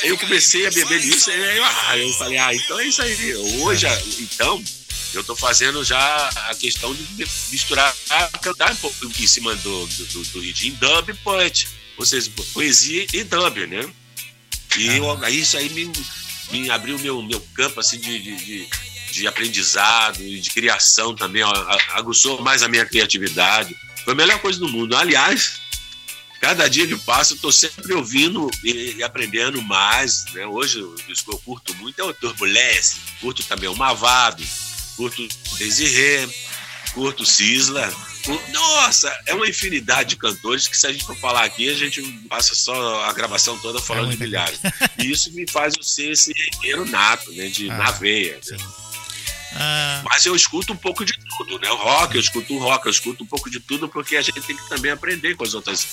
eu 0.03 0.17
comecei 0.17 0.67
a 0.67 0.71
beber 0.71 0.99
nisso 0.99 1.31
e 1.31 1.57
eu, 1.57 1.65
ah, 1.65 1.97
eu 1.97 2.13
falei, 2.13 2.37
ah, 2.37 2.53
então 2.53 2.79
é 2.79 2.87
isso 2.87 3.01
aí. 3.01 3.35
Hoje, 3.35 3.87
então, 4.19 4.63
eu 5.13 5.23
tô 5.23 5.35
fazendo 5.35 5.83
já 5.83 6.29
a 6.49 6.55
questão 6.55 6.93
de 6.93 7.27
misturar, 7.51 7.95
cantar 8.41 8.71
um 8.71 8.75
pouco 8.75 9.05
em 9.05 9.27
cima 9.27 9.55
do, 9.55 9.87
do, 9.87 10.05
do, 10.05 10.23
do 10.23 10.39
ritmo 10.39 10.77
dub 10.77 11.13
poet. 11.23 11.67
Ou 11.97 12.05
seja, 12.05 12.31
poesia 12.53 13.05
e 13.11 13.23
dub, 13.23 13.67
né? 13.67 13.89
E 14.77 14.97
eu, 14.97 15.27
isso 15.29 15.57
aí 15.57 15.69
me, 15.69 15.91
me 16.51 16.69
abriu 16.69 16.97
meu, 16.99 17.21
meu 17.21 17.41
campo 17.53 17.79
assim 17.79 17.99
de, 17.99 18.19
de, 18.19 18.35
de 18.35 18.69
de 19.11 19.27
aprendizado 19.27 20.21
e 20.21 20.39
de 20.39 20.49
criação 20.49 21.15
também, 21.15 21.43
aguçou 21.93 22.41
mais 22.41 22.63
a 22.63 22.67
minha 22.67 22.85
criatividade. 22.85 23.75
Foi 24.03 24.13
a 24.13 24.15
melhor 24.15 24.39
coisa 24.39 24.59
do 24.59 24.69
mundo. 24.69 24.95
Aliás, 24.95 25.59
cada 26.39 26.67
dia 26.67 26.87
que 26.87 26.97
passa, 26.97 27.33
eu 27.33 27.35
estou 27.35 27.51
sempre 27.51 27.93
ouvindo 27.93 28.49
e, 28.63 29.03
aprendendo 29.03 29.61
mais. 29.61 30.25
Né? 30.33 30.45
Hoje, 30.45 30.81
o 30.81 30.95
que 30.95 31.13
eu 31.27 31.37
curto 31.39 31.73
muito 31.75 31.99
é 31.99 32.03
o 32.03 32.13
Turbulence, 32.13 32.95
curto 33.19 33.43
também 33.43 33.69
o 33.69 33.75
Mavado, 33.75 34.43
curto 34.95 35.27
Desirê, 35.57 36.27
curto 36.93 37.25
Sisla. 37.25 37.93
Nossa, 38.51 39.17
é 39.25 39.33
uma 39.33 39.47
infinidade 39.47 40.09
de 40.09 40.15
cantores 40.17 40.67
que 40.67 40.77
se 40.77 40.85
a 40.85 40.91
gente 40.91 41.05
for 41.05 41.15
falar 41.15 41.43
aqui, 41.43 41.69
a 41.69 41.73
gente 41.73 42.01
passa 42.29 42.53
só 42.53 43.03
a 43.05 43.13
gravação 43.13 43.57
toda 43.59 43.79
falando 43.79 44.11
é 44.11 44.15
de 44.15 44.21
milhares. 44.21 44.59
E 44.97 45.09
isso 45.09 45.31
me 45.33 45.49
faz 45.49 45.73
eu 45.75 45.83
ser 45.83 46.11
esse 46.11 46.33
guerreiro 46.33 46.85
nato, 46.85 47.31
né? 47.31 47.47
De 47.47 47.69
ah, 47.69 47.77
na 47.77 47.91
veia. 47.91 48.39
Né? 48.51 48.57
Ah. 49.55 50.01
Mas 50.05 50.25
eu 50.25 50.35
escuto 50.35 50.73
um 50.73 50.75
pouco 50.75 51.03
de 51.03 51.13
tudo, 51.37 51.59
né? 51.59 51.69
O 51.71 51.75
rock, 51.75 52.15
eu 52.15 52.21
escuto 52.21 52.53
o 52.53 52.59
rock, 52.59 52.85
eu 52.85 52.91
escuto 52.91 53.23
um 53.23 53.27
pouco 53.27 53.49
de 53.49 53.59
tudo, 53.59 53.89
porque 53.89 54.15
a 54.15 54.21
gente 54.21 54.41
tem 54.41 54.55
que 54.55 54.69
também 54.69 54.91
aprender 54.91 55.35
com 55.35 55.43
as 55.43 55.53
outras, 55.53 55.87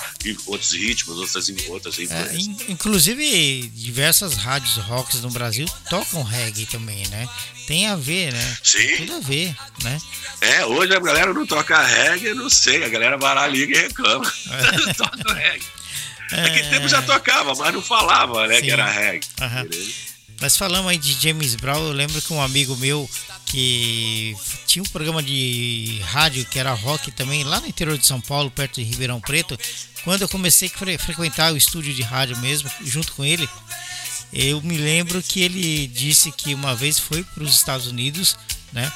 outros 0.46 0.72
ritmos, 0.72 1.16
outras, 1.18 1.48
outras 1.68 1.98
é, 1.98 2.02
influências. 2.02 2.68
É, 2.68 2.72
inclusive, 2.72 3.68
diversas 3.74 4.34
rádios 4.34 4.76
rocks 4.76 5.20
no 5.22 5.30
Brasil 5.30 5.66
tocam 5.88 6.22
reggae 6.22 6.66
também, 6.66 7.06
né? 7.08 7.28
Tem 7.66 7.86
a 7.86 7.96
ver, 7.96 8.32
né? 8.32 8.56
Sim. 8.62 8.78
Tem 8.78 8.96
tudo 8.98 9.14
a 9.14 9.20
ver, 9.20 9.56
né? 9.82 9.98
É, 10.40 10.64
hoje 10.66 10.94
a 10.94 11.00
galera 11.00 11.32
não 11.32 11.46
toca 11.46 11.82
reggae, 11.82 12.34
não 12.34 12.50
sei, 12.50 12.84
a 12.84 12.88
galera 12.88 13.16
vai 13.16 13.34
lá, 13.34 13.46
liga 13.46 13.76
e 13.76 13.82
reclama. 13.82 14.32
É. 14.56 14.94
toca 14.94 15.34
reggae. 15.34 15.66
É... 16.32 16.42
Naquele 16.42 16.68
tempo 16.68 16.88
já 16.88 17.02
tocava, 17.02 17.54
mas 17.54 17.72
não 17.72 17.82
falava, 17.82 18.46
né, 18.46 18.56
Sim. 18.56 18.62
que 18.62 18.70
era 18.70 18.90
reggae. 18.90 19.26
Uhum. 19.40 19.92
Nós 20.40 20.56
falamos 20.56 20.90
aí 20.90 20.98
de 20.98 21.12
James 21.12 21.54
Brown, 21.54 21.86
eu 21.86 21.92
lembro 21.92 22.20
que 22.20 22.32
um 22.32 22.42
amigo 22.42 22.76
meu 22.76 23.08
que 23.46 24.36
tinha 24.66 24.82
um 24.82 24.88
programa 24.88 25.22
de 25.22 26.00
rádio 26.04 26.44
que 26.44 26.58
era 26.58 26.74
rock 26.74 27.10
também 27.12 27.44
lá 27.44 27.60
no 27.60 27.68
interior 27.68 27.96
de 27.96 28.06
São 28.06 28.20
Paulo, 28.20 28.50
perto 28.50 28.74
de 28.74 28.82
Ribeirão 28.82 29.20
Preto. 29.20 29.58
Quando 30.04 30.22
eu 30.22 30.28
comecei 30.28 30.68
a 30.68 30.98
frequentar 30.98 31.52
o 31.52 31.56
estúdio 31.56 31.94
de 31.94 32.02
rádio 32.02 32.36
mesmo, 32.38 32.70
junto 32.84 33.12
com 33.12 33.24
ele, 33.24 33.48
eu 34.32 34.60
me 34.60 34.76
lembro 34.76 35.22
que 35.22 35.40
ele 35.40 35.86
disse 35.86 36.32
que 36.32 36.54
uma 36.54 36.74
vez 36.74 36.98
foi 36.98 37.22
para 37.22 37.44
os 37.44 37.54
Estados 37.54 37.86
Unidos, 37.86 38.36
né? 38.72 38.92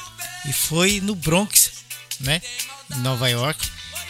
E 0.46 0.52
foi 0.52 1.00
no 1.00 1.14
Bronx, 1.14 1.70
né? 2.18 2.42
Em 2.92 2.98
Nova 2.98 3.28
York. 3.28 3.66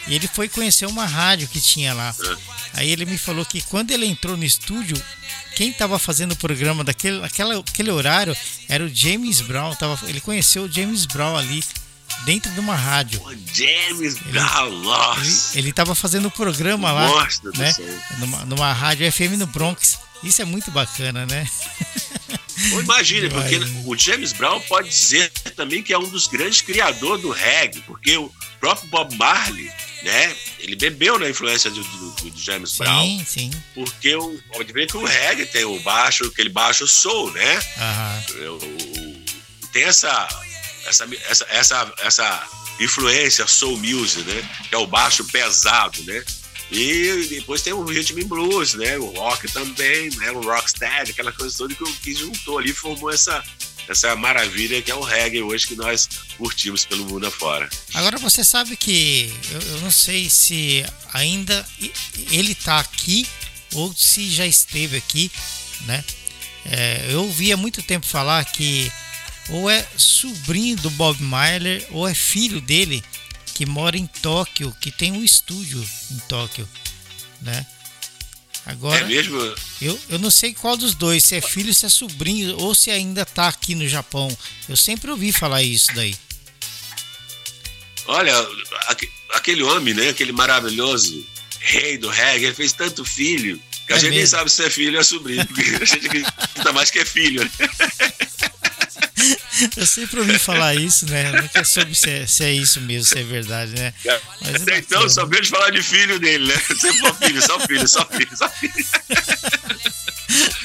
E 0.07 0.15
ele 0.15 0.27
foi 0.27 0.49
conhecer 0.49 0.87
uma 0.87 1.05
rádio 1.05 1.47
que 1.47 1.61
tinha 1.61 1.93
lá. 1.93 2.13
Aí 2.73 2.89
ele 2.89 3.05
me 3.05 3.17
falou 3.17 3.45
que 3.45 3.61
quando 3.61 3.91
ele 3.91 4.07
entrou 4.07 4.35
no 4.35 4.43
estúdio, 4.43 5.01
quem 5.55 5.69
estava 5.69 5.99
fazendo 5.99 6.33
o 6.33 6.35
programa 6.35 6.83
daquele 6.83 7.23
aquele 7.23 7.91
horário 7.91 8.35
era 8.67 8.83
o 8.83 8.89
James 8.89 9.41
Brown. 9.41 9.75
Tava, 9.75 9.99
ele 10.07 10.21
conheceu 10.21 10.63
o 10.63 10.71
James 10.71 11.05
Brown 11.05 11.35
ali 11.35 11.63
dentro 12.25 12.51
de 12.51 12.59
uma 12.59 12.75
rádio. 12.75 13.21
O 13.21 13.35
James 13.53 14.17
Brown, 14.19 14.71
nossa. 14.81 15.57
Ele 15.57 15.69
estava 15.69 15.95
fazendo 15.95 16.27
o 16.27 16.31
programa 16.31 16.91
lá, 16.91 17.27
né? 17.55 17.75
Numa, 18.19 18.45
numa 18.45 18.73
rádio 18.73 19.11
FM 19.11 19.37
no 19.37 19.47
Bronx. 19.47 19.99
Isso 20.23 20.41
é 20.41 20.45
muito 20.45 20.69
bacana, 20.71 21.25
né? 21.25 21.47
Imagine, 22.79 23.29
porque 23.29 23.59
o 23.85 23.97
James 23.97 24.33
Brown 24.33 24.59
pode 24.61 24.89
dizer 24.89 25.29
também 25.55 25.81
que 25.81 25.93
é 25.93 25.97
um 25.97 26.07
dos 26.07 26.27
grandes 26.27 26.61
criadores 26.61 27.21
do 27.21 27.31
reggae, 27.31 27.81
porque 27.81 28.17
o 28.17 28.31
próprio 28.59 28.89
Bob 28.89 29.15
Marley 29.15 29.71
né? 30.03 30.35
Ele 30.59 30.75
bebeu 30.75 31.19
na 31.19 31.29
influência 31.29 31.69
do, 31.69 31.83
do, 31.83 32.29
do 32.29 32.39
James 32.39 32.71
sim, 32.71 32.77
Brown. 32.79 33.25
Sim. 33.25 33.51
Porque 33.73 34.15
o, 34.15 34.39
pode 34.51 34.73
ver 34.73 34.87
que 34.87 34.97
o 34.97 35.05
reggae 35.05 35.45
tem 35.45 35.63
o 35.63 35.79
baixo, 35.81 36.25
aquele 36.25 36.49
baixo 36.49 36.87
soul, 36.87 37.31
né? 37.31 37.59
Uhum. 37.77 38.57
O, 38.57 39.69
tem 39.71 39.83
essa, 39.83 40.27
essa, 40.85 41.07
essa, 41.27 41.47
essa, 41.49 41.93
essa 41.99 42.47
influência 42.79 43.47
soul 43.47 43.77
music, 43.77 44.23
né? 44.23 44.49
Que 44.69 44.75
é 44.75 44.77
o 44.77 44.87
baixo 44.87 45.23
pesado, 45.25 46.01
né? 46.03 46.23
E 46.71 47.27
depois 47.29 47.61
tem 47.61 47.73
o 47.73 47.83
rhythm 47.83 48.21
and 48.23 48.27
blues, 48.27 48.73
né? 48.75 48.97
O 48.97 49.07
rock 49.07 49.51
também, 49.51 50.09
né? 50.11 50.31
O 50.31 50.41
rocksteady, 50.41 51.11
aquela 51.11 51.31
coisa 51.31 51.57
toda 51.57 51.75
que, 51.75 51.83
que 52.01 52.15
juntou 52.15 52.57
ali, 52.57 52.71
formou 52.71 53.11
essa, 53.11 53.43
essa 53.89 54.15
maravilha 54.15 54.81
que 54.81 54.89
é 54.89 54.95
o 54.95 55.01
reggae 55.01 55.41
hoje 55.41 55.67
que 55.67 55.75
nós 55.75 56.07
curtimos 56.37 56.85
pelo 56.85 57.05
mundo 57.05 57.27
afora. 57.27 57.69
Agora 57.93 58.17
você 58.17 58.41
sabe 58.43 58.77
que 58.77 59.33
eu, 59.51 59.61
eu 59.61 59.81
não 59.81 59.91
sei 59.91 60.29
se 60.29 60.85
ainda 61.13 61.67
ele 62.31 62.53
está 62.53 62.79
aqui 62.79 63.27
ou 63.73 63.93
se 63.93 64.29
já 64.29 64.45
esteve 64.45 64.95
aqui, 64.95 65.29
né? 65.81 66.03
É, 66.65 67.07
eu 67.09 67.23
ouvi 67.23 67.51
há 67.51 67.57
muito 67.57 67.81
tempo 67.83 68.05
falar 68.05 68.45
que 68.45 68.89
ou 69.49 69.69
é 69.69 69.85
sobrinho 69.97 70.77
do 70.77 70.89
Bob 70.91 71.21
Marley 71.21 71.85
ou 71.89 72.07
é 72.07 72.13
filho 72.13 72.61
dele 72.61 73.03
que 73.53 73.65
mora 73.65 73.97
em 73.97 74.07
Tóquio, 74.07 74.75
que 74.79 74.91
tem 74.91 75.11
um 75.11 75.23
estúdio 75.23 75.85
em 76.11 76.17
Tóquio, 76.27 76.67
né? 77.41 77.65
Agora, 78.65 78.99
é 78.99 79.05
mesmo? 79.05 79.39
Eu, 79.81 79.99
eu 80.09 80.19
não 80.19 80.29
sei 80.29 80.53
qual 80.53 80.77
dos 80.77 80.93
dois, 80.93 81.23
se 81.23 81.35
é 81.35 81.41
filho, 81.41 81.73
se 81.73 81.85
é 81.85 81.89
sobrinho, 81.89 82.57
ou 82.59 82.75
se 82.75 82.91
ainda 82.91 83.25
tá 83.25 83.47
aqui 83.47 83.73
no 83.73 83.87
Japão. 83.87 84.35
Eu 84.69 84.77
sempre 84.77 85.09
ouvi 85.09 85.31
falar 85.31 85.63
isso 85.63 85.93
daí. 85.95 86.15
Olha, 88.05 88.33
aquele 89.33 89.63
homem, 89.63 89.93
né? 89.93 90.09
Aquele 90.09 90.31
maravilhoso 90.31 91.25
rei 91.59 91.97
do 91.97 92.09
reggae, 92.09 92.45
ele 92.45 92.55
fez 92.55 92.73
tanto 92.73 93.05
filho 93.05 93.61
que 93.87 93.93
a 93.93 93.95
é 93.95 93.99
gente 93.99 94.09
mesmo? 94.09 94.17
nem 94.17 94.25
sabe 94.25 94.51
se 94.51 94.63
é 94.63 94.69
filho 94.69 94.93
ou 94.93 95.01
é 95.01 95.03
sobrinho, 95.03 95.45
porque 95.47 95.61
a 95.61 95.85
gente 95.85 96.05
acredita 96.07 96.73
mais 96.73 96.89
que 96.91 96.99
é 96.99 97.05
filho, 97.05 97.43
né? 97.43 97.51
Eu 99.77 99.85
sempre 99.85 100.19
ouvi 100.19 100.39
falar 100.39 100.75
isso, 100.75 101.05
né? 101.09 101.31
Nunca 101.31 101.63
soube 101.63 101.93
se 101.93 102.09
é, 102.09 102.25
se 102.25 102.43
é 102.43 102.51
isso 102.51 102.81
mesmo, 102.81 103.05
se 103.05 103.19
é 103.19 103.23
verdade, 103.23 103.71
né? 103.79 103.93
Mas 104.41 104.67
é 104.67 104.77
então, 104.79 105.07
só 105.09 105.25
vejo 105.25 105.49
falar 105.49 105.69
de 105.69 105.83
filho 105.83 106.19
dele, 106.19 106.47
né? 106.47 106.55
Sempre 106.79 107.13
filho, 107.27 107.41
só 107.41 107.59
filho, 107.59 107.87
só 107.87 108.05
filho, 108.05 108.37
só 108.37 108.49
filho. 108.49 108.73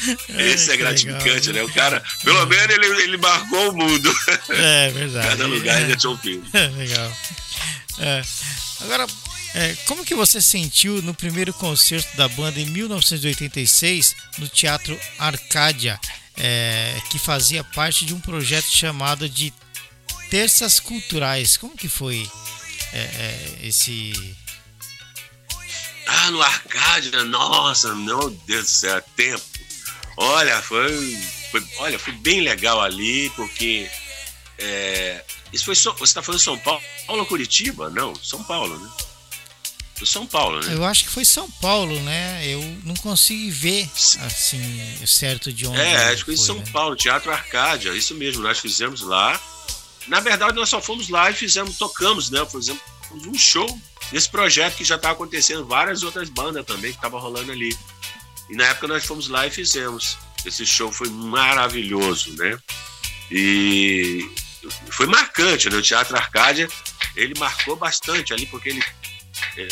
Esse 0.39 0.71
é 0.73 0.77
gratificante, 0.77 1.49
legal, 1.51 1.67
né? 1.67 1.71
O 1.71 1.75
cara, 1.75 2.03
pelo 2.23 2.41
é. 2.41 2.47
menos, 2.47 2.75
ele, 2.75 3.03
ele 3.03 3.17
marcou 3.17 3.71
o 3.71 3.77
mundo. 3.77 4.15
É 4.49 4.91
verdade. 4.91 5.29
Cada 5.29 5.47
lugar 5.47 5.81
é. 5.81 5.85
ele 5.85 5.97
tinha 5.97 6.11
um 6.11 6.19
filho. 6.19 6.45
É, 6.53 6.69
legal. 6.79 7.13
É. 7.99 8.23
Agora, 8.83 9.07
é, 9.55 9.75
como 9.87 10.05
que 10.05 10.15
você 10.15 10.41
sentiu 10.41 11.03
no 11.03 11.15
primeiro 11.15 11.53
concerto 11.55 12.17
da 12.17 12.29
banda 12.29 12.61
em 12.61 12.67
1986 12.67 14.15
no 14.39 14.49
Teatro 14.49 14.99
Arcádia, 15.19 15.99
é, 16.37 17.01
que 17.11 17.19
fazia 17.19 17.65
parte 17.65 18.05
de 18.05 18.15
um 18.15 18.21
projeto 18.21 18.67
chamado 18.67 19.29
de 19.29 19.53
Terças 20.31 20.81
Culturais? 20.81 21.57
Como 21.57 21.77
que 21.77 21.89
foi 21.89 22.29
é, 22.93 22.99
é 22.99 23.59
esse... 23.63 24.37
Ah, 26.07 26.31
no 26.31 26.41
Arcádia, 26.41 27.25
nossa, 27.25 27.95
meu 27.95 28.31
Deus 28.47 28.65
do 28.65 28.71
céu, 28.71 29.03
tempo. 29.17 29.43
Olha, 30.17 30.63
foi, 30.63 31.17
foi 31.51 31.67
olha, 31.79 31.99
foi 31.99 32.13
bem 32.15 32.41
legal 32.41 32.81
ali, 32.81 33.29
porque 33.31 33.91
é, 34.59 35.25
isso 35.53 35.65
foi 35.65 35.75
você 35.75 36.05
está 36.05 36.23
falando 36.23 36.41
São 36.41 36.59
Paulo 36.59 36.83
ou 37.09 37.27
Curitiba? 37.27 37.91
Não, 37.91 38.15
São 38.15 38.43
Paulo, 38.45 38.79
né? 38.79 38.91
São 40.05 40.27
Paulo, 40.27 40.61
né? 40.61 40.75
Eu 40.75 40.85
acho 40.85 41.05
que 41.05 41.11
foi 41.11 41.25
São 41.25 41.51
Paulo, 41.53 41.99
né? 42.01 42.47
Eu 42.47 42.61
não 42.85 42.95
consegui 42.97 43.51
ver 43.51 43.89
assim 44.27 45.07
certo 45.07 45.53
de 45.53 45.67
onde. 45.67 45.81
É, 45.81 46.09
acho 46.09 46.19
que 46.19 46.25
foi 46.25 46.35
em 46.35 46.37
São 46.37 46.57
né? 46.57 46.65
Paulo, 46.73 46.97
Teatro 46.97 47.33
Arcádia, 47.33 47.95
isso 47.95 48.15
mesmo, 48.15 48.43
nós 48.43 48.59
fizemos 48.59 49.01
lá. 49.01 49.41
Na 50.09 50.21
verdade, 50.21 50.55
nós 50.55 50.69
só 50.69 50.81
fomos 50.81 51.09
lá 51.09 51.31
e 51.31 51.35
fizemos, 51.35 51.79
tocamos, 51.79 52.31
né? 52.31 52.45
Fizemos 52.47 52.83
um 53.13 53.35
show 53.39 53.67
nesse 54.13 54.29
projeto 54.29 54.77
que 54.77 54.85
já 54.85 54.97
estava 54.97 55.15
acontecendo 55.15 55.65
várias 55.65 56.03
outras 56.03 56.29
bandas 56.29 56.65
também 56.67 56.91
que 56.91 56.99
estavam 56.99 57.21
rolando 57.21 57.51
ali. 57.53 57.77
E 58.51 58.57
na 58.57 58.65
época 58.67 58.89
nós 58.89 59.05
fomos 59.05 59.29
lá 59.29 59.47
e 59.47 59.51
fizemos. 59.51 60.19
Esse 60.45 60.65
show 60.65 60.93
foi 60.93 61.09
maravilhoso, 61.09 62.33
né? 62.37 62.57
E 63.31 64.31
foi 64.91 65.07
marcante, 65.07 65.69
né? 65.69 65.77
O 65.77 65.83
Teatro 65.83 66.17
Arcádia, 66.17 66.69
ele 67.17 67.35
marcou 67.39 67.75
bastante 67.75 68.33
ali, 68.33 68.47
porque 68.47 68.69
ele 68.69 68.85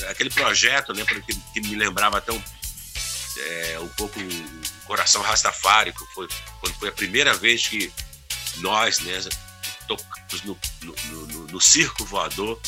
aquele 0.08 0.30
projeto, 0.30 0.92
né, 0.94 1.04
que, 1.04 1.34
que 1.52 1.60
me 1.60 1.74
lembrava 1.74 2.18
até 2.18 2.32
um, 2.32 2.42
é, 3.38 3.78
um 3.80 3.88
pouco 3.88 4.18
o 4.20 4.86
Coração 4.86 5.22
Rastafárico, 5.22 6.06
foi 6.14 6.28
quando 6.60 6.74
foi 6.74 6.88
a 6.88 6.92
primeira 6.92 7.34
vez 7.34 7.66
que 7.66 7.92
nós, 8.58 9.00
né, 9.00 9.20
tocamos 9.86 10.42
no, 10.44 10.58
no, 10.82 11.26
no, 11.26 11.46
no 11.46 11.60
circo 11.60 12.04
voador. 12.04 12.60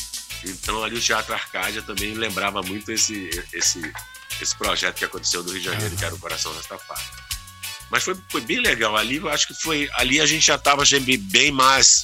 Então 0.43 0.83
ali 0.83 0.95
o 0.95 1.01
Teatro 1.01 1.33
Arcádia 1.33 1.81
também 1.81 2.13
lembrava 2.13 2.61
muito 2.61 2.91
esse, 2.91 3.29
esse, 3.51 3.81
esse 4.39 4.55
projeto 4.55 4.97
que 4.97 5.05
aconteceu 5.05 5.43
no 5.43 5.51
Rio 5.51 5.59
de 5.59 5.65
Janeiro, 5.65 5.95
que 5.95 6.05
era 6.05 6.13
o 6.13 6.19
Coração 6.19 6.53
Rastafari. 6.53 7.01
Mas 7.89 8.03
foi, 8.03 8.15
foi 8.29 8.41
bem 8.41 8.59
legal. 8.59 8.95
Ali 8.95 9.17
eu 9.17 9.29
acho 9.29 9.47
que 9.47 9.53
foi. 9.53 9.89
Ali 9.93 10.19
a 10.19 10.25
gente 10.25 10.45
já 10.45 10.55
estava 10.55 10.83
bem 11.31 11.51
mais 11.51 12.03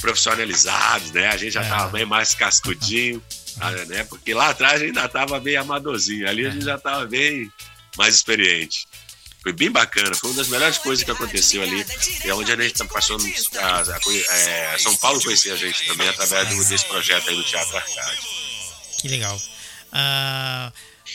profissionalizado, 0.00 1.12
né? 1.12 1.28
A 1.28 1.36
gente 1.36 1.52
já 1.52 1.62
estava 1.62 1.88
é. 1.88 1.92
bem 1.92 2.06
mais 2.06 2.34
cascudinho. 2.34 3.22
Né? 3.86 4.04
Porque 4.04 4.34
lá 4.34 4.50
atrás 4.50 4.80
ainda 4.82 5.04
estava 5.04 5.38
bem 5.40 5.56
amadorzinho. 5.56 6.28
Ali 6.28 6.46
a 6.46 6.50
gente 6.50 6.64
já 6.64 6.76
estava 6.76 7.06
bem 7.06 7.52
mais 7.96 8.14
experiente. 8.14 8.86
Foi 9.42 9.52
bem 9.52 9.70
bacana, 9.70 10.14
foi 10.14 10.30
uma 10.30 10.36
das 10.36 10.48
melhores 10.48 10.78
coisas 10.78 11.04
que 11.04 11.10
aconteceu 11.10 11.62
ali. 11.62 11.84
É 12.24 12.32
onde 12.32 12.52
a 12.52 12.56
gente 12.56 12.72
está 12.72 12.84
passando 12.84 13.24
a, 13.58 13.66
a, 13.66 13.80
a, 13.80 14.36
é, 14.36 14.78
São 14.78 14.96
Paulo 14.96 15.20
conhecer 15.20 15.50
a 15.50 15.56
gente 15.56 15.84
também 15.86 16.08
através 16.08 16.48
do, 16.48 16.64
desse 16.64 16.84
projeto 16.86 17.28
aí 17.28 17.34
do 17.34 17.42
Teatro 17.42 17.76
Arcade. 17.76 18.20
Que 19.00 19.08
legal. 19.08 19.36
Uh, 19.92 20.72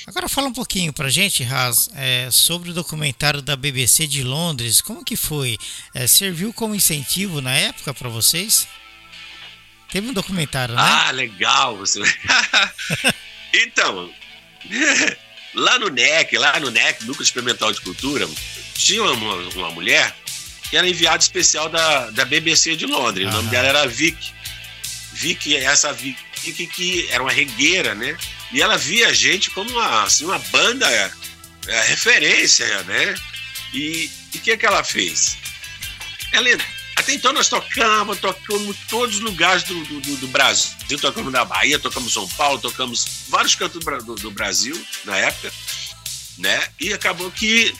Agora 0.07 0.29
fala 0.29 0.47
um 0.47 0.53
pouquinho 0.53 0.93
pra 0.93 1.09
gente, 1.09 1.43
Raz, 1.43 1.89
é, 1.93 2.29
sobre 2.31 2.69
o 2.69 2.73
documentário 2.73 3.41
da 3.41 3.57
BBC 3.57 4.07
de 4.07 4.23
Londres. 4.23 4.79
Como 4.79 5.03
que 5.03 5.17
foi? 5.17 5.57
É, 5.93 6.07
serviu 6.07 6.53
como 6.53 6.73
incentivo 6.73 7.41
na 7.41 7.53
época 7.53 7.93
para 7.93 8.07
vocês? 8.07 8.65
Teve 9.89 10.09
um 10.09 10.13
documentário, 10.13 10.75
né? 10.75 10.81
Ah, 10.81 11.11
legal! 11.11 11.79
Então, 13.53 14.13
lá 15.55 15.79
no 15.79 15.89
NEC, 15.89 16.37
lá 16.37 16.59
no 16.59 16.69
NEC, 16.69 17.05
Núcleo 17.05 17.23
Experimental 17.23 17.71
de 17.71 17.79
Cultura, 17.81 18.27
tinha 18.75 19.01
uma, 19.01 19.35
uma 19.55 19.71
mulher 19.71 20.13
que 20.69 20.77
era 20.77 20.87
enviada 20.87 21.17
especial 21.17 21.69
da, 21.69 22.09
da 22.11 22.25
BBC 22.25 22.75
de 22.75 22.85
Londres. 22.85 23.27
O 23.27 23.31
nome 23.31 23.49
dela 23.49 23.69
era 23.69 23.87
Vic. 23.87 24.31
Vic, 25.13 25.55
essa 25.55 25.93
Vic 25.93 26.17
que 26.67 27.07
era 27.09 27.23
uma 27.23 27.31
regueira, 27.31 27.95
né? 27.95 28.17
E 28.51 28.61
ela 28.61 28.77
via 28.77 29.07
a 29.07 29.13
gente 29.13 29.49
como 29.49 29.69
uma, 29.71 30.03
assim, 30.03 30.25
uma 30.25 30.39
banda 30.39 30.87
é, 31.67 31.81
referência, 31.87 32.83
né? 32.83 33.15
E 33.73 34.09
o 34.35 34.39
que, 34.39 34.51
é 34.51 34.57
que 34.57 34.65
ela 34.65 34.83
fez? 34.83 35.37
Ela, 36.31 36.49
até 36.97 37.13
então 37.13 37.31
nós 37.31 37.47
tocamos, 37.47 38.19
tocamos 38.19 38.75
todos 38.89 39.17
os 39.17 39.21
lugares 39.21 39.61
do, 39.63 39.83
do, 39.85 40.17
do 40.17 40.27
Brasil. 40.29 40.73
Tocamos 40.99 41.31
na 41.31 41.45
Bahia, 41.45 41.77
tocamos 41.77 42.11
São 42.11 42.27
Paulo, 42.29 42.59
tocamos 42.59 43.27
vários 43.29 43.53
cantos 43.53 43.85
do, 44.03 44.15
do 44.15 44.31
Brasil 44.31 44.75
na 45.05 45.15
época, 45.15 45.53
né? 46.39 46.59
E 46.79 46.91
acabou 46.91 47.29
que 47.29 47.71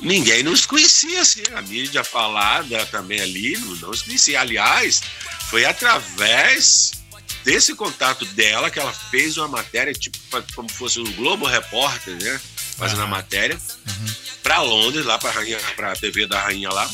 ninguém 0.00 0.44
nos 0.44 0.64
conhecia, 0.64 1.20
assim, 1.20 1.42
a 1.52 1.60
mídia 1.62 2.04
falada 2.04 2.86
também 2.86 3.20
ali, 3.20 3.58
não, 3.58 3.74
não 3.74 3.88
nos 3.88 4.02
conhecia. 4.02 4.40
Aliás, 4.40 5.02
foi 5.50 5.64
através 5.64 6.92
desse 7.42 7.74
contato 7.74 8.24
dela 8.24 8.70
que 8.70 8.78
ela 8.78 8.92
fez 8.92 9.36
uma 9.36 9.48
matéria, 9.48 9.92
tipo, 9.92 10.16
como 10.54 10.70
fosse 10.70 11.00
um 11.00 11.12
Globo 11.14 11.44
Repórter, 11.44 12.14
né? 12.22 12.40
Fazendo 12.76 13.02
a 13.02 13.06
matéria, 13.08 13.56
uhum. 13.56 14.14
para 14.44 14.60
Londres, 14.60 15.04
lá 15.04 15.18
para 15.18 15.92
a 15.92 15.96
TV 15.96 16.28
da 16.28 16.40
Rainha 16.40 16.70
lá. 16.70 16.88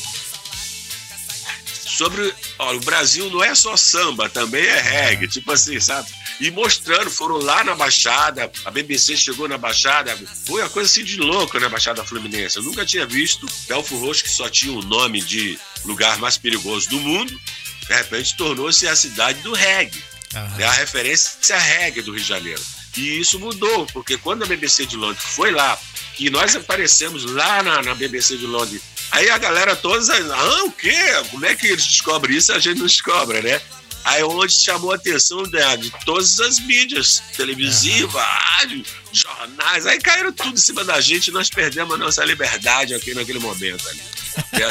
Sobre. 1.97 2.33
Olha, 2.59 2.77
o 2.77 2.81
Brasil 2.81 3.29
não 3.29 3.43
é 3.43 3.53
só 3.53 3.77
samba, 3.77 4.29
também 4.29 4.65
é 4.65 4.81
reggae, 4.81 5.27
tipo 5.27 5.51
assim, 5.51 5.79
sabe? 5.79 6.09
E 6.39 6.49
mostrando, 6.49 7.09
foram 7.11 7.37
lá 7.37 7.63
na 7.63 7.75
Baixada, 7.75 8.51
a 8.65 8.71
BBC 8.71 9.15
chegou 9.15 9.47
na 9.47 9.57
Baixada, 9.57 10.17
foi 10.45 10.61
uma 10.61 10.69
coisa 10.69 10.89
assim 10.89 11.03
de 11.03 11.17
louco 11.17 11.59
na 11.59 11.69
Baixada 11.69 12.03
Fluminense. 12.03 12.57
Eu 12.57 12.63
nunca 12.63 12.85
tinha 12.85 13.05
visto 13.05 13.45
Belfo 13.67 13.97
Roxo, 13.97 14.23
que 14.23 14.29
só 14.29 14.49
tinha 14.49 14.73
o 14.73 14.81
nome 14.81 15.21
de 15.21 15.59
lugar 15.85 16.17
mais 16.17 16.37
perigoso 16.37 16.89
do 16.89 16.99
mundo, 16.99 17.39
de 17.87 17.93
repente 17.93 18.35
tornou-se 18.35 18.87
a 18.87 18.95
cidade 18.95 19.41
do 19.41 19.53
reggae. 19.53 20.01
Uhum. 20.33 20.59
É 20.59 20.63
a 20.65 20.71
referência 20.71 21.57
reggae 21.57 22.01
do 22.01 22.11
Rio 22.11 22.21
de 22.21 22.27
Janeiro. 22.27 22.61
E 22.95 23.19
isso 23.19 23.39
mudou, 23.39 23.85
porque 23.87 24.17
quando 24.17 24.43
a 24.43 24.45
BBC 24.45 24.85
de 24.85 24.95
Londres 24.95 25.23
foi 25.23 25.51
lá, 25.51 25.77
que 26.15 26.29
nós 26.29 26.55
aparecemos 26.55 27.25
lá 27.25 27.63
na, 27.63 27.81
na 27.81 27.95
BBC 27.95 28.37
de 28.37 28.45
Londres, 28.45 28.81
aí 29.11 29.29
a 29.29 29.37
galera 29.37 29.75
toda, 29.75 30.13
ah, 30.13 30.63
o 30.65 30.71
quê? 30.71 30.95
Como 31.31 31.45
é 31.45 31.55
que 31.55 31.67
eles 31.67 31.85
descobrem 31.85 32.37
isso? 32.37 32.53
A 32.53 32.59
gente 32.59 32.79
não 32.79 32.87
descobre, 32.87 33.41
né? 33.41 33.59
Aí 34.05 34.21
é 34.21 34.25
onde 34.25 34.53
chamou 34.53 34.91
a 34.91 34.95
atenção 34.95 35.43
de, 35.43 35.77
de 35.77 35.91
todas 36.05 36.39
as 36.39 36.59
mídias, 36.59 37.21
televisiva, 37.35 38.21
rádio, 38.21 38.83
jornais, 39.11 39.85
aí 39.85 39.99
caíram 39.99 40.33
tudo 40.33 40.53
em 40.53 40.61
cima 40.61 40.83
da 40.83 40.99
gente 40.99 41.27
e 41.27 41.31
nós 41.31 41.49
perdemos 41.49 41.93
a 41.93 41.97
nossa 41.97 42.23
liberdade 42.25 42.93
aqui 42.93 43.13
naquele 43.13 43.39
momento 43.39 43.87
ali. 43.87 44.01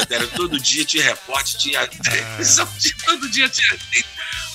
Era, 0.09 0.27
todo 0.27 0.59
dia 0.59 0.85
tinha 0.85 1.03
repórter, 1.03 1.57
tinha 1.57 1.87
televisão, 1.87 2.67
ah. 2.67 3.05
todo 3.05 3.29
dia 3.29 3.49
tinha 3.49 3.79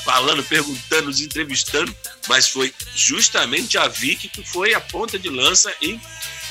falando, 0.04 0.42
perguntando, 0.44 1.08
nos 1.08 1.20
entrevistando, 1.20 1.94
mas 2.28 2.48
foi 2.48 2.72
justamente 2.94 3.76
a 3.76 3.88
Vicky 3.88 4.28
que 4.28 4.42
foi 4.42 4.74
a 4.74 4.80
ponta 4.80 5.18
de 5.18 5.28
lança 5.28 5.74
em 5.82 6.00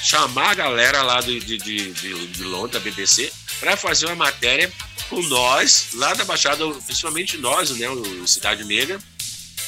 chamar 0.02 0.52
a 0.52 0.56
galera 0.56 1.02
lá 1.02 1.22
de, 1.22 1.39
de, 1.39 1.58
de, 1.58 2.28
de 2.28 2.43
Londres, 2.43 2.74
da 2.74 2.80
BBC, 2.80 3.32
para 3.60 3.76
fazer 3.76 4.06
uma 4.08 4.16
matéria 4.16 4.72
com 5.10 5.22
nós, 5.24 5.89
lá 5.93 6.14
da 6.14 6.26
Baixada, 6.26 6.66
principalmente 6.86 7.38
nós, 7.38 7.72
né, 7.72 7.89
o 7.89 8.28
Cidade 8.28 8.64
Negra, 8.64 9.00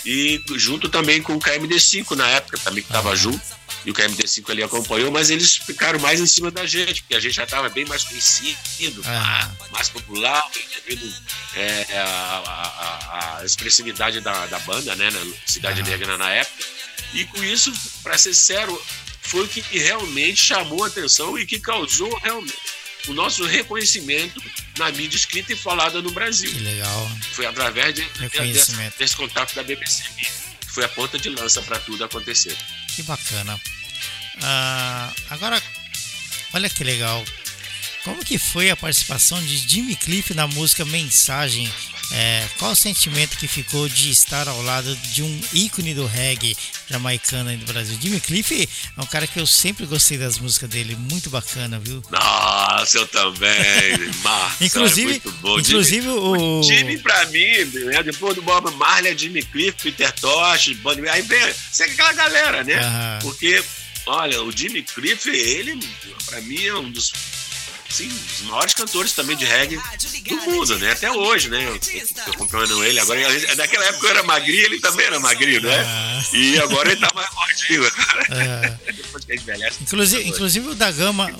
e 0.06 0.42
junto 0.56 0.90
também 0.90 1.22
com 1.22 1.36
o 1.36 1.40
KMD5 1.40 2.16
na 2.16 2.28
época, 2.30 2.58
também 2.58 2.84
que 2.84 2.90
estava 2.90 3.16
junto 3.16 3.59
e 3.86 3.92
o 3.92 3.94
KMD5 3.94 4.50
ali 4.50 4.64
acompanhou, 4.64 5.12
mas 5.12 5.30
eles 5.30 5.58
ficaram 5.58 6.00
mais 6.00 6.20
em 6.20 6.28
cima 6.28 6.52
da 6.52 6.66
gente, 6.66 7.02
porque 7.02 7.16
a 7.16 7.20
gente 7.20 7.34
já 7.34 7.44
estava 7.44 7.70
bem 7.70 7.86
mais 7.86 8.04
conhecido, 8.04 9.02
ah. 9.06 9.50
mais 9.72 9.90
popular, 9.90 10.44
devido 10.86 11.14
é, 11.56 11.86
a, 11.98 12.06
a, 12.06 13.38
a, 13.40 13.46
expressividade 13.46 14.20
da, 14.20 14.48
da 14.48 14.60
banda, 14.60 14.96
né, 14.96 15.10
na 15.10 15.20
Cidade 15.46 15.82
ah. 15.82 15.84
Negra 15.86 16.18
na 16.18 16.30
época. 16.30 16.66
E 17.14 17.26
com 17.26 17.44
isso, 17.44 17.72
para 18.04 18.18
ser 18.18 18.34
sério, 18.34 18.80
foi 19.22 19.46
o 19.46 19.48
que 19.48 19.62
realmente 19.78 20.44
chamou 20.44 20.84
a 20.84 20.88
atenção 20.88 21.38
e 21.38 21.46
que 21.46 21.60
causou 21.60 22.14
realmente 22.20 22.58
o 23.08 23.14
nosso 23.14 23.46
reconhecimento 23.46 24.42
na 24.78 24.92
mídia 24.92 25.16
escrita 25.16 25.54
e 25.54 25.56
falada 25.56 26.02
no 26.02 26.12
Brasil. 26.12 26.52
Que 26.52 26.60
legal. 26.60 27.12
Foi 27.32 27.46
através 27.46 27.96
de, 27.96 28.02
desse, 28.30 28.74
desse 28.98 29.16
contato 29.16 29.56
da 29.56 29.64
BBC, 29.64 30.04
que 30.18 30.72
foi 30.72 30.84
a 30.84 30.90
ponta 30.90 31.18
de 31.18 31.30
lança 31.30 31.62
para 31.62 31.80
tudo 31.80 32.04
acontecer. 32.04 32.56
Que 33.00 33.04
bacana. 33.04 33.56
Uh, 33.56 35.08
agora, 35.30 35.58
olha 36.52 36.70
que 36.70 36.84
legal. 36.84 37.24
Como 38.04 38.24
que 38.24 38.38
foi 38.38 38.70
a 38.70 38.76
participação 38.76 39.42
de 39.42 39.58
Jimmy 39.58 39.96
Cliff 39.96 40.34
na 40.34 40.48
música 40.48 40.86
Mensagem? 40.86 41.70
É, 42.12 42.44
qual 42.58 42.72
o 42.72 42.76
sentimento 42.76 43.38
que 43.38 43.48
ficou 43.48 43.88
de 43.88 44.10
estar 44.10 44.48
ao 44.48 44.64
lado 44.64 44.96
de 45.14 45.22
um 45.22 45.42
ícone 45.54 45.94
do 45.94 46.08
reggae 46.08 46.58
jamaicano 46.90 47.52
aí 47.52 47.58
no 47.58 47.66
Brasil? 47.66 47.96
Jimmy 48.02 48.20
Cliff 48.20 48.68
é 48.98 49.02
um 49.02 49.06
cara 49.06 49.28
que 49.28 49.40
eu 49.40 49.46
sempre 49.46 49.86
gostei 49.86 50.18
das 50.18 50.40
músicas 50.40 50.70
dele, 50.70 50.96
muito 50.96 51.30
bacana, 51.30 51.78
viu? 51.78 52.02
Nossa, 52.10 52.98
eu 52.98 53.08
também. 53.08 53.52
Marcos, 54.24 54.62
inclusive, 54.62 55.10
muito 55.12 55.32
bom. 55.34 55.60
inclusive 55.60 56.02
Jimmy, 56.02 56.18
o... 56.18 56.60
o 56.60 56.64
Jimmy 56.64 56.98
pra 56.98 57.26
mim, 57.28 57.66
né, 57.86 58.02
depois 58.02 58.34
do 58.34 58.42
Bob 58.42 58.72
Marley, 58.76 59.12
é 59.12 59.18
Jimmy 59.18 59.44
Cliff, 59.44 59.78
Peter 59.84 60.12
Tosh, 60.14 60.74
Bonnie, 60.78 61.08
aí 61.10 61.22
vem, 61.22 61.54
segue 61.72 61.94
aquela 61.94 62.14
galera, 62.14 62.64
né? 62.64 62.80
Aham. 62.80 63.20
Porque, 63.22 63.64
olha, 64.08 64.42
o 64.42 64.52
Jimmy 64.52 64.82
Cliff, 64.82 65.30
ele, 65.30 65.80
pra 66.26 66.42
mim, 66.42 66.66
é 66.66 66.74
um 66.74 66.90
dos 66.90 67.14
sim, 67.90 68.08
os 68.08 68.42
maiores 68.42 68.74
cantores 68.74 69.14
também 69.14 69.36
de 69.36 69.46
reggae 69.46 69.80
do 70.28 70.36
mundo, 70.42 70.78
né? 70.80 70.92
Até 70.92 71.12
hoje, 71.12 71.50
né? 71.50 71.64
Eu, 71.66 71.76
eu 71.76 72.34
acompanhando 72.34 72.84
ele. 72.84 73.00
Agora, 73.00 73.56
naquela 73.56 73.86
época 73.86 74.08
eu 74.08 74.12
era 74.12 74.24
magrinho, 74.24 74.66
ele 74.66 74.80
também 74.80 75.06
era 75.06 75.20
magrinho, 75.20 75.62
né? 75.62 75.84
Ah. 75.86 76.24
E 76.34 76.60
agora 76.60 76.92
ele 76.92 77.02
tá 77.02 77.12
mais 77.14 77.30
gordinho, 77.30 77.92
cara. 77.92 78.28
É. 78.30 78.92
Depois 78.92 79.26
que 79.26 79.32
ele 79.32 79.42
envelhece. 79.42 79.78
Inclusive, 79.82 80.28
inclusive 80.28 80.70
o 80.70 80.76
da 80.76 80.92
Gama. 80.92 81.36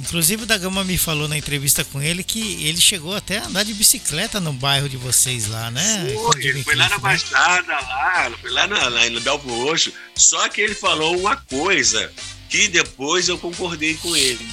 Inclusive 0.00 0.42
o 0.42 0.46
da 0.46 0.58
Gama 0.58 0.82
me 0.82 0.98
falou 0.98 1.28
na 1.28 1.38
entrevista 1.38 1.84
com 1.84 2.02
ele 2.02 2.24
que 2.24 2.66
ele 2.66 2.80
chegou 2.80 3.14
até 3.14 3.38
a 3.38 3.46
andar 3.46 3.64
de 3.64 3.72
bicicleta 3.72 4.40
no 4.40 4.52
bairro 4.52 4.88
de 4.88 4.96
vocês 4.96 5.46
lá, 5.46 5.70
né? 5.70 6.12
Foi, 6.14 6.42
Jimmy 6.42 6.54
ele 6.54 6.64
foi 6.64 6.74
lá 6.74 6.88
na 6.88 6.96
né? 6.96 7.00
Baixada, 7.00 7.72
lá, 7.72 8.32
foi 8.40 8.50
lá 8.50 8.66
na, 8.66 8.88
lá 8.88 9.08
no 9.10 9.20
Belvo 9.20 9.64
Roxo. 9.64 9.92
Só 10.16 10.48
que 10.48 10.60
ele 10.60 10.74
falou 10.74 11.16
uma 11.16 11.36
coisa 11.36 12.10
que 12.48 12.66
depois 12.68 13.28
eu 13.28 13.38
concordei 13.38 13.94
com 13.94 14.16
ele. 14.16 14.46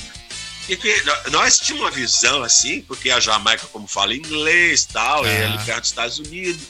Nós 1.32 1.60
tínhamos 1.60 1.86
uma 1.86 1.92
visão 1.92 2.44
assim, 2.44 2.82
porque 2.82 3.10
a 3.12 3.20
Jamaica, 3.20 3.66
como 3.68 3.88
fala 3.88 4.14
inglês 4.16 4.86
tal, 4.86 5.26
é 5.26 5.44
Ah. 5.46 5.54
ali 5.54 5.66
perto 5.66 5.80
dos 5.82 5.90
Estados 5.90 6.20
Unidos, 6.20 6.62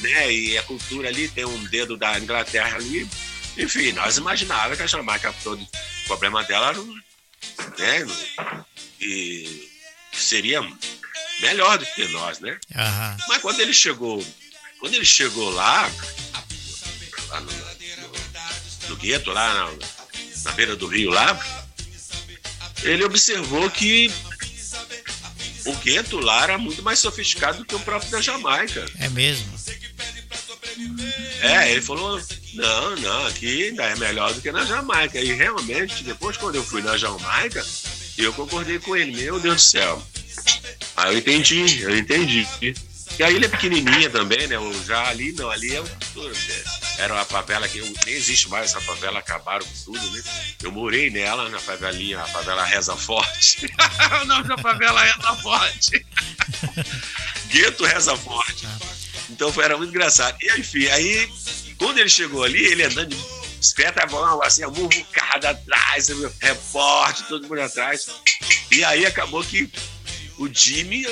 né? 0.00 0.32
E 0.32 0.58
a 0.58 0.62
cultura 0.62 1.08
ali 1.08 1.28
tem 1.28 1.44
um 1.44 1.64
dedo 1.64 1.96
da 1.96 2.18
Inglaterra 2.18 2.76
ali. 2.76 3.08
Enfim, 3.58 3.92
nós 3.92 4.16
imaginávamos 4.16 4.76
que 4.78 4.82
a 4.84 4.86
Jamaica, 4.86 5.34
todo 5.42 5.62
o 5.62 6.06
problema 6.06 6.42
dela 6.44 6.68
era, 6.68 6.80
um, 6.80 6.94
né? 7.78 8.06
E 9.00 9.68
seria 10.12 10.60
melhor 11.40 11.78
do 11.78 11.86
que 11.86 12.06
nós, 12.08 12.38
né? 12.40 12.58
Aham. 12.74 13.16
Mas 13.28 13.42
quando 13.42 13.60
ele 13.60 13.72
chegou, 13.72 14.24
quando 14.78 14.94
ele 14.94 15.04
chegou 15.04 15.50
lá, 15.50 15.90
lá 17.28 17.40
no, 17.40 17.52
no- 17.52 18.88
no 18.88 18.96
gueto, 18.96 19.30
lá 19.30 19.54
na, 19.54 19.70
na 20.44 20.52
beira 20.52 20.74
do 20.76 20.86
rio 20.86 21.10
lá, 21.10 21.38
ele 22.82 23.04
observou 23.04 23.70
que 23.70 24.10
o 25.66 25.74
gueto 25.76 26.18
lá 26.18 26.44
era 26.44 26.58
muito 26.58 26.82
mais 26.82 26.98
sofisticado 26.98 27.58
do 27.58 27.64
que 27.64 27.74
o 27.74 27.80
próprio 27.80 28.10
da 28.10 28.20
Jamaica. 28.20 28.84
É 28.98 29.08
mesmo. 29.08 29.46
É, 31.42 31.72
ele 31.72 31.82
falou, 31.82 32.20
não, 32.54 32.96
não, 32.96 33.26
aqui 33.26 33.68
ainda 33.68 33.84
é 33.84 33.96
melhor 33.96 34.32
do 34.32 34.40
que 34.40 34.50
na 34.50 34.64
Jamaica. 34.64 35.20
E 35.20 35.32
realmente, 35.32 36.02
depois 36.04 36.36
quando 36.36 36.54
eu 36.54 36.64
fui 36.64 36.82
na 36.82 36.96
Jamaica, 36.96 37.64
eu 38.16 38.32
concordei 38.32 38.78
com 38.78 38.96
ele, 38.96 39.12
meu 39.12 39.38
Deus 39.38 39.56
do 39.56 39.62
céu. 39.62 40.02
Aí 40.96 41.14
eu 41.14 41.18
entendi, 41.18 41.80
eu 41.82 41.96
entendi. 41.96 42.46
E 43.18 43.22
a 43.22 43.30
ilha 43.30 43.46
é 43.46 43.48
pequenininha 43.48 44.08
também, 44.08 44.46
né? 44.46 44.56
Já 44.86 45.08
ali, 45.08 45.32
não, 45.32 45.50
ali 45.50 45.74
é 45.74 45.80
o 45.80 45.86
era 47.00 47.14
uma 47.14 47.24
favela 47.24 47.66
que 47.68 47.78
eu- 47.78 47.92
nem 48.04 48.14
existe 48.14 48.48
mais 48.48 48.66
essa 48.70 48.80
favela, 48.80 49.18
acabaram 49.18 49.64
com 49.64 49.92
tudo, 49.92 50.10
né? 50.10 50.22
Eu 50.62 50.70
morei 50.70 51.10
nela, 51.10 51.48
na 51.48 51.58
favelinha, 51.58 52.20
a 52.20 52.26
favela 52.26 52.64
Reza 52.64 52.94
Forte. 52.96 53.66
o 54.22 54.24
nome 54.26 54.48
da 54.48 54.58
favela 54.58 55.02
Reza 55.02 55.36
Forte. 55.36 56.06
Gueto 57.48 57.84
Reza 57.84 58.16
Forte. 58.16 58.66
Então 59.30 59.52
foi, 59.52 59.64
era 59.64 59.76
muito 59.76 59.90
engraçado. 59.90 60.36
E 60.40 60.60
enfim, 60.60 60.86
aí 60.88 61.28
quando 61.78 61.98
ele 61.98 62.10
chegou 62.10 62.44
ali, 62.44 62.62
ele 62.62 62.82
andando 62.84 63.08
de 63.16 63.56
bicicleta, 63.58 64.06
assim, 64.44 64.62
a 64.62 64.68
muvucada 64.68 65.50
atrás, 65.50 66.08
repórter, 66.40 67.26
todo 67.26 67.48
mundo 67.48 67.60
atrás. 67.60 68.08
E 68.70 68.84
aí 68.84 69.06
acabou 69.06 69.42
que 69.42 69.70
o 70.38 70.48
Jimmy 70.52 71.06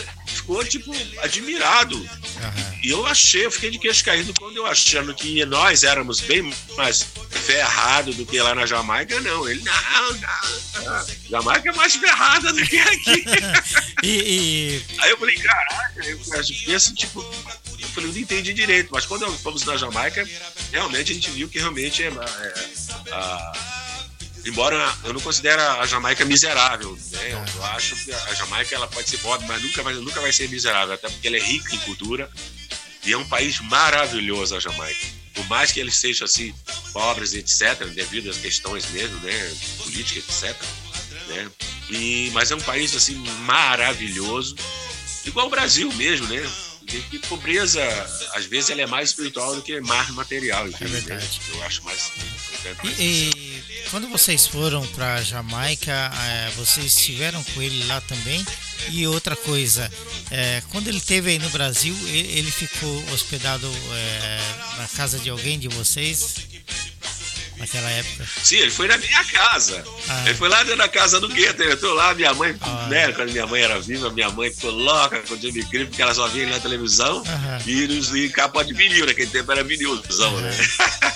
ficou, 0.49 0.65
tipo, 0.65 0.93
admirado. 1.23 1.97
Aham. 2.41 2.79
E 2.83 2.91
eu 2.91 3.05
achei, 3.07 3.45
eu 3.45 3.51
fiquei 3.51 3.71
de 3.71 3.79
queixo 3.79 4.03
caído 4.05 4.33
quando 4.39 4.57
eu 4.57 4.65
achando 4.67 5.15
que 5.15 5.45
nós 5.45 5.83
éramos 5.85 6.21
bem 6.21 6.53
mais 6.77 7.05
ferrados 7.31 8.17
do 8.17 8.25
que 8.25 8.41
lá 8.41 8.55
na 8.55 8.65
Jamaica. 8.65 9.21
Não, 9.21 9.49
ele, 9.49 9.63
não, 9.63 10.13
não. 10.15 11.07
Jamaica 11.29 11.69
é 11.69 11.73
mais 11.73 11.95
ferrada 11.97 12.53
do 12.53 12.63
que 12.65 12.79
aqui. 12.79 13.25
E, 14.01 14.07
e- 14.09 14.83
Aí 15.01 15.11
eu 15.11 15.19
falei, 15.19 15.35
caraca, 15.37 16.07
eu 16.07 16.17
penso, 16.65 16.95
tipo, 16.95 17.21
eu 17.81 17.89
falei, 17.89 18.13
não 18.13 18.17
entendi 18.19 18.55
direito, 18.55 18.91
mas 18.93 19.05
quando 19.05 19.29
fomos 19.39 19.65
na 19.65 19.77
Jamaica, 19.77 20.25
realmente 20.71 21.11
a 21.11 21.15
gente 21.17 21.29
viu 21.31 21.49
que 21.49 21.59
realmente 21.59 22.05
é, 22.05 22.07
é, 22.07 23.13
a- 23.13 23.53
embora 24.45 24.97
eu 25.05 25.13
não 25.13 25.21
considere 25.21 25.61
a 25.61 25.87
Jamaica 25.87 26.25
miserável, 26.25 26.99
né? 27.11 27.33
Eu, 27.33 27.65
acho 27.67 27.97
que 28.05 28.13
a 28.13 28.35
Jamaica 28.35 28.75
ela 28.75 28.87
pode 28.87 29.09
ser 29.09 29.19
pobre, 29.19 29.47
mas 29.47 29.63
nunca 29.63 29.83
vai, 29.83 29.95
nunca 29.95 30.21
vai 30.21 30.33
ser 30.33 30.49
miserável, 30.49 30.95
até 30.95 31.09
porque 31.09 31.27
ela 31.27 31.37
é 31.37 31.41
rica 31.41 31.75
em 31.75 31.79
cultura 31.81 32.31
e 33.05 33.13
é 33.13 33.17
um 33.17 33.29
país 33.29 33.61
maravilhoso 33.61 34.57
a 34.57 34.61
Jamaica. 34.61 35.07
Por 35.35 35.47
mais 35.49 35.71
que 35.71 35.81
eles 35.81 35.97
sejam 35.97 36.25
assim 36.25 36.55
pobres, 36.93 37.33
etc, 37.35 37.85
devido 37.95 38.29
às 38.31 38.39
questões 38.39 38.89
mesmo, 38.91 39.19
né, 39.21 39.57
política, 39.79 40.19
etc, 40.19 40.57
né? 41.29 41.51
E, 41.91 42.31
mas 42.33 42.51
é 42.51 42.55
um 42.55 42.61
país 42.61 42.95
assim 42.95 43.15
maravilhoso, 43.45 44.57
igual 45.25 45.47
o 45.47 45.51
Brasil 45.51 45.93
mesmo, 45.95 46.27
né? 46.27 46.43
E 46.93 47.01
que 47.03 47.19
pobreza, 47.19 47.83
às 48.35 48.47
vezes, 48.47 48.71
ela 48.71 48.83
é 48.83 48.87
mais 48.87 49.11
espiritual 49.11 49.55
do 49.55 49.63
que 49.63 49.81
mais 49.81 50.09
material. 50.11 50.67
entendeu? 50.69 50.89
verdade. 51.03 51.41
Eu 51.53 51.63
acho 51.65 51.83
mais. 51.85 52.11
e- 52.99 53.31
e 53.31 53.63
quando 53.91 54.09
vocês 54.09 54.47
foram 54.47 54.87
pra 54.89 55.23
Jamaica, 55.23 55.93
é, 55.93 56.51
vocês 56.57 56.87
estiveram 56.97 57.43
com 57.45 57.61
ele 57.63 57.85
lá 57.85 58.01
também? 58.03 58.45
E 58.91 59.07
outra 59.07 59.35
coisa, 59.37 59.91
é, 60.31 60.63
quando 60.71 60.89
ele 60.89 60.99
esteve 60.99 61.31
aí 61.31 61.39
no 61.39 61.51
Brasil, 61.51 61.95
ele, 62.09 62.39
ele 62.39 62.51
ficou 62.51 63.05
hospedado 63.13 63.67
é, 63.93 64.41
na 64.79 64.89
casa 64.89 65.19
de 65.19 65.29
alguém 65.29 65.59
de 65.59 65.69
vocês? 65.69 66.37
Naquela 67.59 67.91
época? 67.91 68.25
Sim, 68.43 68.57
ele 68.57 68.71
foi 68.71 68.87
na 68.89 68.97
minha 68.99 69.25
casa. 69.25 69.85
Ah. 70.09 70.23
Ele 70.27 70.35
foi 70.35 70.49
lá 70.49 70.59
dentro 70.63 70.79
da 70.79 70.89
casa 70.89 71.19
do 71.21 71.29
gueto. 71.29 71.63
Eu 71.63 71.77
tô 71.79 71.93
lá, 71.95 72.15
minha 72.15 72.33
mãe, 72.35 72.55
Ah. 72.61 72.87
né? 72.89 73.13
Quando 73.13 73.33
minha 73.33 73.47
mãe 73.47 73.63
era 73.63 73.81
viva, 73.81 74.11
minha 74.11 74.31
mãe 74.31 74.51
ficou 74.53 74.71
louca 74.71 75.21
com 75.21 75.35
o 75.35 75.39
Jimmy 75.41 75.65
Cliff, 75.65 75.87
porque 75.87 76.03
ela 76.03 76.15
só 76.15 76.29
via 76.29 76.43
ele 76.43 76.53
na 76.53 76.61
televisão 76.61 77.23
Aham. 77.27 77.59
e 77.67 77.87
nos 77.89 78.11
capa 78.33 78.63
de 78.65 78.73
vinil, 78.75 79.07
naquele 79.07 79.31
tempo 79.31 79.51
era 79.51 79.65
vinilzão, 79.65 80.41
né? 80.41 80.51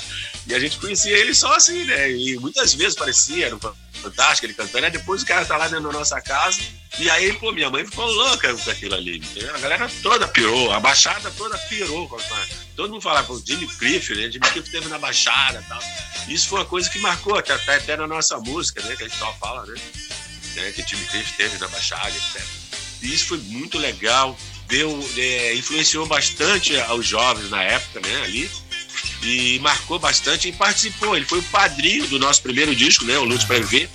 e 0.47 0.55
a 0.55 0.59
gente 0.59 0.79
conhecia 0.79 1.17
ele 1.17 1.35
só 1.35 1.55
assim, 1.55 1.85
né? 1.85 2.11
E 2.11 2.37
muitas 2.39 2.75
vezes 2.75 2.97
parecia, 2.97 3.47
era 3.47 3.59
fantástico 3.93 4.47
ele 4.47 4.55
cantando. 4.55 4.85
Aí 4.85 4.91
depois 4.91 5.23
o 5.23 5.27
cara 5.27 5.45
tá 5.45 5.57
lá 5.57 5.69
dentro 5.69 5.85
da 5.85 5.93
nossa 5.93 6.21
casa. 6.21 6.61
E 6.99 7.09
aí, 7.09 7.33
pô, 7.35 7.53
minha 7.53 7.71
mãe 7.71 7.87
ficou 7.87 8.05
louca 8.05 8.53
com 8.53 8.71
aquilo 8.71 8.95
ali. 8.95 9.19
entendeu? 9.19 9.55
A 9.55 9.59
galera 9.59 9.91
toda 10.03 10.27
pirou, 10.27 10.73
a 10.73 10.81
baixada 10.81 11.31
toda 11.39 11.57
pirou. 11.57 12.09
Todo 12.75 12.91
mundo 12.91 13.01
falava, 13.01 13.27
pô, 13.27 13.41
Jimmy 13.45 13.69
Cliff, 13.69 14.15
né? 14.15 14.31
Jimmy 14.31 14.47
Cliff 14.49 14.71
teve 14.71 14.89
na 14.89 14.99
baixada 14.99 15.63
e 15.65 15.69
tal. 15.69 15.83
Isso 16.29 16.49
foi 16.49 16.59
uma 16.59 16.67
coisa 16.67 16.91
que 16.91 16.99
marcou 16.99 17.39
até, 17.39 17.55
até, 17.55 17.97
na 17.97 18.07
nossa 18.07 18.37
música, 18.39 18.83
né? 18.83 18.97
Que 18.97 19.05
a 19.05 19.09
gente 19.09 19.19
só 19.19 19.33
fala, 19.35 19.65
né? 19.65 19.81
né? 20.57 20.73
Que 20.73 20.83
Jimmy 20.83 21.05
Cliff 21.07 21.33
teve 21.35 21.57
na 21.59 21.69
baixada, 21.69 22.11
etc. 22.11 22.43
E 23.01 23.15
isso 23.15 23.27
foi 23.27 23.39
muito 23.39 23.79
legal. 23.79 24.37
Deu, 24.67 25.09
é, 25.17 25.55
influenciou 25.55 26.07
bastante 26.07 26.79
aos 26.81 27.07
jovens 27.07 27.49
na 27.49 27.63
época, 27.63 28.01
né? 28.01 28.23
Ali. 28.23 28.51
E 29.23 29.59
marcou 29.61 29.99
bastante 29.99 30.49
e 30.49 30.53
participou. 30.53 31.17
Ele 31.17 31.25
foi 31.25 31.39
o 31.39 31.43
padrinho 31.45 32.07
do 32.09 32.19
nosso 32.19 32.43
primeiro 32.43 32.75
disco, 32.75 33.05
né? 33.05 33.17
O 33.19 33.25
Lute 33.25 33.47
para 33.47 33.59
Viver 33.59 33.89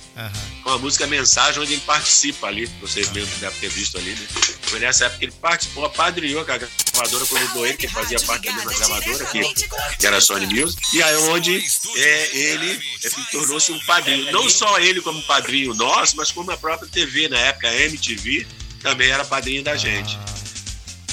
com 0.68 0.74
a 0.74 0.78
música 0.78 1.06
Mensagem, 1.06 1.62
onde 1.62 1.72
ele 1.72 1.82
participa 1.82 2.46
ali. 2.46 2.66
Vocês 2.80 3.10
mesmos 3.12 3.38
devem 3.38 3.58
ter 3.58 3.70
visto 3.70 3.96
ali, 3.96 4.10
né? 4.10 4.26
Foi 4.62 4.78
nessa 4.78 5.06
época 5.06 5.18
que 5.18 5.24
ele 5.24 5.32
participou, 5.40 5.86
apadrinhou 5.86 6.44
com 6.44 6.52
a 6.52 6.58
gravadora 6.58 7.24
convidou 7.24 7.66
ele, 7.66 7.76
que 7.76 7.86
ele 7.86 7.92
fazia 7.92 8.20
parte 8.20 8.46
da 8.46 8.52
mesma 8.52 8.74
gravadora, 8.74 9.26
que, 9.26 9.54
que 9.98 10.06
era 10.06 10.18
a 10.18 10.20
Sony 10.20 10.46
Music. 10.46 10.82
E 10.94 11.02
aí 11.02 11.16
onde 11.16 11.64
é, 11.96 12.36
ele 12.36 12.80
é, 13.02 13.10
tornou-se 13.32 13.72
um 13.72 13.78
padrinho. 13.86 14.30
Não 14.30 14.50
só 14.50 14.78
ele 14.78 15.00
como 15.00 15.22
padrinho 15.22 15.72
nosso, 15.72 16.16
mas 16.16 16.30
como 16.30 16.50
a 16.50 16.56
própria 16.56 16.88
TV, 16.90 17.28
na 17.28 17.38
época, 17.38 17.68
a 17.68 17.74
MTV, 17.74 18.46
também 18.82 19.08
era 19.08 19.24
padrinho 19.24 19.62
da 19.62 19.74
gente. 19.74 20.18
Ah, 20.20 20.34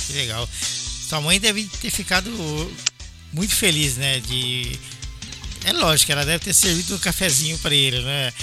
que 0.07 0.13
legal. 0.13 0.49
Sua 1.07 1.21
mãe 1.21 1.39
deve 1.39 1.63
ter 1.79 1.91
ficado 1.91 2.29
muito 3.33 3.55
feliz, 3.55 3.97
né? 3.97 4.19
De. 4.19 4.79
É 5.63 5.73
lógico, 5.73 6.11
ela 6.11 6.25
deve 6.25 6.43
ter 6.43 6.53
servido 6.53 6.95
um 6.95 6.99
cafezinho 6.99 7.57
para 7.59 7.73
ele, 7.73 7.99
né? 8.01 8.33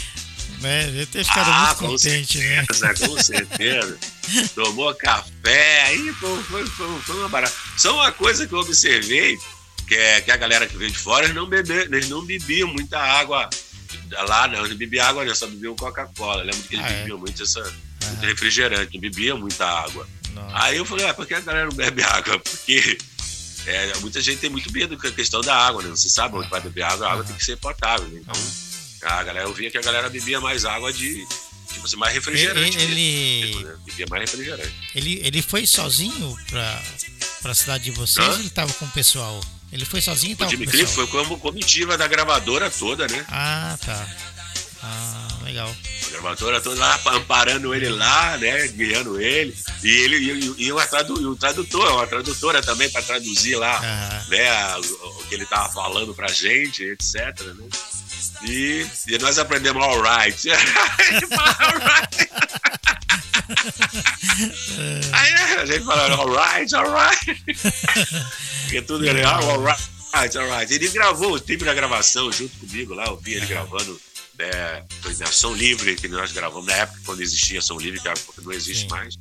né? 0.61 0.85
Deve 0.87 1.07
ter 1.07 1.25
ficado 1.25 1.51
Ah, 1.51 1.67
muito 1.67 1.79
com 1.79 1.87
contente, 1.89 2.39
né? 2.39 2.65
certeza, 2.73 2.95
com 3.09 3.23
certeza. 3.23 3.99
Tomou 4.55 4.95
café, 4.95 5.83
aí 5.83 6.13
foi, 6.15 6.43
foi, 6.45 6.67
foi, 6.67 7.01
foi 7.01 7.17
uma 7.19 7.29
barata. 7.29 7.55
Só 7.77 7.95
uma 7.95 8.11
coisa 8.13 8.47
que 8.47 8.53
eu 8.53 8.59
observei, 8.59 9.39
que, 9.87 9.95
é, 9.95 10.21
que 10.21 10.31
a 10.33 10.37
galera 10.37 10.67
que 10.67 10.77
veio 10.77 10.91
de 10.91 10.99
fora, 10.99 11.25
eles 11.25 11.37
não, 11.37 11.47
bebe, 11.49 11.73
eles 11.73 12.09
não 12.09 12.25
bebiam 12.25 12.69
muita 12.69 12.99
água 12.99 13.49
lá 14.27 14.49
não, 14.49 14.67
não 14.67 14.77
bebia 14.77 15.07
água, 15.07 15.25
não, 15.25 15.35
só 15.35 15.47
bebia 15.47 15.73
Coca-Cola. 15.75 16.43
Lembro 16.43 16.63
que 16.63 16.75
eles 16.75 16.85
Ah, 16.87 16.91
é? 16.91 16.99
bebiam 17.01 17.19
muito 17.19 17.43
essa 17.43 17.61
muito 17.63 18.27
refrigerante, 18.27 18.95
não 18.95 19.01
bebia 19.01 19.35
muita 19.37 19.67
água. 19.67 20.09
Nossa. 20.35 20.65
Aí 20.65 20.77
eu 20.77 20.85
falei, 20.85 21.07
ah, 21.09 21.15
por 21.15 21.27
que 21.27 21.35
a 21.35 21.41
galera 21.41 21.67
não 21.67 21.73
bebe 21.77 22.03
água? 22.03 22.39
Porque 22.39 22.99
é, 23.67 23.93
muita 24.01 24.21
gente 24.21 24.39
tem 24.39 24.51
muito 24.51 24.73
medo 24.73 24.97
com 24.99 25.07
a 25.07 25.11
questão 25.13 25.41
da 25.41 25.55
água, 25.55 25.83
né? 25.83 25.89
Não 25.89 25.97
se 25.97 26.11
sabe 26.11 26.37
onde 26.37 26.49
vai 26.49 26.61
beber 26.61 26.83
água, 26.83 27.07
a 27.07 27.13
água 27.13 27.25
tem 27.25 27.37
que 27.37 27.45
ser 27.45 27.57
potável. 27.57 28.07
Né? 28.09 28.21
Então, 28.23 28.41
a 29.03 29.23
galera, 29.23 29.47
eu 29.47 29.53
via 29.55 29.71
que 29.71 29.79
a 29.79 29.83
galera 29.83 30.09
bebia 30.09 30.41
mais 30.41 30.65
água 30.65 30.93
de, 30.93 31.27
tipo 31.73 31.85
assim, 31.87 31.97
mais 31.97 32.13
refrigerante. 32.15 32.79
Ele- 32.79 32.95
mesmo, 32.95 32.99
ele- 32.99 33.53
tipo, 33.53 33.61
né? 33.69 33.77
Bebia 33.87 34.07
mais 34.11 34.31
refrigerante. 34.31 34.75
Ele, 34.95 35.21
ele 35.25 35.43
foi 35.43 35.67
sozinho 35.67 36.37
pra, 36.49 36.83
pra 37.43 37.55
cidade 37.55 37.85
de 37.85 37.91
vocês 37.93 38.27
Hã? 38.27 38.33
ou 38.33 38.39
ele 38.41 38.51
tava 38.51 38.73
com 38.75 38.85
o 38.85 38.91
pessoal? 38.91 39.41
Ele 39.73 39.85
foi 39.87 40.03
sozinho 40.03 40.33
e 40.33 40.35
O 40.35 40.37
tava 40.37 40.51
com 40.51 40.57
Jimmy 40.57 40.67
o 40.67 40.71
Cliff 40.71 40.93
foi 40.95 41.07
como 41.07 41.39
comitiva 41.39 41.97
da 41.97 42.07
gravadora 42.07 42.71
toda, 42.71 43.09
né? 43.09 43.25
Ah, 43.29 43.79
tá. 43.85 44.07
Ah, 44.85 45.29
legal. 45.45 45.75
A 46.07 46.11
gravadora 46.11 46.61
toda 46.61 46.81
lá 46.81 47.01
amparando 47.07 47.73
ele 47.75 47.89
lá, 47.89 48.37
né? 48.39 48.67
Guiando 48.69 49.21
ele. 49.21 49.55
E 49.83 49.89
ele 49.89 50.17
e, 50.17 50.55
e 50.67 50.73
uma 50.73 50.85
tradu, 50.87 51.31
um 51.31 51.37
tradutor, 51.37 51.93
uma 51.93 52.07
tradutora 52.07 52.61
também 52.63 52.91
para 52.91 53.03
traduzir 53.03 53.55
lá, 53.57 53.81
né? 54.29 54.49
a- 54.51 54.79
o 54.81 55.25
que 55.29 55.35
ele 55.37 55.47
tava 55.47 55.73
falando 55.73 56.13
pra 56.15 56.27
gente, 56.29 56.83
etc. 56.85 57.41
Né? 57.55 57.69
E, 58.45 58.85
e 59.07 59.19
nós 59.19 59.39
aprendemos 59.39 59.83
alright. 59.85 60.37
Ele 60.51 61.27
fala 61.29 61.57
alright. 61.61 62.29
Aí 65.13 65.33
a 65.59 65.67
gente 65.67 65.85
fala 65.85 66.15
alright, 66.15 66.75
alright. 66.75 67.25
Porque 68.65 68.83
tudo 68.83 69.07
ele, 69.07 69.23
ah, 69.23 69.37
alright, 69.37 70.39
alright. 70.39 70.73
Ele 70.73 70.89
gravou 70.89 71.33
o 71.35 71.41
tempo 71.41 71.65
da 71.65 71.75
gravação 71.75 72.33
junto 72.33 72.57
comigo 72.59 72.95
lá, 72.95 73.05
eu 73.07 73.17
vi 73.19 73.35
ele 73.35 73.47
gravando. 73.47 74.01
É, 74.39 74.83
foi 75.03 75.15
na 75.17 75.27
Som 75.27 75.55
Livre 75.55 75.95
que 75.95 76.09
nós 76.09 76.33
gravamos 76.33 76.67
na 76.67 76.73
época 76.75 77.01
quando 77.05 77.21
existia 77.21 77.61
Som 77.63 77.79
Livre, 77.79 78.01
que 78.01 78.09
agora 78.09 78.25
não 78.43 78.53
existe 78.53 78.83
Sim. 78.83 78.89
mais. 78.89 79.15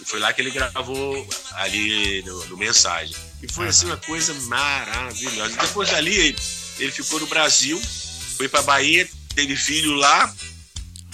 E 0.00 0.04
foi 0.04 0.18
lá 0.18 0.32
que 0.32 0.40
ele 0.42 0.50
gravou 0.50 1.28
ali 1.52 2.22
no, 2.24 2.46
no 2.46 2.56
Mensagem. 2.56 3.14
E 3.42 3.52
foi 3.52 3.68
assim 3.68 3.86
uma 3.86 3.96
coisa 3.98 4.32
maravilhosa. 4.48 5.54
E 5.54 5.58
depois 5.58 5.90
dali 5.90 6.14
ele, 6.14 6.38
ele 6.78 6.90
ficou 6.90 7.20
no 7.20 7.26
Brasil, 7.26 7.80
foi 8.36 8.48
pra 8.48 8.62
Bahia, 8.62 9.08
teve 9.34 9.54
filho 9.56 9.94
lá. 9.94 10.32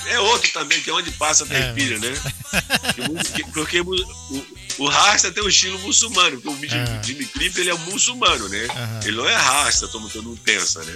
É 0.06 0.18
outro 0.18 0.50
também, 0.52 0.80
que 0.80 0.90
é 0.90 0.92
onde 0.92 1.10
passa 1.12 1.46
tem 1.46 1.56
É, 1.58 1.74
filho, 1.74 1.98
né? 2.00 2.08
Que- 3.34 3.44
Porque 3.52 3.80
o, 3.80 4.46
o, 4.78 4.88
Rasta 4.88 5.30
tem 5.30 5.42
um 5.44 5.48
estilo 5.48 5.78
muçulmano, 5.78 6.40
porque 6.40 6.48
o 6.48 6.68
Jimmy, 6.68 6.82
Aham. 6.90 7.02
Jimmy 7.02 7.26
Cliff 7.26 7.60
ele 7.60 7.70
é 7.70 7.74
um 7.74 7.78
muçulmano, 7.78 8.48
né? 8.48 8.66
Ele 9.04 9.16
não 9.16 9.28
é 9.28 9.34
Rasta, 9.36 9.86
como 9.88 10.08
todo 10.10 10.24
mundo 10.24 10.40
pensa, 10.42 10.82
né? 10.84 10.94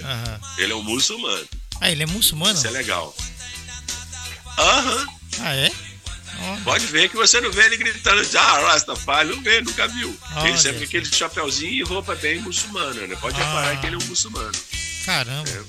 Ele 0.57 0.73
é 0.73 0.75
um 0.75 0.83
muçulmano. 0.83 1.47
Ah, 1.81 1.91
ele 1.91 2.03
é 2.03 2.05
muçulmano? 2.05 2.57
Isso 2.57 2.67
é 2.67 2.71
legal. 2.71 3.15
Aham. 4.57 5.07
Ah, 5.39 5.55
é? 5.55 5.71
Ó, 6.39 6.57
Pode 6.63 6.85
ver 6.87 7.09
que 7.09 7.15
você 7.15 7.39
não 7.41 7.51
vê 7.51 7.65
ele 7.65 7.77
gritando, 7.77 8.21
ah, 8.37 8.71
Rastafari, 8.71 9.29
não 9.29 9.41
vê, 9.41 9.61
nunca 9.61 9.87
viu. 9.87 10.15
Olha 10.35 10.49
ele 10.49 10.57
sempre 10.57 10.79
com 10.79 10.83
aquele 10.85 11.05
chapeuzinho 11.05 11.71
e 11.73 11.83
roupa 11.83 12.15
bem 12.15 12.39
muçulmana, 12.41 13.07
né? 13.07 13.15
Pode 13.15 13.39
Ah. 13.41 13.45
reparar 13.45 13.79
que 13.81 13.87
ele 13.87 13.95
é 13.95 13.99
um 13.99 14.03
muçulmano. 14.07 14.51
caramba. 15.05 15.49
É. 15.49 15.61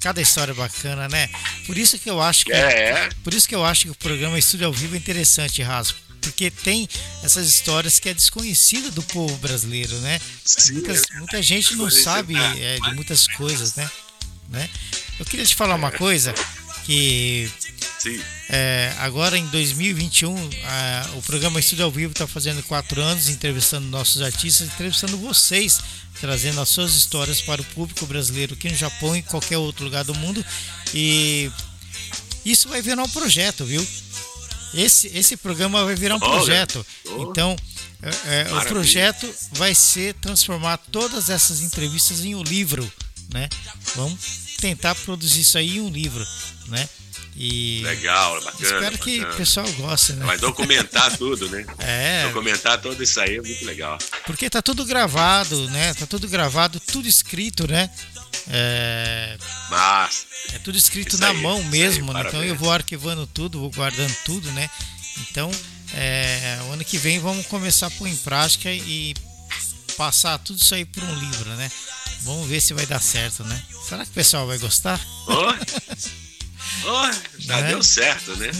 Cada 0.00 0.20
história 0.20 0.52
bacana, 0.52 1.08
né? 1.08 1.28
Por 1.64 1.78
isso 1.78 1.96
que 1.98 2.10
eu 2.10 2.20
acho 2.20 2.44
que 2.44 2.52
É, 2.52 3.08
Por 3.22 3.32
isso 3.32 3.48
que 3.48 3.54
eu 3.54 3.64
acho 3.64 3.84
que 3.84 3.90
o 3.90 3.94
programa 3.94 4.36
Estúdio 4.38 4.66
ao 4.66 4.72
Vivo 4.72 4.94
é 4.94 4.98
interessante, 4.98 5.62
Raspo. 5.62 5.98
Porque 6.20 6.50
tem 6.50 6.88
essas 7.22 7.48
histórias 7.48 7.98
que 7.98 8.08
é 8.08 8.14
desconhecida 8.14 8.90
do 8.92 9.02
povo 9.02 9.36
brasileiro, 9.38 9.96
né? 10.00 10.20
sim. 10.44 10.74
Muitas- 10.74 11.02
muita 11.18 11.42
gente 11.42 11.74
não 11.76 11.90
sabe 11.90 12.34
é, 12.36 12.78
de 12.80 12.94
muitas 12.94 13.26
coisas, 13.28 13.74
né? 13.74 13.88
Né? 14.52 14.68
Eu 15.18 15.24
queria 15.24 15.44
te 15.46 15.54
falar 15.54 15.74
uma 15.74 15.90
coisa 15.90 16.32
que 16.84 17.48
é, 18.48 18.92
agora 18.98 19.38
em 19.38 19.46
2021 19.46 20.34
a- 20.64 21.10
o 21.16 21.22
programa 21.22 21.60
Estúdio 21.60 21.84
ao 21.84 21.90
Vivo 21.90 22.12
está 22.12 22.26
fazendo 22.26 22.62
quatro 22.64 23.00
anos, 23.00 23.28
entrevistando 23.28 23.86
nossos 23.88 24.20
artistas, 24.20 24.66
entrevistando 24.68 25.16
vocês, 25.16 25.80
trazendo 26.20 26.60
as 26.60 26.68
suas 26.68 26.94
histórias 26.94 27.40
para 27.40 27.62
o 27.62 27.64
público 27.66 28.04
brasileiro 28.06 28.54
aqui 28.54 28.68
no 28.68 28.76
Japão 28.76 29.14
e 29.14 29.20
em 29.20 29.22
qualquer 29.22 29.58
outro 29.58 29.84
lugar 29.84 30.04
do 30.04 30.14
mundo. 30.14 30.44
E 30.92 31.50
isso 32.44 32.68
vai 32.68 32.82
virar 32.82 33.02
um 33.04 33.08
projeto, 33.08 33.64
viu? 33.64 33.86
Esse, 34.74 35.06
esse 35.08 35.36
programa 35.36 35.84
vai 35.84 35.94
virar 35.94 36.16
um 36.16 36.20
projeto. 36.20 36.84
oh. 37.06 37.22
Então, 37.30 37.54
é, 38.02 38.42
é, 38.50 38.52
o 38.54 38.56
projeto 38.68 39.32
vai 39.52 39.74
ser 39.74 40.14
transformar 40.14 40.78
todas 40.78 41.30
essas 41.30 41.60
entrevistas 41.60 42.24
em 42.24 42.34
um 42.34 42.42
livro, 42.42 42.90
né? 43.32 43.48
Vamos 43.94 44.41
tentar 44.62 44.94
produzir 44.94 45.40
isso 45.40 45.58
aí 45.58 45.76
em 45.76 45.80
um 45.80 45.90
livro, 45.90 46.24
né? 46.68 46.88
E 47.34 47.80
Legal, 47.84 48.40
bacana. 48.42 48.62
espero 48.62 48.98
que 48.98 49.16
o 49.16 49.18
bacana. 49.22 49.36
pessoal 49.36 49.72
goste, 49.72 50.12
né? 50.12 50.24
Vai 50.24 50.38
documentar 50.38 51.14
tudo, 51.18 51.48
né? 51.48 51.66
É, 51.78 52.26
Documentar 52.28 52.80
tudo 52.80 53.02
isso 53.02 53.18
aí 53.20 53.36
é 53.38 53.42
muito 53.42 53.64
legal. 53.64 53.98
porque 54.24 54.48
tá 54.48 54.62
tudo 54.62 54.84
gravado, 54.84 55.68
né? 55.70 55.92
Tá 55.94 56.06
tudo 56.06 56.28
gravado, 56.28 56.78
tudo 56.78 57.08
escrito, 57.08 57.66
né? 57.66 57.90
É, 58.48 59.36
Mas, 59.70 60.26
é 60.52 60.58
tudo 60.58 60.76
escrito 60.78 61.18
na 61.18 61.28
aí, 61.30 61.36
mão 61.42 61.56
isso 61.58 61.64
aí, 61.64 61.70
mesmo, 61.70 62.12
né? 62.12 62.22
Então 62.26 62.44
eu 62.44 62.54
vou 62.54 62.70
arquivando 62.70 63.26
tudo, 63.26 63.58
vou 63.60 63.70
guardando 63.70 64.14
tudo, 64.24 64.50
né? 64.52 64.68
Então, 65.30 65.50
é, 65.94 66.58
o 66.68 66.72
ano 66.72 66.84
que 66.84 66.98
vem 66.98 67.18
vamos 67.18 67.46
começar 67.46 67.88
a 67.88 67.90
pôr 67.90 68.06
em 68.08 68.16
prática 68.16 68.70
e 68.70 69.14
passar 69.96 70.38
tudo 70.38 70.60
isso 70.60 70.74
aí 70.74 70.84
por 70.84 71.02
um 71.02 71.14
livro, 71.18 71.50
né? 71.56 71.70
Vamos 72.24 72.48
ver 72.48 72.60
se 72.60 72.72
vai 72.74 72.86
dar 72.86 73.00
certo, 73.00 73.42
né? 73.44 73.62
Será 73.88 74.04
que 74.04 74.10
o 74.10 74.14
pessoal 74.14 74.46
vai 74.46 74.58
gostar? 74.58 75.00
ó, 75.26 75.54
ó, 76.84 77.10
já 77.38 77.60
Né? 77.60 77.68
deu 77.70 77.82
certo, 77.82 78.36
né? 78.36 78.50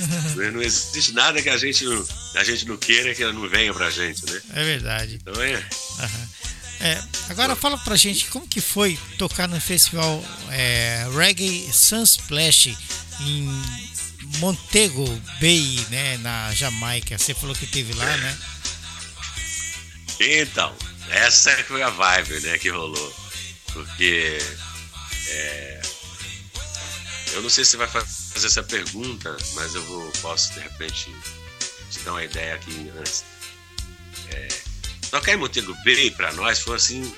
Não 0.52 0.60
existe 0.62 1.12
nada 1.12 1.40
que 1.42 1.48
a 1.48 1.56
gente, 1.56 1.84
não- 1.84 2.06
a 2.36 2.44
gente 2.44 2.66
não 2.66 2.76
queira 2.76 3.14
que 3.14 3.24
não 3.32 3.48
venha 3.48 3.72
pra 3.72 3.90
gente, 3.90 4.24
né? 4.26 4.40
É 4.54 4.64
verdade. 4.64 5.18
Então 5.22 5.40
é. 5.42 5.54
Aham. 6.00 6.28
É, 6.80 7.00
agora 7.28 7.54
fala 7.54 7.78
pra 7.78 7.94
gente 7.94 8.24
como 8.26 8.48
que 8.48 8.60
foi 8.60 8.98
tocar 9.16 9.46
no 9.48 9.60
festival 9.60 10.24
é, 10.50 11.06
Reggae 11.16 11.70
Sunsplash 11.72 12.76
em 13.20 13.48
Montego 14.38 15.04
Bay, 15.40 15.86
né, 15.90 16.16
na 16.18 16.52
Jamaica. 16.52 17.16
Você 17.16 17.34
falou 17.34 17.54
que 17.54 17.68
teve 17.68 17.92
lá, 17.92 18.16
né? 18.16 18.36
Então, 20.18 20.74
essa 21.08 21.54
que 21.54 21.62
foi 21.64 21.82
a 21.82 21.90
vibe, 21.90 22.40
né, 22.40 22.58
que 22.58 22.68
rolou. 22.68 23.14
Porque 23.72 24.38
é, 25.28 25.82
eu 27.34 27.42
não 27.42 27.48
sei 27.50 27.64
se 27.64 27.76
vai 27.76 27.88
fa- 27.88 28.04
fazer 28.04 28.46
essa 28.46 28.62
pergunta, 28.62 29.36
mas 29.54 29.74
eu 29.74 29.82
vou, 29.84 30.10
posso 30.20 30.52
de 30.54 30.60
repente 30.60 31.10
te 31.90 31.98
dar 32.00 32.12
uma 32.12 32.24
ideia 32.24 32.54
aqui 32.54 32.92
antes. 32.98 33.24
É, 34.30 34.48
tocar 35.10 35.32
em 35.32 35.36
Montego 35.36 35.74
Bay 35.84 36.10
para 36.10 36.32
nós 36.34 36.60
foi 36.60 36.76
assim 36.76 37.14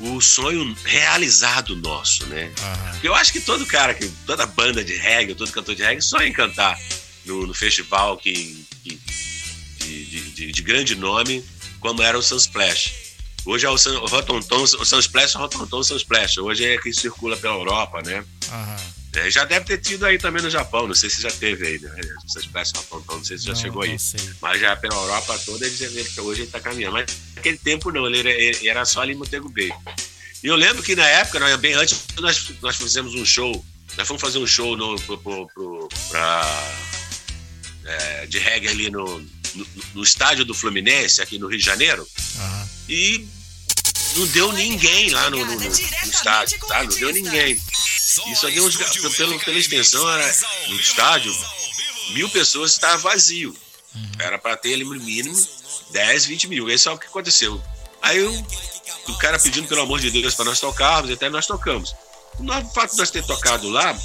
o 0.00 0.20
sonho 0.20 0.76
realizado 0.84 1.76
nosso, 1.76 2.26
né? 2.26 2.52
Aham. 2.60 3.00
Eu 3.04 3.14
acho 3.14 3.32
que 3.32 3.40
todo 3.40 3.64
cara, 3.66 3.94
que 3.94 4.08
toda 4.26 4.46
banda 4.46 4.82
de 4.84 4.94
reggae, 4.96 5.34
todo 5.34 5.50
cantor 5.52 5.74
de 5.76 5.82
reggae 5.82 6.02
sonha 6.02 6.26
em 6.26 6.32
cantar 6.32 6.76
no, 7.24 7.46
no 7.46 7.54
festival 7.54 8.16
que, 8.16 8.66
que- 8.82 9.00
de, 9.78 10.04
de- 10.06 10.30
de- 10.32 10.52
de 10.52 10.62
grande 10.62 10.94
nome, 10.96 11.44
como 11.78 12.02
era 12.02 12.18
o 12.18 12.22
Sunsplash. 12.22 13.11
Hoje 13.44 13.66
é 13.66 13.70
o, 13.70 13.76
Sun, 13.76 13.96
o 13.98 14.06
Rotonton, 14.06 14.62
o 14.62 14.66
Sunsplash, 14.84 15.34
o 15.34 15.38
Rotonton, 15.38 15.78
o 15.78 15.84
Sunsplash. 15.84 16.38
Hoje 16.38 16.64
é 16.64 16.78
que 16.78 16.92
circula 16.92 17.36
pela 17.36 17.54
Europa, 17.54 18.00
né? 18.04 18.24
Aham. 18.50 18.76
É, 19.14 19.30
já 19.30 19.44
deve 19.44 19.66
ter 19.66 19.76
tido 19.78 20.06
aí 20.06 20.16
também 20.16 20.40
no 20.42 20.48
Japão, 20.48 20.86
não 20.88 20.94
sei 20.94 21.10
se 21.10 21.20
já 21.20 21.30
teve 21.30 21.66
aí, 21.66 21.78
né? 21.78 21.90
Sunsplash, 22.26 22.72
Rotonton, 22.74 23.16
não 23.16 23.24
sei 23.24 23.36
se 23.36 23.44
já 23.44 23.52
Não, 23.52 23.60
chegou 23.60 23.82
aí. 23.82 23.98
sei. 23.98 24.20
Mas 24.40 24.60
já 24.60 24.74
pela 24.76 24.94
Europa 24.94 25.38
toda, 25.44 25.66
eles, 25.66 25.80
ele, 25.80 26.08
hoje 26.20 26.42
ele 26.42 26.50
tá 26.50 26.60
caminhando. 26.60 26.94
Mas 26.94 27.10
naquele 27.36 27.58
tempo 27.58 27.90
não, 27.92 28.06
ele 28.06 28.20
era, 28.20 28.30
ele 28.30 28.68
era 28.68 28.84
só 28.84 29.02
ali 29.02 29.12
em 29.12 29.16
Montego 29.16 29.48
Bay. 29.50 29.70
E 30.42 30.46
eu 30.46 30.56
lembro 30.56 30.82
que 30.82 30.94
na 30.96 31.06
época, 31.06 31.38
nós- 31.40 31.54
bem 31.60 31.74
antes, 31.74 32.04
nós, 32.20 32.50
nós 32.62 32.76
fizemos 32.76 33.14
um 33.14 33.24
show. 33.24 33.64
Nós 33.98 34.08
fomos 34.08 34.22
fazer 34.22 34.38
um 34.38 34.46
show 34.46 34.76
no, 34.76 34.96
pro, 35.02 35.18
pro, 35.18 35.46
pro- 35.48 35.88
pra, 36.08 36.74
é, 37.84 38.26
de 38.26 38.38
reggae 38.38 38.68
ali 38.68 38.90
no, 38.90 39.20
no, 39.54 39.66
no 39.94 40.02
estádio 40.02 40.44
do 40.46 40.54
Fluminense, 40.54 41.20
aqui 41.20 41.38
no 41.38 41.48
Rio 41.48 41.58
de 41.58 41.64
Janeiro. 41.64 42.06
Aham. 42.38 42.61
E 42.88 43.26
não 44.16 44.26
deu 44.28 44.52
ninguém 44.52 45.10
lá 45.10 45.30
no, 45.30 45.38
no, 45.38 45.54
no- 45.54 45.60
no 45.60 45.70
estádio, 46.10 46.58
tá? 46.66 46.82
Não 46.84 46.90
deu 46.90 47.12
ninguém. 47.12 47.58
Isso 48.26 48.46
ali, 48.46 48.60
uns, 48.60 48.76
pelo, 49.16 49.38
pela 49.40 49.58
extensão, 49.58 50.08
era 50.10 50.34
no 50.68 50.76
estádio, 50.78 51.34
mil 52.10 52.28
pessoas 52.28 52.72
estava 52.72 52.98
vazio. 52.98 53.56
Era 54.18 54.38
para 54.38 54.56
ter 54.56 54.74
ali 54.74 54.84
no 54.84 54.90
mínimo 54.94 55.36
10, 55.90 56.26
20 56.26 56.48
mil. 56.48 56.68
E 56.68 56.72
aí 56.72 56.78
só 56.78 56.94
o 56.94 56.98
que 56.98 57.06
aconteceu? 57.06 57.62
Aí 58.02 58.20
o, 58.22 58.46
o 59.08 59.18
cara 59.18 59.38
pedindo 59.38 59.66
pelo 59.68 59.82
amor 59.82 60.00
de 60.00 60.10
Deus 60.10 60.34
para 60.34 60.46
nós 60.46 60.60
tocarmos, 60.60 61.10
e 61.10 61.14
até 61.14 61.28
nós 61.30 61.46
tocamos. 61.46 61.94
No 62.38 62.52
fato 62.70 62.92
de 62.92 62.98
nós 62.98 63.10
ter 63.10 63.24
tocado 63.24 63.68
lá, 63.68 63.96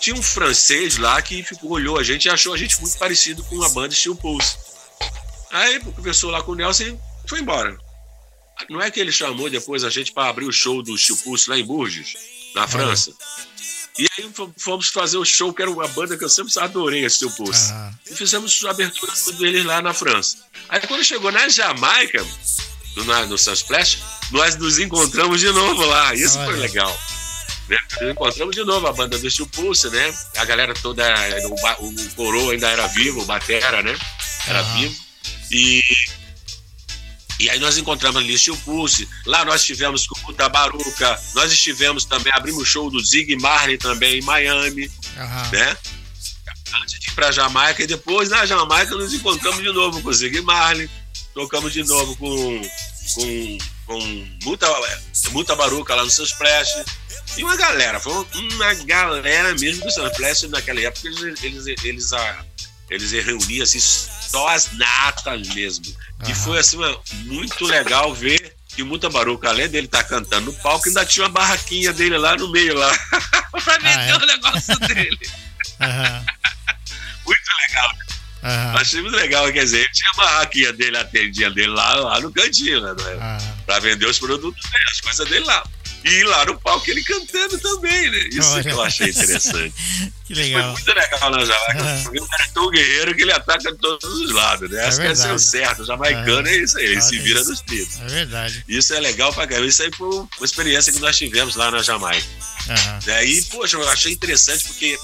tinha 0.00 0.14
um 0.16 0.22
francês 0.22 0.96
lá 0.98 1.20
que 1.20 1.42
ficou, 1.42 1.70
olhou 1.72 1.98
a 1.98 2.02
gente 2.02 2.26
e 2.26 2.30
achou 2.30 2.52
a 2.54 2.56
gente 2.58 2.80
muito 2.80 2.96
parecido 2.98 3.42
com 3.44 3.56
uma 3.56 3.68
banda 3.70 3.94
Steel 3.94 4.14
Pulse. 4.16 4.56
Aí 5.50 5.80
conversou 5.80 6.30
lá 6.30 6.42
com 6.42 6.52
o 6.52 6.54
Nelson 6.54 6.82
e 6.84 6.98
foi 7.28 7.40
embora. 7.40 7.76
Não 8.70 8.80
é 8.80 8.90
que 8.90 9.00
ele 9.00 9.12
chamou 9.12 9.50
depois 9.50 9.84
a 9.84 9.90
gente 9.90 10.12
para 10.12 10.28
abrir 10.28 10.46
o 10.46 10.52
show 10.52 10.82
do 10.82 10.94
Pulse 11.22 11.50
lá 11.50 11.58
em 11.58 11.64
Bourges, 11.64 12.14
na 12.54 12.66
França. 12.66 13.12
E 13.96 14.06
aí 14.18 14.28
fomos 14.56 14.88
fazer 14.88 15.16
o 15.18 15.24
show, 15.24 15.52
que 15.52 15.62
era 15.62 15.70
uma 15.70 15.86
banda 15.86 16.18
que 16.18 16.24
eu 16.24 16.28
sempre 16.28 16.52
adorei, 16.58 17.04
esse 17.04 17.28
pulse. 17.36 17.72
Uhum. 17.72 17.94
E 18.10 18.14
fizemos 18.14 18.64
a 18.64 18.70
abertura 18.70 19.12
deles 19.38 19.64
lá 19.64 19.80
na 19.80 19.94
França. 19.94 20.38
Aí 20.68 20.80
quando 20.80 21.04
chegou 21.04 21.30
na 21.30 21.48
Jamaica, 21.48 22.26
no, 22.96 23.26
no 23.26 23.38
Sunsplash, 23.38 23.98
nós 24.32 24.56
nos 24.56 24.80
encontramos 24.80 25.40
de 25.40 25.50
novo 25.50 25.84
lá. 25.84 26.12
Isso 26.12 26.36
Olha. 26.38 26.46
foi 26.46 26.56
legal. 26.56 27.00
Né? 27.68 27.78
Encontramos 28.10 28.56
de 28.56 28.64
novo 28.64 28.86
a 28.88 28.92
banda 28.92 29.16
do 29.16 29.46
Pulse, 29.46 29.88
né? 29.90 30.14
A 30.38 30.44
galera 30.44 30.74
toda, 30.74 31.04
o, 31.78 31.88
o 31.88 32.14
Coroa 32.16 32.52
ainda 32.52 32.68
era 32.68 32.88
vivo, 32.88 33.22
o 33.22 33.24
Batera, 33.24 33.80
né? 33.80 33.96
Era 34.48 34.62
uhum. 34.62 34.80
vivo. 34.80 35.04
E 35.52 35.80
e 37.38 37.50
aí 37.50 37.58
nós 37.58 37.76
encontramos 37.76 38.22
ali 38.22 38.38
Steel 38.38 38.56
Pulse, 38.58 39.08
lá 39.26 39.44
nós 39.44 39.60
estivemos 39.60 40.06
com 40.06 40.30
o 40.30 40.34
Tabaruca, 40.34 41.20
nós 41.34 41.52
estivemos 41.52 42.04
também, 42.04 42.32
abrimos 42.34 42.68
show 42.68 42.90
do 42.90 43.00
Zig 43.00 43.36
Marley 43.36 43.78
também 43.78 44.18
em 44.18 44.22
Miami, 44.22 44.86
uhum. 45.16 45.50
né? 45.52 45.76
Antes 46.82 46.98
de 46.98 47.08
ir 47.08 47.14
pra 47.14 47.30
Jamaica, 47.30 47.82
e 47.82 47.86
depois 47.86 48.28
na 48.28 48.46
Jamaica 48.46 48.94
nos 48.94 49.12
encontramos 49.12 49.62
de 49.62 49.72
novo 49.72 50.00
com 50.02 50.08
o 50.08 50.14
Zig 50.14 50.40
Marley, 50.40 50.88
tocamos 51.34 51.72
de 51.72 51.82
novo 51.84 52.16
com, 52.16 52.62
com, 53.14 53.58
com 53.86 54.28
Muta, 54.44 54.66
Muta 55.30 55.56
Baruca 55.56 55.94
lá 55.94 56.04
no 56.04 56.10
Seus 56.10 56.32
e 57.36 57.42
uma 57.42 57.56
galera, 57.56 57.98
foi 57.98 58.12
uma 58.12 58.74
galera 58.84 59.54
mesmo 59.54 59.84
do 59.84 59.90
Sunflash 59.90 60.44
naquela 60.44 60.80
época, 60.80 61.08
eles, 61.08 61.42
eles, 61.42 61.66
eles, 61.66 61.84
eles, 61.84 62.12
eles 62.90 63.12
reuniam 63.12 63.62
assim, 63.62 63.80
só 63.80 64.48
as 64.48 64.72
natas 64.72 65.48
mesmo. 65.48 65.86
Uhum. 65.86 66.30
E 66.30 66.34
foi 66.34 66.58
assim, 66.58 66.78
muito 67.24 67.64
legal 67.64 68.14
ver 68.14 68.54
que 68.68 68.82
o 68.82 68.86
Mutabaruca, 68.86 69.48
além 69.48 69.68
dele 69.68 69.86
estar 69.86 70.02
tá 70.02 70.08
cantando 70.08 70.50
no 70.50 70.58
palco, 70.58 70.88
ainda 70.88 71.04
tinha 71.06 71.24
uma 71.24 71.32
barraquinha 71.32 71.92
dele 71.92 72.18
lá 72.18 72.36
no 72.36 72.50
meio 72.50 72.74
lá, 72.74 72.92
pra 73.50 73.78
vender 73.78 73.98
ah, 73.98 74.06
é? 74.06 74.16
o 74.16 74.26
negócio 74.26 74.78
dele. 74.80 75.30
Uhum. 75.80 76.26
muito 77.24 77.50
legal. 77.68 77.90
Uhum. 78.42 78.78
Achei 78.78 79.00
muito 79.00 79.16
legal, 79.16 79.50
quer 79.52 79.64
dizer, 79.64 79.78
ele 79.78 79.92
tinha 79.92 80.10
a 80.10 80.16
barraquinha 80.16 80.72
dele, 80.72 80.96
a 80.98 81.04
tendinha 81.04 81.50
dele 81.50 81.68
lá, 81.68 81.94
lá 81.94 82.20
no 82.20 82.32
cantinho, 82.32 82.80
né? 82.80 82.90
Uhum. 82.90 83.56
Pra 83.64 83.78
vender 83.78 84.06
os 84.06 84.18
produtos 84.18 84.62
dele, 84.70 84.84
as 84.90 85.00
coisas 85.00 85.28
dele 85.28 85.44
lá. 85.44 85.64
E 86.04 86.22
lá 86.24 86.44
no 86.44 86.60
palco 86.60 86.90
ele 86.90 87.02
cantando 87.02 87.58
também, 87.58 88.10
né? 88.10 88.28
Isso 88.30 88.50
Olha. 88.50 88.62
que 88.62 88.70
eu 88.70 88.82
achei 88.82 89.08
interessante. 89.08 89.74
que 90.26 90.34
legal. 90.34 90.62
Foi 90.62 90.72
muito 90.72 91.00
legal 91.00 91.30
na 91.30 91.44
Jamaica. 91.44 92.10
Uhum. 92.10 92.22
O 92.22 92.28
cara 92.28 92.44
é 92.44 92.48
tão 92.52 92.70
guerreiro 92.70 93.14
que 93.14 93.22
ele 93.22 93.32
ataca 93.32 93.72
de 93.72 93.78
todos 93.78 94.04
os 94.20 94.30
lados, 94.30 94.70
né? 94.70 94.82
É 94.82 94.86
Acho 94.86 94.98
verdade. 94.98 95.22
que 95.22 95.28
é 95.28 95.32
o 95.32 95.38
certo. 95.38 95.82
O 95.82 95.86
jamaicano 95.86 96.46
é, 96.46 96.52
é 96.52 96.56
isso 96.62 96.76
aí, 96.76 96.84
ele 96.84 97.00
se 97.00 97.18
vira 97.18 97.42
nos 97.42 97.60
trilhos. 97.62 98.00
É 98.02 98.06
verdade. 98.06 98.64
Isso 98.68 98.92
é 98.92 99.00
legal 99.00 99.32
pra 99.32 99.46
caramba. 99.46 99.66
Isso 99.66 99.82
aí 99.82 99.90
foi 99.96 100.08
uma 100.08 100.28
experiência 100.42 100.92
que 100.92 101.00
nós 101.00 101.16
tivemos 101.16 101.56
lá 101.56 101.70
na 101.70 101.82
Jamaica. 101.82 102.26
Uhum. 102.68 102.98
Daí, 103.06 103.42
poxa, 103.44 103.76
eu 103.76 103.88
achei 103.88 104.12
interessante 104.12 104.64
porque 104.66 104.98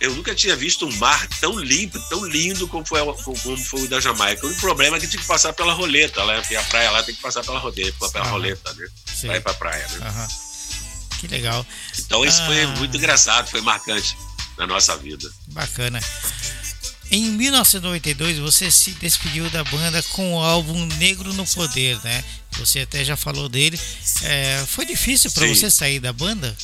eu 0.00 0.14
nunca 0.14 0.34
tinha 0.34 0.54
visto 0.54 0.86
um 0.86 0.96
mar 0.96 1.26
tão 1.40 1.58
limpo, 1.58 1.98
tão 2.08 2.24
lindo 2.26 2.68
como 2.68 2.84
foi, 2.86 3.00
como 3.42 3.56
foi 3.56 3.82
o 3.82 3.88
da 3.88 4.00
Jamaica. 4.00 4.46
O 4.46 4.56
problema 4.56 4.96
é 4.96 5.00
que 5.00 5.08
tinha 5.08 5.20
que 5.20 5.26
passar 5.26 5.52
pela 5.52 5.72
roleta, 5.72 6.22
lá, 6.22 6.38
a 6.38 6.62
praia 6.64 6.90
lá 6.90 7.02
tem 7.02 7.14
que 7.14 7.22
passar 7.22 7.42
pela 7.42 7.58
roleta, 7.58 8.08
pela 8.10 8.26
roleta, 8.26 8.74
né? 8.74 8.86
Sim. 9.06 9.26
Pra 9.28 9.36
ir 9.36 9.40
pra 9.40 9.54
praia, 9.54 9.88
né? 9.88 10.10
Uhum. 10.10 11.18
Que 11.18 11.28
legal. 11.28 11.66
Então 11.98 12.24
isso 12.24 12.42
ah. 12.42 12.46
foi 12.46 12.66
muito 12.78 12.96
engraçado, 12.96 13.48
foi 13.48 13.60
marcante 13.62 14.16
na 14.58 14.66
nossa 14.66 14.96
vida. 14.96 15.30
Bacana. 15.48 16.00
Em 17.10 17.30
1992 17.30 18.38
você 18.38 18.70
se 18.70 18.90
despediu 18.92 19.48
da 19.50 19.62
banda 19.64 20.02
com 20.02 20.34
o 20.34 20.42
álbum 20.42 20.86
Negro 20.98 21.32
no 21.32 21.46
Poder, 21.46 21.98
né? 22.02 22.24
Você 22.58 22.80
até 22.80 23.04
já 23.04 23.16
falou 23.16 23.48
dele. 23.48 23.78
É, 24.22 24.64
foi 24.66 24.84
difícil 24.84 25.30
para 25.30 25.46
você 25.46 25.70
sair 25.70 26.00
da 26.00 26.12
banda? 26.12 26.56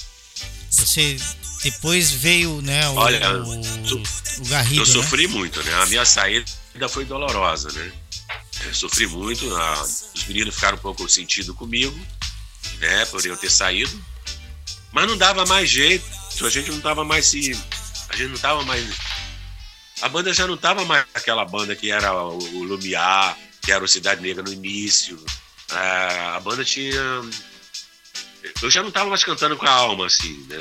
Você 0.71 1.17
depois 1.63 2.11
veio, 2.11 2.61
né, 2.61 2.89
o, 2.89 2.95
Olha, 2.97 3.39
o, 3.39 3.61
o 3.61 4.49
Garrido, 4.49 4.83
Eu 4.83 4.87
né? 4.87 4.93
sofri 4.93 5.29
né? 5.29 5.35
muito, 5.35 5.63
né? 5.63 5.75
A 5.75 5.87
minha 5.87 6.05
saída 6.05 6.47
foi 6.89 7.05
dolorosa, 7.05 7.71
né? 7.73 7.93
Eu 8.65 8.75
sofri 8.75 9.07
muito, 9.07 9.55
a, 9.55 9.83
os 9.83 10.25
meninos 10.27 10.55
ficaram 10.55 10.77
um 10.77 10.81
pouco 10.81 11.09
sentido 11.09 11.55
comigo, 11.55 11.99
né, 12.79 13.05
por 13.07 13.25
eu 13.25 13.37
ter 13.37 13.51
saído. 13.51 13.93
Mas 14.93 15.09
não 15.09 15.17
dava 15.17 15.47
mais 15.47 15.71
jeito, 15.71 16.05
a 16.45 16.51
gente 16.51 16.71
não 16.71 16.81
tava 16.81 17.05
mais 17.05 17.27
se. 17.27 17.59
A 18.09 18.17
gente 18.17 18.31
não 18.31 18.39
tava 18.39 18.63
mais. 18.65 18.85
A 20.03 20.09
banda 20.09 20.35
já 20.35 20.47
não 20.47 20.57
tava 20.57 20.85
mais 20.85 21.07
aquela 21.15 21.45
banda 21.45 21.75
que 21.75 21.91
era 21.91 22.13
o, 22.13 22.39
o 22.39 22.63
Lumiar, 22.65 23.37
que 23.63 23.73
era 23.73 23.83
o 23.83 23.89
Cidade 23.89 24.21
Negra 24.21 24.43
no 24.43 24.53
início. 24.53 25.19
A, 25.71 26.37
a 26.37 26.41
banda 26.41 26.65
tinha. 26.65 27.01
Eu 28.61 28.71
já 28.71 28.83
não 28.83 28.91
tava 28.91 29.09
mais 29.09 29.25
cantando 29.25 29.57
com 29.57 29.67
a 29.67 29.71
alma, 29.71 30.07
assim, 30.07 30.45
né? 30.49 30.59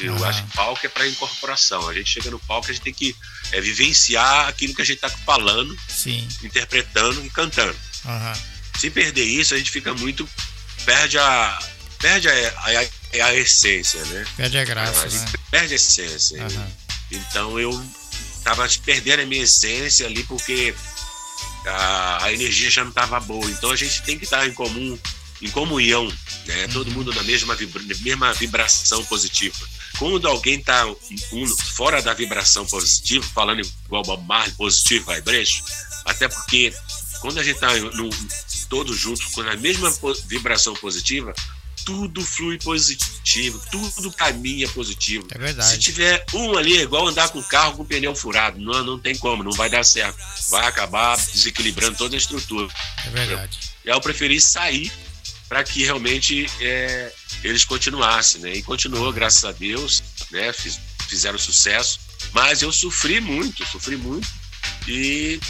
Eu 0.00 0.14
uhum. 0.14 0.24
acho 0.24 0.44
que 0.44 0.56
palco 0.56 0.86
é 0.86 0.88
para 0.88 1.08
incorporação. 1.08 1.88
A 1.88 1.94
gente 1.94 2.10
chega 2.10 2.30
no 2.30 2.38
palco, 2.38 2.70
a 2.70 2.72
gente 2.72 2.82
tem 2.82 2.94
que 2.94 3.16
é, 3.52 3.60
vivenciar 3.60 4.48
aquilo 4.48 4.74
que 4.74 4.82
a 4.82 4.84
gente 4.84 4.96
está 4.96 5.08
falando, 5.10 5.76
Sim. 5.88 6.26
interpretando 6.42 7.24
e 7.24 7.30
cantando. 7.30 7.76
Uhum. 8.04 8.32
Se 8.78 8.90
perder 8.90 9.24
isso, 9.24 9.54
a 9.54 9.58
gente 9.58 9.70
fica 9.70 9.92
muito. 9.94 10.28
perde 10.84 11.18
a. 11.18 11.58
perde 11.98 12.28
a, 12.28 12.32
a, 12.32 13.26
a 13.26 13.34
essência, 13.34 14.04
né? 14.04 14.24
Perde 14.36 14.58
a 14.58 14.64
graça. 14.64 15.06
A 15.06 15.08
né? 15.08 15.32
Perde 15.50 15.72
a 15.72 15.76
essência. 15.76 16.40
Uhum. 16.42 16.72
Então 17.10 17.58
eu 17.58 17.84
tava 18.44 18.68
perdendo 18.84 19.22
a 19.22 19.26
minha 19.26 19.42
essência 19.42 20.06
ali 20.06 20.22
porque 20.24 20.74
a, 21.66 22.24
a 22.24 22.32
energia 22.32 22.70
já 22.70 22.82
não 22.82 22.90
estava 22.90 23.18
boa. 23.20 23.50
Então 23.50 23.70
a 23.70 23.76
gente 23.76 24.02
tem 24.02 24.18
que 24.18 24.24
estar 24.24 24.46
em 24.46 24.52
comum, 24.52 24.98
em 25.42 25.50
comunhão, 25.50 26.06
né? 26.46 26.66
Uhum. 26.66 26.72
Todo 26.72 26.90
mundo 26.90 27.12
na 27.12 27.22
mesma, 27.22 27.54
vibra, 27.54 27.82
mesma 28.00 28.32
vibração 28.34 29.04
positiva. 29.06 29.56
Quando 29.98 30.28
alguém 30.28 30.58
está 30.58 30.86
um, 31.32 31.46
fora 31.74 32.00
da 32.00 32.14
vibração 32.14 32.64
positiva, 32.66 33.26
falando 33.34 33.60
igual 33.86 34.02
Bob 34.02 34.24
Marley, 34.26 34.54
positivo, 34.54 35.12
vibration, 35.12 35.64
até 36.04 36.28
porque 36.28 36.72
quando 37.20 37.38
a 37.38 37.44
gente 37.44 37.56
está 37.56 37.68
todos 38.68 38.96
juntos 38.96 39.26
com 39.26 39.40
a 39.40 39.56
mesma 39.56 39.92
vibração 40.26 40.74
positiva, 40.74 41.34
tudo 41.84 42.22
flui 42.22 42.58
positivo, 42.58 43.60
tudo 43.70 44.12
caminha 44.12 44.68
positivo. 44.68 45.26
É 45.30 45.38
verdade. 45.38 45.70
Se 45.70 45.78
tiver 45.78 46.24
um 46.34 46.56
ali, 46.56 46.76
é 46.76 46.82
igual 46.82 47.08
andar 47.08 47.30
com 47.30 47.42
carro 47.42 47.78
com 47.78 47.84
pneu 47.84 48.14
furado, 48.14 48.60
não, 48.60 48.84
não 48.84 48.98
tem 48.98 49.16
como, 49.16 49.42
não 49.42 49.52
vai 49.52 49.70
dar 49.70 49.84
certo. 49.84 50.18
Vai 50.50 50.66
acabar 50.66 51.16
desequilibrando 51.16 51.96
toda 51.96 52.14
a 52.14 52.18
estrutura. 52.18 52.68
É 53.06 53.10
verdade. 53.10 53.58
Eu, 53.84 53.94
eu 53.94 54.00
preferi 54.00 54.40
sair 54.40 54.92
para 55.48 55.64
que 55.64 55.82
realmente 55.84 56.46
é, 56.60 57.12
eles 57.42 57.64
continuassem, 57.64 58.40
né? 58.40 58.52
E 58.52 58.62
continuou, 58.62 59.12
graças 59.12 59.44
a 59.44 59.52
Deus, 59.52 60.02
né? 60.30 60.52
Fiz, 60.52 60.78
fizeram 61.08 61.38
sucesso, 61.38 61.98
mas 62.32 62.60
eu 62.62 62.70
sofri 62.70 63.20
muito, 63.20 63.66
sofri 63.66 63.96
muito 63.96 64.28
e 64.86 65.40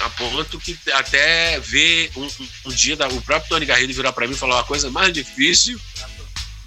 a 0.00 0.08
ponto 0.10 0.58
que 0.58 0.78
até 0.92 1.60
ver 1.60 2.10
um, 2.16 2.28
um 2.66 2.70
dia 2.70 2.96
da, 2.96 3.06
o 3.08 3.20
próprio 3.20 3.50
Tony 3.50 3.66
Garrido 3.66 3.92
virar 3.92 4.12
para 4.12 4.26
mim 4.26 4.34
e 4.34 4.38
falar 4.38 4.56
uma 4.56 4.64
coisa 4.64 4.90
mais 4.90 5.12
difícil, 5.12 5.78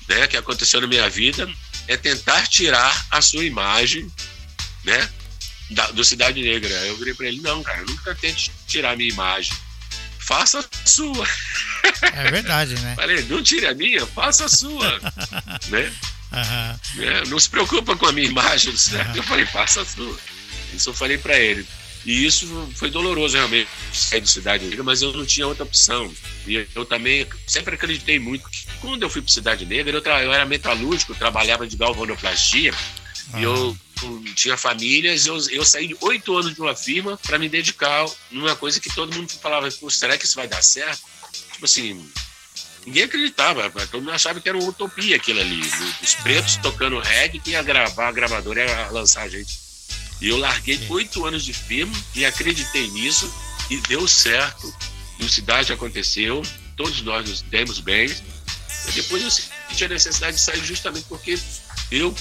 né? 0.08 0.28
Que 0.28 0.38
aconteceu 0.38 0.80
na 0.80 0.88
minha 0.88 1.10
vida 1.10 1.50
é 1.88 1.98
tentar 1.98 2.46
tirar 2.48 3.08
a 3.10 3.22
sua 3.22 3.44
imagem, 3.44 4.12
né? 4.84 5.10
Da, 5.72 5.92
do 5.92 6.04
Cidade 6.04 6.42
Negra. 6.42 6.74
Eu 6.86 6.96
virei 6.98 7.14
para 7.14 7.28
ele, 7.28 7.42
não, 7.42 7.64
cara, 7.64 7.80
eu 7.80 7.86
nunca 7.88 8.14
tente 8.14 8.52
tirar 8.68 8.92
a 8.92 8.96
minha 8.96 9.10
imagem 9.10 9.54
faça 10.28 10.60
a 10.60 10.88
sua. 10.88 11.26
É 12.14 12.30
verdade, 12.30 12.76
né? 12.76 12.96
Falei, 12.96 13.24
não 13.24 13.42
tire 13.42 13.66
a 13.66 13.74
minha, 13.74 14.06
faça 14.06 14.46
a 14.46 14.50
sua. 14.50 15.00
né? 15.70 15.92
Uhum. 16.32 17.04
É, 17.04 17.26
não 17.28 17.40
se 17.40 17.50
preocupa 17.50 17.96
com 17.96 18.06
a 18.06 18.12
minha 18.12 18.28
imagem, 18.28 18.76
certo? 18.78 19.12
Uhum. 19.12 19.18
Eu 19.18 19.24
falei, 19.24 19.46
faça 19.46 19.82
a 19.82 19.86
sua. 19.86 20.18
Isso 20.74 20.90
eu 20.90 20.94
falei 20.94 21.18
para 21.18 21.40
ele. 21.40 21.66
E 22.06 22.26
isso 22.26 22.48
foi 22.76 22.90
doloroso 22.90 23.36
realmente, 23.36 23.70
sair 23.92 24.22
do 24.22 24.28
Cidade 24.30 24.66
Negra, 24.66 24.84
mas 24.84 25.02
eu 25.02 25.12
não 25.12 25.26
tinha 25.26 25.48
outra 25.48 25.64
opção. 25.64 26.14
E 26.46 26.66
eu 26.74 26.86
também 26.86 27.28
sempre 27.46 27.76
acreditei 27.76 28.18
muito. 28.18 28.50
Quando 28.80 29.04
eu 29.04 29.10
fui 29.10 29.22
para 29.22 29.34
Cidade 29.34 29.66
Negra, 29.66 29.98
eu, 29.98 30.02
eu 30.02 30.34
era 30.34 30.46
metalúrgico, 30.46 31.16
trabalhava 31.16 31.68
de 31.68 31.76
galvanoplastia, 31.76 32.74
e 33.36 33.44
eu 33.44 33.78
tinha 34.36 34.56
famílias, 34.56 35.26
eu, 35.26 35.38
eu 35.50 35.66
saí 35.66 35.96
oito 36.02 36.38
anos 36.38 36.54
de 36.54 36.62
uma 36.62 36.76
firma 36.76 37.18
para 37.18 37.40
me 37.40 37.50
dedicar 37.50 38.06
numa 38.32 38.56
coisa 38.56 38.80
que 38.80 38.94
todo 38.94 39.16
mundo 39.16 39.30
falava, 39.42 39.70
será 39.90 40.18
que 40.18 40.26
isso 40.26 40.36
vai 40.36 40.48
dar 40.48 40.62
certo? 40.62 41.02
Tipo 41.54 41.66
assim, 41.66 42.10
ninguém 42.86 43.04
acreditava, 43.04 43.70
todo 43.88 44.02
mundo 44.02 44.12
achava 44.12 44.40
que 44.40 44.48
era 44.48 44.58
uma 44.58 44.70
utopia 44.70 45.16
aquilo 45.16 45.40
ali. 45.40 45.62
Os 46.02 46.16
pretos 46.16 46.58
tocando 46.58 47.00
reggae, 47.00 47.40
que 47.40 47.52
ia 47.52 47.64
gravar, 47.64 48.10
a 48.10 48.12
gravadora 48.12 48.66
ia 48.66 48.92
lançar 48.92 49.24
a 49.24 49.30
gente. 49.30 49.60
E 50.22 50.30
eu 50.30 50.38
larguei 50.38 50.80
oito 50.90 51.26
anos 51.26 51.44
de 51.44 51.54
firma 51.54 51.94
e 52.16 52.26
acreditei 52.26 52.88
nisso 52.90 53.32
e 53.70 53.78
deu 53.82 54.08
certo. 54.08 54.74
No 55.20 55.28
Cidade 55.28 55.74
aconteceu, 55.74 56.42
todos 56.76 57.02
nós 57.02 57.28
nos 57.28 57.42
demos 57.42 57.80
bem. 57.80 58.08
E 58.88 58.92
depois 58.92 59.24
eu 59.24 59.32
senti 59.32 59.86
a 59.86 59.90
necessidade 59.90 60.38
de 60.38 60.42
sair 60.42 60.64
justamente 60.64 61.06
porque 61.10 61.38
eu 61.92 62.16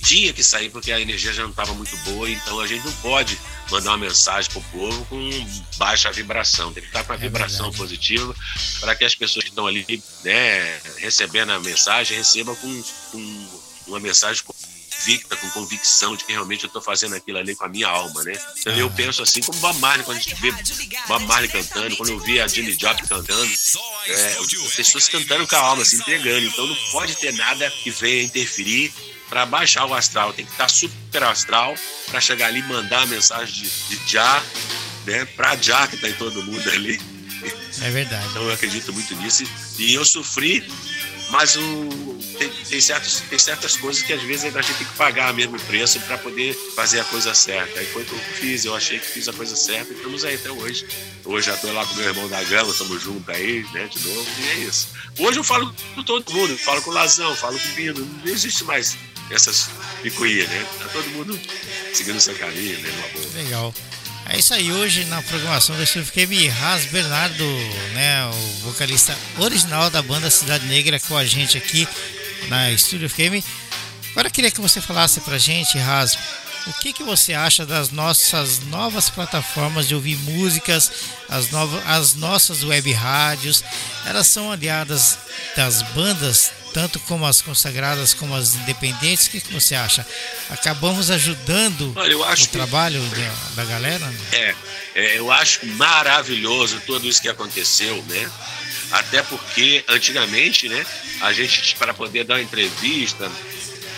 tinha 0.00 0.32
que 0.32 0.42
sair 0.42 0.70
porque 0.70 0.92
a 0.92 1.00
energia 1.00 1.32
já 1.32 1.42
não 1.42 1.50
estava 1.50 1.72
muito 1.74 1.96
boa, 1.98 2.28
então 2.28 2.60
a 2.60 2.66
gente 2.66 2.84
não 2.84 2.92
pode 2.94 3.38
mandar 3.70 3.90
uma 3.90 3.98
mensagem 3.98 4.50
para 4.50 4.60
o 4.60 4.64
povo 4.64 5.04
com 5.06 5.62
baixa 5.76 6.10
vibração, 6.10 6.72
tem 6.72 6.82
que 6.82 6.88
estar 6.88 7.04
com 7.04 7.12
a 7.12 7.16
é 7.16 7.18
vibração 7.18 7.70
verdade. 7.70 7.76
positiva 7.76 8.34
para 8.80 8.94
que 8.96 9.04
as 9.04 9.14
pessoas 9.14 9.44
que 9.44 9.50
estão 9.50 9.66
ali 9.66 10.02
né, 10.24 10.80
recebendo 10.98 11.50
a 11.50 11.60
mensagem 11.60 12.16
recebam 12.16 12.54
com, 12.56 12.82
com 13.12 13.48
uma 13.86 14.00
mensagem 14.00 14.42
convicta, 15.00 15.36
com 15.36 15.50
convicção 15.50 16.14
de 16.14 16.24
que 16.24 16.32
realmente 16.32 16.64
eu 16.64 16.66
estou 16.66 16.82
fazendo 16.82 17.14
aquilo 17.14 17.38
ali 17.38 17.56
com 17.56 17.64
a 17.64 17.68
minha 17.68 17.88
alma, 17.88 18.22
né? 18.22 18.32
Então, 18.58 18.74
eu 18.76 18.90
penso 18.90 19.22
assim 19.22 19.40
como 19.40 19.58
Bob 19.58 19.78
Marley, 19.78 20.04
quando 20.04 20.18
a 20.18 20.20
gente 20.20 20.34
vê 20.36 20.52
Bob 21.08 21.24
Marley 21.24 21.48
cantando, 21.48 21.96
quando 21.96 22.10
eu 22.10 22.18
vi 22.20 22.38
a 22.40 22.46
Jenny 22.46 22.76
Joplin 22.78 23.06
cantando, 23.06 23.50
é, 24.06 24.36
as 24.38 24.74
pessoas 24.76 25.08
cantando 25.08 25.46
com 25.46 25.56
a 25.56 25.58
alma, 25.58 25.84
se 25.84 25.96
entregando. 25.96 26.46
Então 26.46 26.66
não 26.66 26.76
pode 26.92 27.16
ter 27.16 27.32
nada 27.32 27.70
que 27.70 27.90
venha 27.90 28.24
interferir 28.24 28.92
para 29.28 29.46
baixar 29.46 29.86
o 29.86 29.94
astral. 29.94 30.32
Tem 30.32 30.44
que 30.44 30.52
estar 30.52 30.68
super 30.68 31.22
astral 31.22 31.74
para 32.06 32.20
chegar 32.20 32.48
ali 32.48 32.60
e 32.60 32.64
mandar 32.64 33.02
a 33.02 33.06
mensagem 33.06 33.54
de, 33.54 33.96
de 33.96 34.10
já, 34.12 34.42
né? 35.06 35.24
Para 35.24 35.56
já 35.56 35.86
que 35.86 35.94
está 35.94 36.08
em 36.08 36.14
todo 36.14 36.42
mundo 36.42 36.68
ali. 36.70 37.00
É 37.82 37.90
verdade. 37.90 38.26
Então 38.30 38.42
eu 38.42 38.52
acredito 38.52 38.92
muito 38.92 39.14
nisso. 39.16 39.44
E 39.78 39.94
eu 39.94 40.04
sofri 40.04 40.66
mas 41.30 41.54
o, 41.56 42.18
tem, 42.38 42.48
tem, 42.48 42.80
certos, 42.80 43.20
tem 43.20 43.38
certas 43.38 43.76
coisas 43.76 44.02
que 44.02 44.12
às 44.12 44.22
vezes 44.22 44.44
a 44.44 44.60
gente 44.60 44.78
tem 44.78 44.86
que 44.86 44.94
pagar 44.94 45.32
mesmo 45.32 45.58
preço 45.60 46.00
para 46.00 46.18
poder 46.18 46.54
fazer 46.74 47.00
a 47.00 47.04
coisa 47.04 47.32
certa. 47.34 47.78
Aí 47.78 47.86
foi 47.86 48.02
o 48.02 48.04
que 48.04 48.12
eu 48.12 48.18
fiz, 48.18 48.64
eu 48.64 48.74
achei 48.74 48.98
que 48.98 49.06
fiz 49.06 49.28
a 49.28 49.32
coisa 49.32 49.54
certa 49.54 49.92
e 49.92 49.96
estamos 49.96 50.24
aí 50.24 50.34
até 50.34 50.50
hoje. 50.50 50.86
Hoje 51.24 51.46
já 51.46 51.54
estou 51.54 51.72
lá 51.72 51.86
com 51.86 51.94
meu 51.94 52.06
irmão 52.06 52.28
da 52.28 52.42
Gama, 52.44 52.72
estamos 52.72 53.00
juntos 53.00 53.28
aí, 53.28 53.64
né, 53.72 53.86
de 53.86 54.08
novo, 54.08 54.26
e 54.40 54.48
é 54.48 54.54
isso. 54.64 54.88
Hoje 55.18 55.38
eu 55.38 55.44
falo 55.44 55.72
com 55.94 56.02
todo 56.02 56.32
mundo, 56.32 56.58
falo 56.58 56.82
com 56.82 56.90
o 56.90 56.94
Lazão, 56.94 57.34
falo 57.36 57.58
com 57.58 57.68
o 57.68 57.72
Bino, 57.72 58.20
não 58.24 58.32
existe 58.32 58.64
mais 58.64 58.96
essas 59.30 59.70
picuinhas, 60.02 60.48
né? 60.48 60.66
Tá 60.80 60.88
todo 60.88 61.08
mundo 61.10 61.38
seguindo 61.94 62.16
o 62.16 62.20
seu 62.20 62.34
caminho, 62.34 62.76
né, 62.80 62.90
numa 62.90 63.08
boa. 63.08 63.42
Legal. 63.44 63.74
É 64.28 64.38
isso 64.38 64.54
aí, 64.54 64.70
hoje 64.70 65.04
na 65.06 65.20
programação 65.22 65.74
do 65.74 65.82
Estúdio 65.82 66.12
FM, 66.12 66.52
Ras 66.60 66.84
Bernardo, 66.86 67.44
né, 67.94 68.26
o 68.26 68.68
vocalista 68.68 69.16
original 69.38 69.90
da 69.90 70.00
banda 70.02 70.30
Cidade 70.30 70.66
Negra 70.66 71.00
com 71.00 71.16
a 71.16 71.24
gente 71.24 71.58
aqui 71.58 71.86
na 72.48 72.70
Estúdio 72.70 73.10
FM. 73.10 73.44
Agora 74.12 74.30
queria 74.30 74.50
que 74.50 74.60
você 74.60 74.80
falasse 74.80 75.20
pra 75.20 75.38
gente, 75.38 75.78
Ras, 75.78 76.16
o 76.66 76.72
que, 76.74 76.92
que 76.92 77.02
você 77.02 77.32
acha 77.32 77.64
das 77.64 77.90
nossas 77.90 78.60
novas 78.66 79.08
plataformas 79.08 79.88
de 79.88 79.94
ouvir 79.94 80.16
músicas, 80.18 80.92
as, 81.28 81.50
novas, 81.50 81.82
as 81.86 82.14
nossas 82.14 82.62
web 82.62 82.92
rádios? 82.92 83.64
Elas 84.04 84.26
são 84.26 84.52
aliadas 84.52 85.18
das 85.56 85.82
bandas 85.82 86.52
tanto 86.72 86.98
como 87.00 87.26
as 87.26 87.42
consagradas 87.42 88.14
como 88.14 88.34
as 88.34 88.54
independentes. 88.54 89.26
O 89.26 89.30
que, 89.30 89.40
que 89.40 89.52
você 89.52 89.74
acha? 89.74 90.06
Acabamos 90.48 91.10
ajudando 91.10 91.92
Olha, 91.96 92.18
o 92.18 92.34
que... 92.34 92.48
trabalho 92.48 93.00
da, 93.00 93.62
da 93.62 93.64
galera? 93.64 94.06
Né? 94.06 94.20
É, 94.32 94.54
é, 94.94 95.18
eu 95.18 95.30
acho 95.30 95.66
maravilhoso 95.66 96.80
tudo 96.86 97.06
isso 97.08 97.20
que 97.20 97.28
aconteceu, 97.28 98.02
né? 98.08 98.30
Até 98.90 99.22
porque 99.22 99.84
antigamente, 99.88 100.68
né, 100.68 100.84
a 101.20 101.32
gente 101.32 101.76
para 101.76 101.94
poder 101.94 102.24
dar 102.24 102.34
uma 102.34 102.42
entrevista 102.42 103.30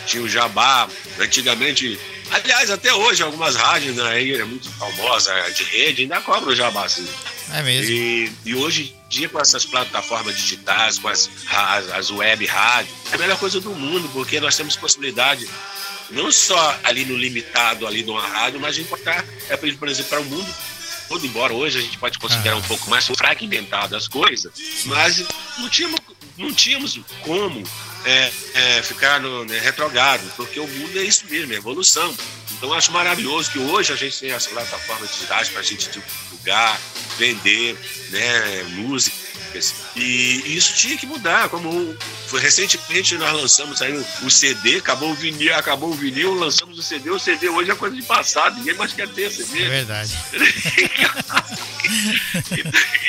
tinha 0.07 0.23
o 0.23 0.29
jabá. 0.29 0.89
Antigamente, 1.19 1.99
aliás, 2.31 2.71
até 2.71 2.93
hoje 2.93 3.23
algumas 3.23 3.57
rádios 3.57 3.99
aí 3.99 4.35
é 4.35 4.45
muito 4.45 4.69
famosa 4.71 5.33
de 5.51 5.65
rede 5.65 6.03
ainda 6.03 6.21
cobram 6.21 6.53
o 6.53 6.57
jabá 6.57 6.85
assim. 6.85 7.09
É 7.53 7.63
mesmo. 7.63 7.91
E, 7.91 8.33
e 8.45 8.55
hoje 8.55 8.95
dia, 9.13 9.29
com 9.29 9.39
essas 9.39 9.67
plataformas 9.67 10.35
digitais, 10.35 10.99
com 10.99 11.07
as, 11.07 11.29
as, 11.51 11.91
as 11.91 12.11
web 12.11 12.47
rádios, 12.47 12.97
é 13.13 13.15
a 13.15 13.19
melhor 13.19 13.39
coisa 13.39 13.61
do 13.61 13.71
mundo, 13.71 14.09
porque 14.13 14.41
nós 14.41 14.57
temos 14.57 14.75
possibilidade 14.75 15.47
não 16.11 16.33
só 16.33 16.79
ali 16.83 17.05
no 17.05 17.17
limitado 17.17 17.87
ali 17.87 18.03
de 18.03 18.11
uma 18.11 18.27
rádio, 18.27 18.59
mas 18.59 18.77
estar, 18.79 19.25
é, 19.51 19.57
por 19.57 19.89
exemplo, 19.89 20.09
para 20.09 20.21
o 20.21 20.25
mundo 20.25 20.55
todo, 21.09 21.27
embora 21.27 21.53
hoje 21.53 21.79
a 21.79 21.83
gente 21.83 21.99
pode 21.99 22.19
considerar 22.19 22.55
ah. 22.55 22.59
um 22.59 22.63
pouco 22.63 22.89
mais 22.89 23.07
fragmentado 23.07 23.95
as 23.95 24.09
coisas, 24.09 24.51
mas 24.87 25.23
não 25.59 25.69
tínhamos, 25.69 26.01
não 26.39 26.53
tínhamos 26.55 26.99
como 27.23 27.63
é, 28.05 28.33
é, 28.55 28.83
ficar 28.83 29.21
no, 29.21 29.45
né, 29.45 29.59
retrogado, 29.59 30.23
porque 30.37 30.59
o 30.59 30.67
mundo 30.67 30.99
é 30.99 31.03
isso 31.03 31.25
mesmo, 31.29 31.53
é 31.53 31.57
evolução. 31.57 32.15
Então 32.53 32.73
acho 32.73 32.93
maravilhoso 32.93 33.51
que 33.51 33.59
hoje 33.59 33.93
a 33.93 33.97
gente 33.97 34.19
tem 34.19 34.33
as 34.33 34.47
plataformas 34.47 35.13
digitais 35.13 35.49
para 35.49 35.61
a 35.61 35.65
gente 35.65 35.91
divulgar, 35.91 36.81
vender 37.19 37.77
né, 38.11 38.63
músicas. 39.53 39.75
E 39.95 40.57
isso 40.57 40.75
tinha 40.75 40.97
que 40.97 41.07
mudar. 41.07 41.49
Como 41.49 41.97
foi, 42.27 42.41
recentemente 42.41 43.17
nós 43.17 43.33
lançamos 43.33 43.83
aí 43.83 43.93
o, 44.23 44.31
CD, 44.31 44.79
acabou 44.79 45.11
o 45.11 45.15
vinil, 45.15 45.55
acabou 45.55 45.91
o 45.91 45.95
vinil, 45.95 46.35
lançamos 46.35 46.79
o 46.79 46.83
CD. 46.83 47.11
O 47.11 47.19
CD 47.19 47.49
hoje 47.49 47.71
é 47.71 47.75
coisa 47.75 47.95
de 47.95 48.03
passado, 48.03 48.57
ninguém 48.57 48.75
mais 48.75 48.93
quer 48.93 49.09
ter 49.09 49.31
CD. 49.31 49.65
É 49.65 49.69
verdade. 49.69 50.19
ninguém 50.33 50.89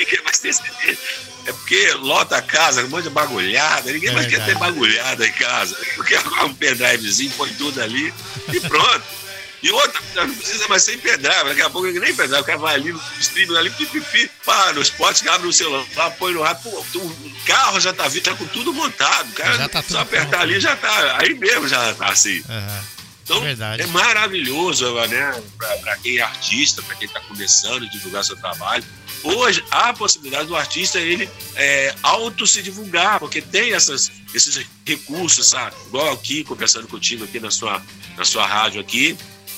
quer 0.06 0.22
mais 0.22 0.38
ter 0.38 0.52
CD. 0.52 0.98
É 1.46 1.52
porque 1.52 1.92
lota 1.94 2.38
a 2.38 2.42
casa, 2.42 2.84
um 2.84 2.88
monte 2.88 3.04
de 3.04 3.10
bagulhada, 3.10 3.92
ninguém 3.92 4.08
é 4.08 4.12
mais 4.12 4.26
verdade. 4.26 4.50
quer 4.50 4.54
ter 4.54 4.58
bagulhada 4.58 5.26
em 5.26 5.32
casa. 5.32 5.76
Porque 5.94 6.16
um 6.44 6.54
pendrivezinho, 6.54 7.32
põe 7.36 7.52
tudo 7.54 7.82
ali 7.82 8.12
e 8.52 8.60
pronto. 8.60 9.23
E 9.64 9.72
outra, 9.72 9.98
não 10.26 10.34
precisa 10.34 10.68
mais 10.68 10.82
ser 10.82 10.98
pendrive, 10.98 11.44
daqui 11.44 11.62
a 11.62 11.70
pouco 11.70 11.88
nem 11.88 12.14
pendrive, 12.14 12.38
o 12.38 12.44
cara 12.44 12.58
vai 12.58 12.74
ali 12.74 12.92
no 12.92 13.00
stream, 13.18 13.56
ali, 13.56 13.70
pipipi, 13.70 14.30
pá, 14.44 14.74
no 14.74 14.82
spot, 14.82 15.26
abre 15.26 15.46
no 15.46 15.52
celular, 15.54 15.86
põe 16.18 16.34
no 16.34 16.42
rádio, 16.42 16.70
pô, 16.70 16.98
o 16.98 17.34
carro 17.46 17.80
já 17.80 17.90
tá 17.94 18.06
vindo, 18.06 18.24
tá 18.24 18.34
com 18.34 18.44
tudo 18.48 18.74
montado, 18.74 19.30
o 19.30 19.32
cara 19.32 19.56
já 19.56 19.66
tá 19.66 19.82
só 19.82 20.00
apertar 20.00 20.28
pronto. 20.28 20.42
ali 20.42 20.60
já 20.60 20.76
tá, 20.76 21.16
aí 21.18 21.32
mesmo 21.32 21.66
já 21.66 21.94
tá 21.94 22.08
assim. 22.08 22.40
Uhum. 22.40 22.94
Então, 23.22 23.42
é, 23.46 23.80
é, 23.80 23.86
maravilhoso, 23.86 24.92
né? 25.06 25.42
Para 25.80 25.96
quem 25.96 26.18
é 26.18 26.20
artista, 26.20 26.82
para 26.82 26.94
quem 26.96 27.08
está 27.08 27.20
começando 27.20 27.84
a 27.84 27.88
divulgar 27.88 28.22
seu 28.22 28.36
trabalho. 28.36 28.84
Hoje, 29.22 29.64
há 29.70 29.88
a 29.88 29.94
possibilidade 29.94 30.46
do 30.46 30.54
artista 30.54 31.00
ele 31.00 31.26
é, 31.56 31.94
auto 32.02 32.46
se 32.46 32.62
divulgar, 32.62 33.18
porque 33.18 33.40
tem 33.40 33.72
essas, 33.72 34.12
esses 34.34 34.66
recursos, 34.84 35.48
sabe? 35.48 35.74
Igual 35.86 36.12
aqui, 36.12 36.44
conversando 36.44 36.86
contigo 36.86 37.24
aqui 37.24 37.40
na 37.40 37.50
sua, 37.50 37.82
na 38.14 38.26
sua 38.26 38.46
rádio 38.46 38.78
aqui, 38.82 39.16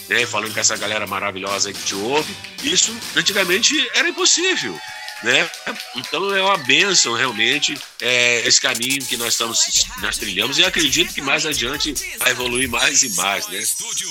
né? 0.09 0.27
falando 0.27 0.53
com 0.53 0.61
essa 0.61 0.77
galera 0.77 1.07
maravilhosa 1.07 1.73
que 1.73 1.83
te 1.83 1.95
ouve. 1.95 2.35
Isso, 2.63 2.97
antigamente, 3.15 3.75
era 3.95 4.09
impossível. 4.09 4.79
Né? 5.23 5.51
Então 5.97 6.37
é 6.37 6.43
uma 6.43 6.59
benção 6.59 7.15
realmente 7.15 7.75
é, 8.03 8.47
esse 8.47 8.61
caminho 8.61 9.03
que 9.03 9.17
nós 9.17 9.33
estamos 9.33 9.87
nós 10.03 10.19
trilhamos 10.19 10.59
e 10.59 10.65
acredito 10.65 11.15
que 11.15 11.23
mais 11.23 11.47
adiante 11.47 11.95
vai 12.19 12.33
evoluir 12.33 12.69
mais 12.69 13.03
e 13.03 13.09
mais, 13.15 13.49
né? 13.49 13.63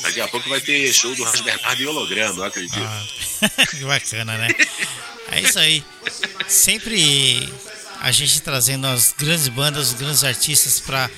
Daqui 0.01 0.19
a 0.19 0.27
pouco 0.27 0.49
vai 0.49 0.59
ter 0.59 0.91
show 0.91 1.13
do 1.13 1.23
Ras 1.23 1.41
Bernardo 1.41 1.83
em 1.83 1.85
holograma, 1.85 2.39
eu 2.39 2.43
acredito. 2.45 2.79
Ah, 2.79 3.65
que 3.69 3.85
bacana, 3.85 4.35
né? 4.35 4.47
É 5.31 5.41
isso 5.41 5.59
aí. 5.59 5.83
Sempre 6.47 7.53
a 8.01 8.11
gente 8.11 8.41
trazendo 8.41 8.87
as 8.87 9.13
grandes 9.13 9.47
bandas, 9.47 9.89
os 9.89 9.93
grandes 9.93 10.23
artistas 10.23 10.79
para 10.79 11.09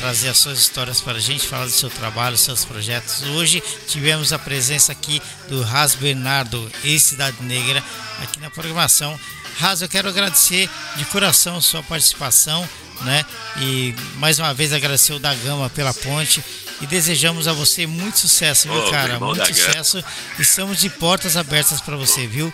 trazer 0.00 0.30
as 0.30 0.38
suas 0.38 0.58
histórias 0.58 1.00
para 1.00 1.18
a 1.18 1.20
gente, 1.20 1.46
falar 1.46 1.66
do 1.66 1.70
seu 1.70 1.90
trabalho, 1.90 2.36
seus 2.36 2.64
projetos. 2.64 3.22
Hoje 3.22 3.62
tivemos 3.86 4.32
a 4.32 4.38
presença 4.38 4.92
aqui 4.92 5.20
do 5.46 5.62
Ras 5.62 5.94
Bernardo, 5.94 6.72
ex-Cidade 6.82 7.36
Negra, 7.42 7.84
aqui 8.22 8.40
na 8.40 8.48
programação. 8.48 9.18
Ras, 9.58 9.82
eu 9.82 9.88
quero 9.88 10.08
agradecer 10.08 10.70
de 10.96 11.04
coração 11.04 11.60
sua 11.60 11.82
participação, 11.82 12.66
né? 13.02 13.26
E 13.60 13.94
mais 14.16 14.38
uma 14.38 14.54
vez 14.54 14.72
agradecer 14.72 15.12
o 15.12 15.18
da 15.18 15.34
Gama 15.34 15.68
pela 15.68 15.92
ponte 15.92 16.42
e 16.80 16.86
desejamos 16.86 17.46
a 17.46 17.52
você 17.52 17.86
muito 17.86 18.18
sucesso, 18.20 18.68
viu, 18.68 18.86
oh, 18.86 18.90
cara? 18.90 19.20
Muito 19.20 19.46
sucesso. 19.46 20.02
Estamos 20.38 20.80
de 20.80 20.88
portas 20.88 21.36
abertas 21.36 21.78
para 21.78 21.96
você, 21.96 22.26
viu? 22.26 22.50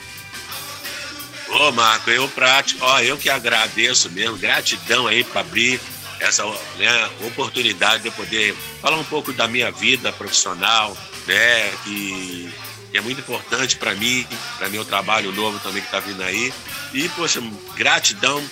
Ô, 1.48 1.70
Marco, 1.70 2.10
eu 2.10 2.28
prático, 2.28 2.84
ó, 2.84 3.00
eu 3.00 3.16
que 3.16 3.30
agradeço 3.30 4.10
mesmo, 4.10 4.36
gratidão 4.36 5.06
aí 5.06 5.22
para 5.22 5.42
abrir 5.42 5.80
essa 6.28 6.44
né, 6.76 7.10
oportunidade 7.26 8.02
de 8.02 8.08
eu 8.08 8.12
poder 8.12 8.54
falar 8.80 8.96
um 8.96 9.04
pouco 9.04 9.32
da 9.32 9.46
minha 9.46 9.70
vida 9.70 10.12
profissional, 10.12 10.96
né, 11.26 11.70
que, 11.84 12.52
é 12.94 13.00
muito 13.00 13.20
importante 13.20 13.76
para 13.76 13.94
mim, 13.94 14.26
para 14.56 14.68
meu 14.68 14.84
trabalho 14.84 15.32
novo 15.32 15.58
também 15.60 15.82
que 15.82 15.88
está 15.88 16.00
vindo 16.00 16.22
aí. 16.22 16.52
E, 16.94 17.08
poxa, 17.10 17.42
gratidão, 17.74 18.42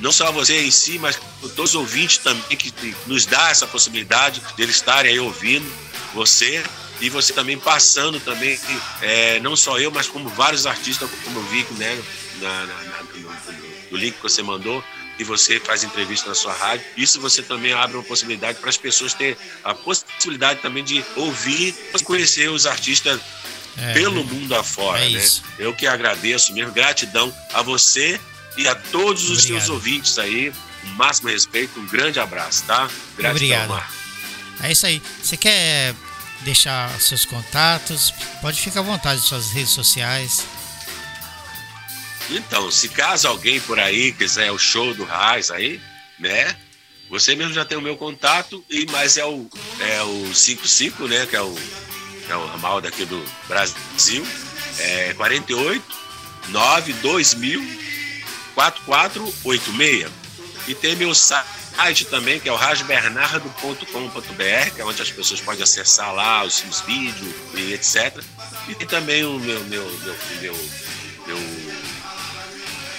não 0.00 0.10
só 0.10 0.28
a 0.28 0.30
você 0.30 0.62
em 0.64 0.70
si, 0.70 0.98
mas 0.98 1.18
todos 1.54 1.70
os 1.70 1.74
ouvintes 1.74 2.18
também 2.18 2.56
que 2.56 2.72
nos 3.06 3.26
dá 3.26 3.50
essa 3.50 3.66
possibilidade 3.66 4.42
de 4.56 4.62
eles 4.62 4.76
estarem 4.76 5.12
aí 5.12 5.18
ouvindo 5.18 5.70
você 6.14 6.62
e 7.00 7.10
você 7.10 7.32
também 7.32 7.58
passando 7.58 8.20
também, 8.20 8.58
é, 9.02 9.40
não 9.40 9.56
só 9.56 9.78
eu, 9.78 9.90
mas 9.90 10.06
como 10.08 10.28
vários 10.30 10.66
artistas, 10.66 11.10
como 11.24 11.40
eu 11.40 11.44
vi 11.44 11.66
né, 11.72 12.02
na, 12.40 12.66
na, 12.66 12.74
na 12.84 13.02
no, 13.02 13.90
no 13.90 13.96
link 13.96 14.14
que 14.14 14.22
você 14.22 14.42
mandou, 14.42 14.82
e 15.18 15.24
você 15.24 15.60
faz 15.60 15.84
entrevista 15.84 16.28
na 16.28 16.34
sua 16.34 16.52
rádio. 16.52 16.84
Isso 16.96 17.20
você 17.20 17.42
também 17.42 17.72
abre 17.72 17.96
uma 17.96 18.02
possibilidade 18.02 18.58
para 18.58 18.70
as 18.70 18.76
pessoas 18.76 19.14
terem 19.14 19.36
a 19.62 19.74
possibilidade 19.74 20.60
também 20.60 20.84
de 20.84 21.04
ouvir, 21.16 21.74
conhecer 22.04 22.50
os 22.50 22.66
artistas 22.66 23.20
é, 23.76 23.92
pelo 23.92 24.24
mundo 24.24 24.54
afora, 24.54 25.04
é 25.04 25.10
né? 25.10 25.26
Eu 25.58 25.74
que 25.74 25.86
agradeço 25.86 26.52
mesmo, 26.52 26.72
gratidão 26.72 27.34
a 27.52 27.62
você 27.62 28.20
e 28.56 28.68
a 28.68 28.74
todos 28.74 29.30
os 29.30 29.38
Obrigado. 29.38 29.60
seus 29.60 29.68
ouvintes 29.70 30.18
aí. 30.18 30.52
O 30.84 30.88
máximo 30.96 31.30
respeito, 31.30 31.80
um 31.80 31.86
grande 31.86 32.20
abraço, 32.20 32.62
tá? 32.64 32.88
Gratidão, 33.16 33.30
Obrigado. 33.30 33.84
É 34.62 34.70
isso 34.70 34.86
aí. 34.86 35.02
Você 35.22 35.36
quer 35.36 35.94
deixar 36.42 36.90
seus 37.00 37.24
contatos? 37.24 38.12
Pode 38.40 38.60
ficar 38.60 38.80
à 38.80 38.82
vontade 38.82 39.20
suas 39.22 39.50
redes 39.50 39.72
sociais. 39.72 40.44
Então, 42.30 42.70
se 42.70 42.88
caso 42.88 43.28
alguém 43.28 43.60
por 43.60 43.78
aí 43.78 44.12
quiser 44.12 44.50
o 44.50 44.58
show 44.58 44.94
do 44.94 45.04
Raiz 45.04 45.50
aí, 45.50 45.80
né? 46.18 46.56
Você 47.10 47.34
mesmo 47.34 47.52
já 47.52 47.64
tem 47.64 47.76
o 47.76 47.82
meu 47.82 47.96
contato, 47.96 48.64
e 48.70 48.86
mas 48.90 49.16
é 49.16 49.24
o, 49.24 49.48
é 49.80 50.02
o 50.02 50.34
55, 50.34 51.06
né? 51.06 51.26
Que 51.26 51.36
é 51.36 51.42
o, 51.42 51.54
que 52.26 52.32
é 52.32 52.36
o 52.36 52.46
ramal 52.46 52.80
daqui 52.80 53.04
do 53.04 53.22
Brasil. 53.46 54.26
É 54.78 55.12
48 55.14 55.84
92000 56.48 57.84
4486. 58.54 60.10
E 60.66 60.74
tem 60.74 60.96
meu 60.96 61.14
site 61.14 62.06
também, 62.06 62.40
que 62.40 62.48
é 62.48 62.52
o 62.52 62.56
rasbernardo.com.br, 62.56 64.70
que 64.74 64.80
é 64.80 64.84
onde 64.84 65.02
as 65.02 65.10
pessoas 65.10 65.40
podem 65.40 65.62
acessar 65.62 66.14
lá 66.14 66.42
os, 66.42 66.64
os 66.70 66.80
vídeos 66.80 67.34
e 67.54 67.74
etc. 67.74 68.18
E 68.68 68.74
tem 68.74 68.86
também 68.86 69.24
o 69.24 69.38
meu, 69.38 69.62
meu, 69.64 69.84
meu, 69.98 70.16
meu, 70.40 70.56
meu, 71.26 71.38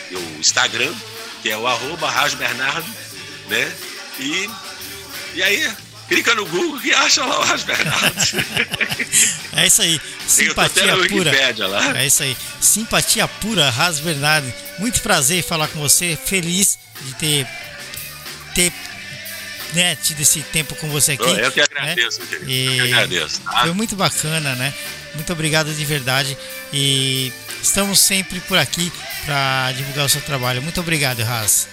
meu 0.10 0.22
Instagram, 0.40 0.94
que 1.42 1.50
é 1.50 1.58
o 1.58 1.68
arroba 1.68 2.10
rasbernardo, 2.10 2.90
né? 3.50 3.72
E, 4.20 4.50
e 5.36 5.44
aí, 5.44 5.72
clica 6.08 6.36
no 6.36 6.46
Google 6.46 6.80
e 6.84 6.94
acha 6.94 7.26
lá 7.26 7.40
o 7.40 7.44
Rasbernardo. 7.44 8.16
é 9.58 9.68
isso 9.68 9.82
aí, 9.82 10.00
simpatia 10.28 10.96
pura. 11.10 11.32
É 11.98 12.08
isso 12.08 12.24
aí, 12.24 12.38
simpatia 12.62 13.28
pura, 13.28 13.70
Rasbernardo. 13.70 14.52
Muito 14.80 15.02
prazer 15.02 15.44
falar 15.44 15.68
com 15.68 15.80
você, 15.80 16.18
feliz 16.26 16.78
de 17.02 17.16
ter, 17.16 17.48
ter 18.54 18.74
né, 19.74 19.96
tido 19.96 20.22
esse 20.22 20.42
tempo 20.42 20.76
com 20.76 20.90
você 20.90 21.14
aqui. 21.14 21.24
Eu 21.24 21.52
que 21.52 21.62
agradeço, 21.62 22.20
né? 22.22 22.28
querido. 22.28 22.50
E 22.50 22.78
eu 22.78 22.86
que 22.86 22.94
agradeço. 22.94 23.42
Tá? 23.42 23.62
Foi 23.62 23.72
muito 23.74 23.96
bacana, 23.96 24.56
né? 24.56 24.74
Muito 25.16 25.32
obrigado 25.34 25.74
de 25.74 25.86
verdade. 25.86 26.38
E 26.72 27.32
estamos 27.66 28.00
sempre 28.00 28.40
por 28.42 28.58
aqui 28.58 28.92
para 29.26 29.72
divulgar 29.74 30.06
o 30.06 30.10
seu 30.10 30.22
trabalho. 30.22 30.62
Muito 30.62 30.80
obrigado, 30.80 31.24
Raz. 31.24 31.68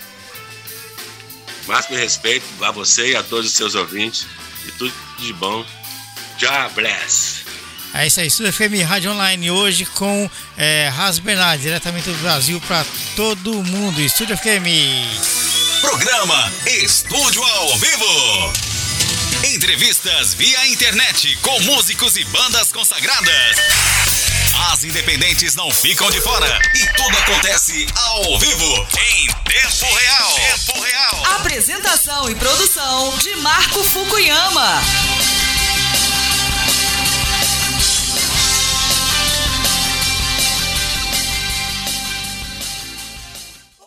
Máximo 1.66 1.96
respeito 1.96 2.44
a 2.62 2.70
você 2.70 3.12
e 3.12 3.16
a 3.16 3.22
todos 3.22 3.46
os 3.46 3.52
seus 3.52 3.74
ouvintes. 3.74 4.26
E 4.66 4.72
tudo 4.72 4.92
de 5.18 5.32
bom. 5.32 5.64
Já 6.38 6.68
bless. 6.70 7.42
É 7.94 8.06
isso 8.06 8.20
aí, 8.20 8.26
Estúdio 8.26 8.52
FM 8.52 8.88
Rádio 8.88 9.12
Online 9.12 9.50
hoje 9.50 9.84
com 9.84 10.30
é, 10.56 10.88
Ras 10.88 11.18
Bernard, 11.18 11.62
diretamente 11.62 12.08
do 12.08 12.18
Brasil 12.18 12.60
para 12.66 12.86
todo 13.14 13.62
mundo. 13.62 14.00
Estúdio 14.00 14.36
FM. 14.36 14.66
Programa 15.80 16.50
Estúdio 16.66 17.42
ao 17.42 17.78
Vivo. 17.78 18.52
Entrevistas 19.44 20.34
via 20.34 20.66
internet 20.68 21.36
com 21.42 21.60
músicos 21.60 22.16
e 22.16 22.24
bandas 22.24 22.72
consagradas. 22.72 24.01
As 24.54 24.84
independentes 24.84 25.54
não 25.54 25.70
ficam 25.70 26.10
de 26.10 26.20
fora 26.20 26.60
e 26.74 26.86
tudo 26.96 27.16
acontece 27.16 27.86
ao 27.94 28.38
vivo, 28.38 28.86
em 28.98 29.26
tempo 29.44 29.94
real. 29.94 30.34
Tempo 30.34 30.80
real. 30.80 31.26
Apresentação 31.36 32.30
e 32.30 32.34
produção 32.34 33.16
de 33.16 33.34
Marco 33.36 33.82
Fukuyama. 33.82 34.82